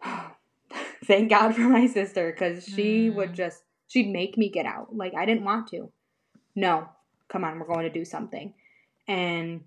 thank 1.04 1.30
God 1.30 1.54
for 1.54 1.62
my 1.62 1.86
sister 1.86 2.32
cuz 2.32 2.64
she 2.66 3.10
mm. 3.10 3.14
would 3.14 3.34
just 3.34 3.62
she'd 3.88 4.10
make 4.10 4.36
me 4.36 4.48
get 4.48 4.66
out. 4.66 4.94
Like 4.94 5.14
I 5.14 5.26
didn't 5.26 5.44
want 5.44 5.68
to. 5.68 5.90
No. 6.54 6.88
Come 7.28 7.44
on, 7.44 7.58
we're 7.58 7.66
going 7.66 7.84
to 7.84 7.90
do 7.90 8.04
something. 8.04 8.54
And 9.06 9.64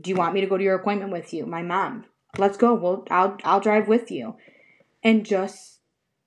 do 0.00 0.10
you 0.10 0.16
want 0.16 0.34
me 0.34 0.40
to 0.40 0.46
go 0.46 0.56
to 0.56 0.64
your 0.64 0.74
appointment 0.74 1.12
with 1.12 1.32
you? 1.32 1.46
My 1.46 1.62
mom. 1.62 2.06
Let's 2.36 2.56
go. 2.56 2.74
Well, 2.74 3.06
I'll 3.10 3.38
I'll 3.44 3.60
drive 3.60 3.86
with 3.86 4.10
you. 4.10 4.36
And 5.02 5.24
just 5.24 5.80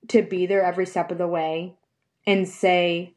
to 0.08 0.22
be 0.22 0.46
there 0.46 0.64
every 0.64 0.86
step 0.86 1.10
of 1.10 1.18
the 1.18 1.26
way 1.26 1.74
and 2.26 2.48
say, 2.48 3.14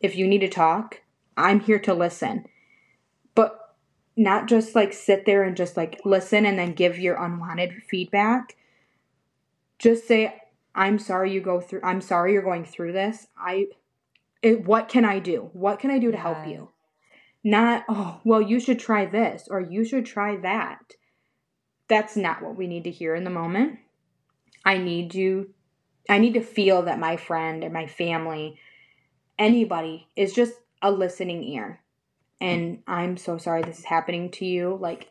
if 0.00 0.16
you 0.16 0.26
need 0.26 0.40
to 0.40 0.48
talk, 0.48 1.02
I'm 1.36 1.60
here 1.60 1.78
to 1.80 1.94
listen. 1.94 2.44
Not 4.18 4.48
just 4.48 4.74
like 4.74 4.92
sit 4.92 5.24
there 5.24 5.44
and 5.44 5.56
just 5.56 5.78
like 5.78 6.00
listen 6.04 6.44
and 6.44 6.58
then 6.58 6.74
give 6.74 6.98
your 6.98 7.16
unwanted 7.16 7.72
feedback. 7.88 8.56
Just 9.78 10.06
say, 10.06 10.42
I'm 10.74 10.98
sorry 10.98 11.32
you 11.32 11.40
go 11.40 11.60
through, 11.60 11.80
I'm 11.82 12.02
sorry 12.02 12.34
you're 12.34 12.42
going 12.42 12.66
through 12.66 12.92
this. 12.92 13.28
I, 13.38 13.68
it, 14.42 14.66
what 14.66 14.90
can 14.90 15.06
I 15.06 15.20
do? 15.20 15.48
What 15.54 15.78
can 15.78 15.90
I 15.90 15.98
do 15.98 16.10
to 16.10 16.18
help 16.18 16.46
you? 16.46 16.70
Not, 17.42 17.84
oh, 17.88 18.20
well, 18.24 18.42
you 18.42 18.60
should 18.60 18.78
try 18.78 19.06
this 19.06 19.48
or 19.50 19.60
you 19.60 19.84
should 19.84 20.04
try 20.04 20.36
that. 20.36 20.94
That's 21.88 22.16
not 22.16 22.42
what 22.42 22.56
we 22.56 22.66
need 22.66 22.84
to 22.84 22.90
hear 22.90 23.14
in 23.14 23.24
the 23.24 23.30
moment. 23.30 23.78
I 24.64 24.76
need 24.76 25.14
you 25.14 25.54
I 26.08 26.18
need 26.18 26.34
to 26.34 26.40
feel 26.40 26.82
that 26.82 26.98
my 26.98 27.16
friend 27.16 27.62
or 27.62 27.70
my 27.70 27.86
family, 27.86 28.58
anybody, 29.38 30.08
is 30.16 30.32
just 30.32 30.54
a 30.80 30.90
listening 30.90 31.44
ear. 31.44 31.80
And 32.40 32.82
I'm 32.86 33.16
so 33.16 33.38
sorry 33.38 33.62
this 33.62 33.80
is 33.80 33.84
happening 33.84 34.30
to 34.32 34.44
you. 34.44 34.78
Like, 34.80 35.08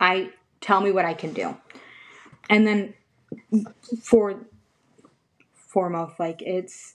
I 0.00 0.30
tell 0.60 0.80
me 0.80 0.90
what 0.90 1.04
I 1.04 1.14
can 1.14 1.32
do. 1.32 1.56
And 2.50 2.66
then 2.66 2.94
for 4.02 4.46
foremost, 5.54 6.18
like, 6.18 6.42
it's 6.42 6.94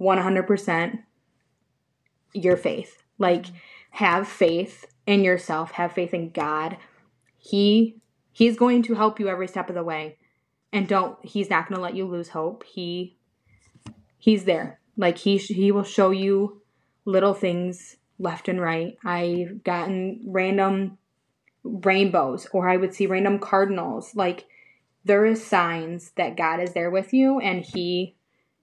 100% 0.00 0.98
your 2.32 2.56
faith. 2.56 3.02
Like, 3.18 3.46
have 3.90 4.28
faith 4.28 4.86
in 5.06 5.24
yourself, 5.24 5.72
have 5.72 5.92
faith 5.92 6.12
in 6.12 6.30
God. 6.30 6.76
He 7.38 8.00
He's 8.32 8.58
going 8.58 8.82
to 8.82 8.94
help 8.94 9.18
you 9.18 9.28
every 9.28 9.48
step 9.48 9.70
of 9.70 9.74
the 9.74 9.82
way 9.82 10.18
and 10.76 10.86
don't 10.86 11.16
he's 11.24 11.48
not 11.48 11.66
going 11.66 11.76
to 11.76 11.82
let 11.82 11.96
you 11.96 12.06
lose 12.06 12.28
hope 12.28 12.64
he 12.64 13.16
he's 14.18 14.44
there 14.44 14.78
like 14.96 15.16
he 15.16 15.38
he 15.38 15.72
will 15.72 15.82
show 15.82 16.10
you 16.10 16.60
little 17.06 17.32
things 17.32 17.96
left 18.18 18.48
and 18.48 18.60
right 18.60 18.96
i've 19.04 19.62
gotten 19.64 20.20
random 20.24 20.98
rainbows 21.62 22.46
or 22.52 22.68
i 22.68 22.76
would 22.76 22.94
see 22.94 23.06
random 23.06 23.38
cardinals 23.38 24.14
like 24.14 24.46
there 25.04 25.26
is 25.26 25.44
signs 25.44 26.12
that 26.16 26.36
god 26.36 26.60
is 26.60 26.72
there 26.72 26.90
with 26.90 27.12
you 27.12 27.38
and 27.40 27.64
he 27.64 28.14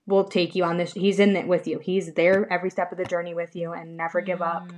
will 0.06 0.26
take 0.26 0.56
you 0.56 0.64
on 0.64 0.78
this 0.78 0.94
he's 0.94 1.20
in 1.20 1.36
it 1.36 1.48
with 1.48 1.68
you 1.68 1.80
he's 1.80 2.14
there 2.14 2.52
every 2.52 2.70
step 2.70 2.92
of 2.92 2.98
the 2.98 3.06
journey 3.06 3.34
with 3.34 3.56
you 3.56 3.72
and 3.74 3.96
never 3.96 4.22
give 4.22 4.42
up. 4.42 4.70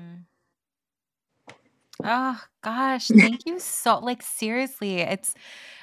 Oh 2.03 2.39
gosh, 2.61 3.07
thank 3.19 3.45
you 3.45 3.59
so 3.59 3.99
like 3.99 4.21
seriously, 4.21 4.97
it's 4.97 5.33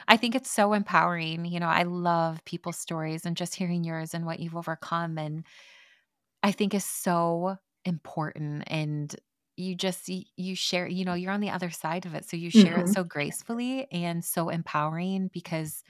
I 0.09 0.16
think 0.16 0.34
it's 0.34 0.51
so 0.51 0.72
empowering. 0.72 1.45
You 1.45 1.61
know, 1.61 1.68
I 1.68 1.84
love 1.84 2.45
people's 2.45 2.78
stories 2.78 3.24
and 3.24 3.36
just 3.36 3.55
hearing 3.55 3.84
yours 3.84 4.14
and 4.14 4.26
what 4.26 4.40
you've 4.40 4.57
overcome 4.57 5.18
and 5.18 5.45
I 6.43 6.53
think 6.53 6.74
is 6.74 6.84
so 6.84 7.57
important 7.84 8.64
and 8.66 9.14
you 9.56 9.74
just 9.74 10.08
you 10.08 10.56
share, 10.56 10.86
you 10.86 11.04
know, 11.04 11.14
you're 11.14 11.32
on 11.32 11.40
the 11.40 11.50
other 11.50 11.70
side 11.70 12.06
of 12.06 12.14
it. 12.14 12.28
So 12.28 12.36
you 12.36 12.50
share 12.50 12.74
mm-hmm. 12.74 12.88
it 12.88 12.88
so 12.88 13.04
gracefully 13.04 13.86
and 13.92 14.24
so 14.24 14.48
empowering 14.48 15.30
because 15.32 15.82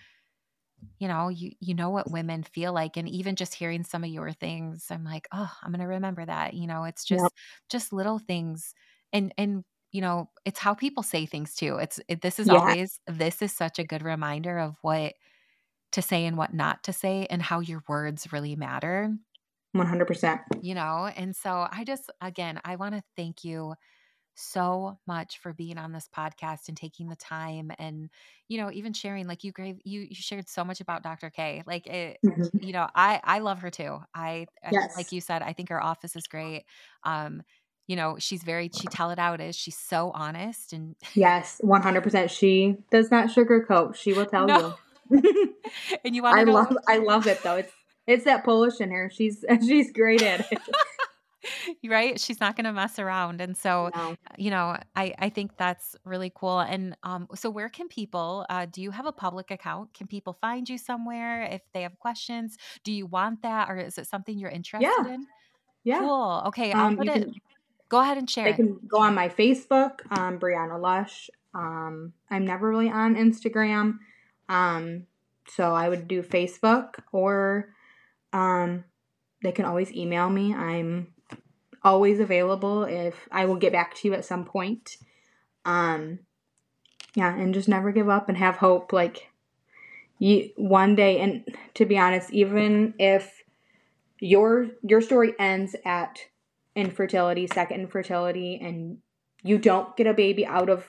you 0.99 1.07
know, 1.07 1.29
you 1.29 1.53
you 1.61 1.75
know 1.75 1.91
what 1.91 2.11
women 2.11 2.43
feel 2.43 2.73
like 2.73 2.97
and 2.97 3.09
even 3.09 3.37
just 3.37 3.55
hearing 3.55 3.85
some 3.85 4.03
of 4.03 4.11
your 4.11 4.33
things, 4.33 4.87
I'm 4.91 5.05
like, 5.05 5.29
"Oh, 5.33 5.51
I'm 5.63 5.71
going 5.71 5.81
to 5.81 5.87
remember 5.87 6.25
that." 6.25 6.55
You 6.55 6.67
know, 6.67 6.83
it's 6.85 7.05
just 7.05 7.23
yep. 7.23 7.31
just 7.71 7.93
little 7.93 8.19
things 8.19 8.75
and 9.13 9.33
and 9.39 9.65
you 9.93 10.01
know, 10.01 10.31
it's 10.45 10.59
how 10.59 10.75
people 10.75 11.03
say 11.03 11.27
things 11.27 11.55
too. 11.55 11.77
It's 11.77 12.01
it, 12.09 12.23
this 12.23 12.39
is 12.39 12.49
yeah. 12.49 12.55
always 12.55 12.99
this 13.07 13.43
is 13.43 13.53
such 13.53 13.79
a 13.79 13.85
good 13.85 14.03
reminder 14.03 14.59
of 14.59 14.77
what 14.83 15.13
to 15.93 16.03
say 16.03 16.25
and 16.25 16.37
what 16.37 16.55
not 16.55 16.83
to 16.85 16.93
say 16.93 17.27
and 17.31 17.43
how 17.43 17.61
your 17.61 17.85
words 17.87 18.33
really 18.33 18.57
matter. 18.57 19.15
100%. 19.75 20.41
You 20.61 20.75
know, 20.75 21.11
and 21.17 21.35
so 21.35 21.67
I 21.71 21.85
just 21.85 22.11
again, 22.21 22.61
I 22.65 22.77
want 22.77 22.95
to 22.95 23.03
thank 23.17 23.45
you 23.45 23.75
so 24.35 24.99
much 25.07 25.39
for 25.39 25.53
being 25.53 25.79
on 25.79 25.93
this 25.93 26.09
podcast 26.15 26.69
and 26.69 26.77
taking 26.77 27.09
the 27.09 27.17
time 27.17 27.71
and 27.79 28.09
you 28.49 28.59
know 28.59 28.71
even 28.73 28.93
sharing 28.93 29.27
like 29.27 29.45
you 29.45 29.53
gave 29.53 29.79
you 29.85 30.01
you 30.01 30.15
shared 30.15 30.49
so 30.49 30.65
much 30.65 30.81
about 30.81 31.03
Dr. 31.03 31.31
K 31.31 31.63
like 31.67 31.87
it 31.87 32.19
mm-hmm. 32.25 32.65
you 32.65 32.73
know 32.73 32.89
I 32.95 33.21
I 33.23 33.39
love 33.41 33.59
her 33.59 33.71
too 33.71 33.99
I, 34.15 34.47
yes. 34.71 34.93
I 34.95 34.97
like 34.97 35.13
you 35.13 35.21
said 35.21 35.43
I 35.43 35.53
think 35.53 35.69
her 35.69 35.83
office 35.83 36.17
is 36.17 36.27
great 36.27 36.65
um 37.05 37.43
you 37.87 37.97
know 37.97 38.17
she's 38.19 38.43
very 38.43 38.71
she 38.75 38.87
tell 38.87 39.11
it 39.11 39.19
out 39.19 39.41
is 39.41 39.55
she's 39.55 39.77
so 39.77 40.11
honest 40.15 40.73
and 40.73 40.97
yes 41.15 41.61
100% 41.63 42.31
she 42.31 42.79
does 42.91 43.11
not 43.11 43.29
sugarcoat 43.29 43.95
she 43.97 44.13
will 44.13 44.27
tell 44.35 44.47
no. 44.47 44.75
you 45.11 45.55
and 46.05 46.17
you 46.17 46.23
want 46.23 46.39
i 46.39 46.45
know- 46.45 46.53
love 46.53 46.77
i 46.89 46.99
love 46.99 47.27
it 47.27 47.43
though 47.43 47.57
it's 47.57 47.73
it's 48.07 48.25
that 48.25 48.45
polish 48.45 48.81
in 48.81 48.91
her. 48.91 49.11
She's 49.11 49.45
she's 49.67 49.93
great 49.93 50.23
at 50.23 50.51
it. 50.53 50.59
Right? 51.85 52.21
She's 52.21 52.39
not 52.39 52.55
going 52.55 52.67
to 52.67 52.73
mess 52.73 53.01
around. 53.01 53.41
And 53.41 53.57
so 53.57 53.91
no. 53.97 54.15
you 54.39 54.51
know 54.51 54.77
i 54.95 55.13
i 55.19 55.29
think 55.29 55.57
that's 55.57 55.97
really 56.05 56.31
cool. 56.33 56.61
And 56.61 56.97
um 57.03 57.27
so 57.35 57.51
where 57.51 57.69
can 57.69 57.89
people 57.89 58.47
uh 58.49 58.67
do 58.71 58.81
you 58.81 58.93
have 58.93 59.07
a 59.07 59.13
public 59.13 59.51
account? 59.51 59.93
Can 59.93 60.07
people 60.07 60.33
find 60.33 60.69
you 60.69 60.79
somewhere 60.79 61.43
if 61.43 61.63
they 61.75 61.83
have 61.83 61.99
questions? 61.99 62.57
Do 62.85 62.93
you 62.93 63.07
want 63.07 63.43
that? 63.43 63.69
Or 63.69 63.77
is 63.77 63.99
it 63.99 64.07
something 64.07 64.39
you're 64.39 64.51
interested 64.51 64.89
yeah. 65.05 65.15
in? 65.15 65.27
Yeah. 65.83 65.99
Cool. 65.99 66.43
Okay 66.47 66.73
i'll 66.73 66.87
um, 66.87 66.97
put 66.97 67.09
it 67.09 67.25
can, 67.25 67.35
Go 67.89 68.01
ahead 68.01 68.17
and 68.17 68.31
share. 68.31 68.45
They 68.45 68.55
can 68.55 68.79
go 68.89 69.01
on 69.01 69.15
my 69.15 69.29
Facebook, 69.29 70.01
um, 70.17 70.39
Breonna 70.39 70.81
Lusch. 70.81 71.29
Um, 71.55 72.15
I'm 72.31 72.47
never 72.47 72.71
really 72.71 72.89
on 72.89 73.17
Instagram. 73.17 73.99
Um, 74.49 75.07
so 75.47 75.75
I 75.75 75.91
would 75.91 76.09
do 76.09 76.23
Facebook 76.23 76.95
or 77.13 77.75
um, 78.33 78.85
they 79.43 79.53
can 79.53 79.65
always 79.65 79.93
email 79.93 80.29
me. 80.31 80.55
I'm 80.55 81.09
always 81.83 82.21
available 82.21 82.85
if 82.85 83.29
I 83.31 83.45
will 83.47 83.57
get 83.57 83.73
back 83.73 83.95
to 83.97 84.09
you 84.09 84.15
at 84.15 84.25
some 84.25 84.45
point. 84.45 84.97
Um, 85.65 86.21
yeah, 87.15 87.35
and 87.35 87.55
just 87.55 87.69
never 87.69 87.93
give 87.93 88.09
up 88.09 88.29
and 88.29 88.39
have 88.39 88.57
hope. 88.57 88.93
Like 88.93 89.29
you 90.19 90.51
one 90.57 90.95
day, 90.95 91.21
and 91.21 91.45
to 91.75 91.85
be 91.85 91.99
honest, 91.99 92.33
even 92.33 92.95
if 92.99 93.43
your 94.19 94.69
your 94.83 95.01
story 95.01 95.35
ends 95.39 95.77
at 95.85 96.21
infertility, 96.75 97.47
second 97.47 97.81
infertility, 97.81 98.59
and 98.63 98.99
you 99.43 99.59
don't 99.59 99.97
get 99.97 100.07
a 100.07 100.15
baby 100.15 100.47
out 100.47 100.71
of 100.71 100.89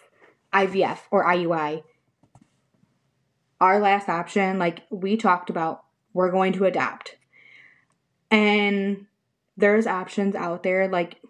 IVF 0.53 0.99
or 1.11 1.25
IUI, 1.25 1.83
our 3.59 3.79
last 3.79 4.07
option, 4.07 4.59
like 4.59 4.83
we 4.91 5.17
talked 5.17 5.49
about, 5.49 5.83
we're 6.13 6.31
going 6.31 6.53
to 6.53 6.65
adopt. 6.65 7.17
And 8.33 9.05
there's 9.55 9.87
options 9.87 10.35
out 10.35 10.63
there. 10.63 10.87
Like 10.87 11.21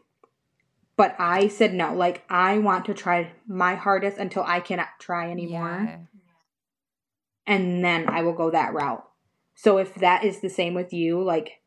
But 0.96 1.16
I 1.20 1.48
said 1.48 1.74
no. 1.74 1.94
Like, 1.94 2.24
I 2.30 2.60
want 2.60 2.86
to 2.86 2.94
try 2.94 3.32
my 3.48 3.76
hardest 3.76 4.18
until 4.18 4.44
I 4.44 4.60
cannot 4.60 4.88
try 5.00 5.32
anymore. 5.32 5.86
Yeah. 5.86 5.98
And 7.46 7.84
then 7.84 8.10
I 8.10 8.22
will 8.22 8.34
go 8.34 8.52
that 8.52 8.74
route. 8.74 9.06
So 9.56 9.78
if 9.78 9.96
that 9.96 10.24
is 10.24 10.40
the 10.40 10.50
same 10.50 10.74
with 10.74 10.94
you, 10.94 11.22
like, 11.22 11.60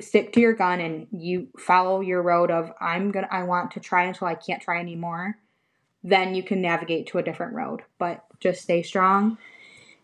stick 0.00 0.32
to 0.32 0.40
your 0.40 0.52
gun 0.54 0.80
and 0.80 1.06
you 1.10 1.48
follow 1.58 2.00
your 2.00 2.22
road 2.22 2.50
of 2.50 2.72
I'm 2.80 3.10
gonna 3.10 3.28
I 3.30 3.42
want 3.42 3.72
to 3.72 3.80
try 3.80 4.04
until 4.04 4.26
I 4.26 4.34
can't 4.34 4.62
try 4.62 4.80
anymore, 4.80 5.38
then 6.02 6.34
you 6.34 6.42
can 6.42 6.62
navigate 6.62 7.08
to 7.08 7.18
a 7.18 7.22
different 7.22 7.54
road. 7.54 7.82
But 7.98 8.24
just 8.40 8.62
stay 8.62 8.82
strong 8.82 9.36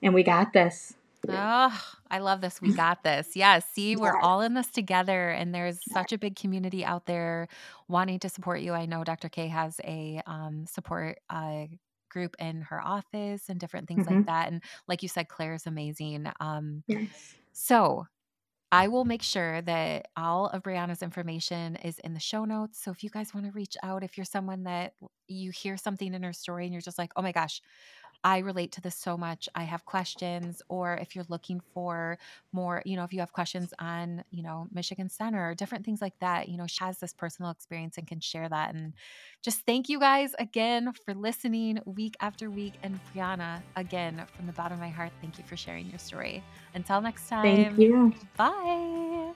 and 0.03 0.12
we 0.12 0.22
got 0.22 0.53
this. 0.53 0.95
Oh, 1.28 1.95
I 2.13 2.21
love 2.21 2.43
this. 2.43 2.63
We 2.63 2.71
got 2.73 3.05
this. 3.05 3.37
Yes. 3.37 3.67
See, 3.73 3.97
we're 3.97 4.15
Yes. 4.15 4.23
all 4.23 4.43
in 4.43 4.55
this 4.55 4.71
together, 4.71 5.31
and 5.31 5.55
there's 5.55 5.81
such 5.83 6.13
a 6.13 6.19
big 6.19 6.37
community 6.37 6.85
out 6.85 7.07
there 7.07 7.49
wanting 7.89 8.21
to 8.21 8.31
support 8.31 8.61
you. 8.63 8.75
I 8.75 8.87
know 8.87 9.05
Dr. 9.05 9.31
K 9.31 9.49
has 9.49 9.81
a 9.85 10.23
um, 10.27 10.67
support 10.67 11.19
uh, 11.31 11.67
group 12.11 12.37
in 12.39 12.63
her 12.63 12.83
office 12.83 13.49
and 13.51 13.61
different 13.61 13.89
things 13.89 14.07
like 14.07 14.21
Mhm. 14.21 14.27
that. 14.27 14.53
And 14.53 14.63
like 14.89 15.03
you 15.03 15.09
said, 15.09 15.29
Claire 15.29 15.55
is 15.55 15.67
amazing. 15.67 16.31
Um, 16.41 16.85
Yes. 16.87 17.37
so 17.53 18.07
I 18.73 18.89
will 18.89 19.05
make 19.05 19.23
sure 19.23 19.63
that 19.63 20.09
all 20.17 20.49
of 20.49 20.63
Breonna's 20.63 21.03
information 21.03 21.77
is 21.77 21.99
in 22.01 22.15
the 22.15 22.21
show 22.21 22.45
notes. 22.47 22.79
So 22.83 22.91
if 22.91 23.05
you 23.05 23.11
guys 23.11 23.35
want 23.35 23.47
to 23.47 23.53
reach 23.53 23.77
out, 23.83 24.05
if 24.05 24.17
you're 24.19 24.25
someone 24.25 24.65
that 24.65 24.95
you 25.29 25.51
hear 25.53 25.77
something 25.77 26.15
in 26.15 26.23
her 26.23 26.33
story 26.33 26.65
and 26.65 26.73
you're 26.73 26.83
just 26.83 26.99
like, 26.99 27.13
oh 27.17 27.23
my 27.23 27.33
gosh, 27.33 27.61
I 28.25 28.39
relate 28.39 28.73
to 28.73 28.81
this 28.81 28.95
so 28.95 29.16
much. 29.16 29.49
I 29.55 29.64
have 29.64 29.85
questions, 29.85 30.62
or 30.68 30.95
if 30.95 31.14
you're 31.14 31.27
looking 31.29 31.61
for 31.75 32.18
more, 32.53 32.83
you 32.85 32.97
know, 32.97 33.05
if 33.05 33.12
you 33.12 33.20
have 33.20 33.33
questions 33.33 33.75
on, 33.79 34.25
you 34.31 34.43
know, 34.43 34.68
Michigan 34.73 35.09
Center 35.09 35.51
or 35.51 35.55
different 35.55 35.85
things 35.85 36.01
like 36.01 36.18
that, 36.20 36.49
you 36.49 36.57
know, 36.57 36.66
she 36.66 36.85
has 36.85 36.99
this 36.99 37.12
personal 37.12 37.51
experience 37.51 37.99
and 37.99 38.07
can 38.07 38.20
share 38.20 38.49
that. 38.49 38.75
And 38.75 38.93
just 39.43 39.66
thank 39.66 39.89
you 39.89 39.99
guys 39.99 40.35
again 40.39 40.93
for 41.05 41.14
listening 41.14 41.81
week 41.85 42.14
after 42.20 42.51
week. 42.51 42.75
And 42.83 42.99
Breonna, 43.14 43.61
again, 43.77 44.23
from 44.37 44.47
the 44.47 44.53
bottom 44.53 44.75
of 44.75 44.81
my 44.81 44.91
heart, 44.91 45.12
thank 45.20 45.39
you 45.39 45.45
for 45.45 45.57
sharing 45.57 45.89
your 45.89 45.99
story. 45.99 46.43
Until 46.75 47.01
next 47.01 47.29
time, 47.29 47.75
Thank 47.75 47.79
you. 47.79 48.14
bye. 48.37 49.33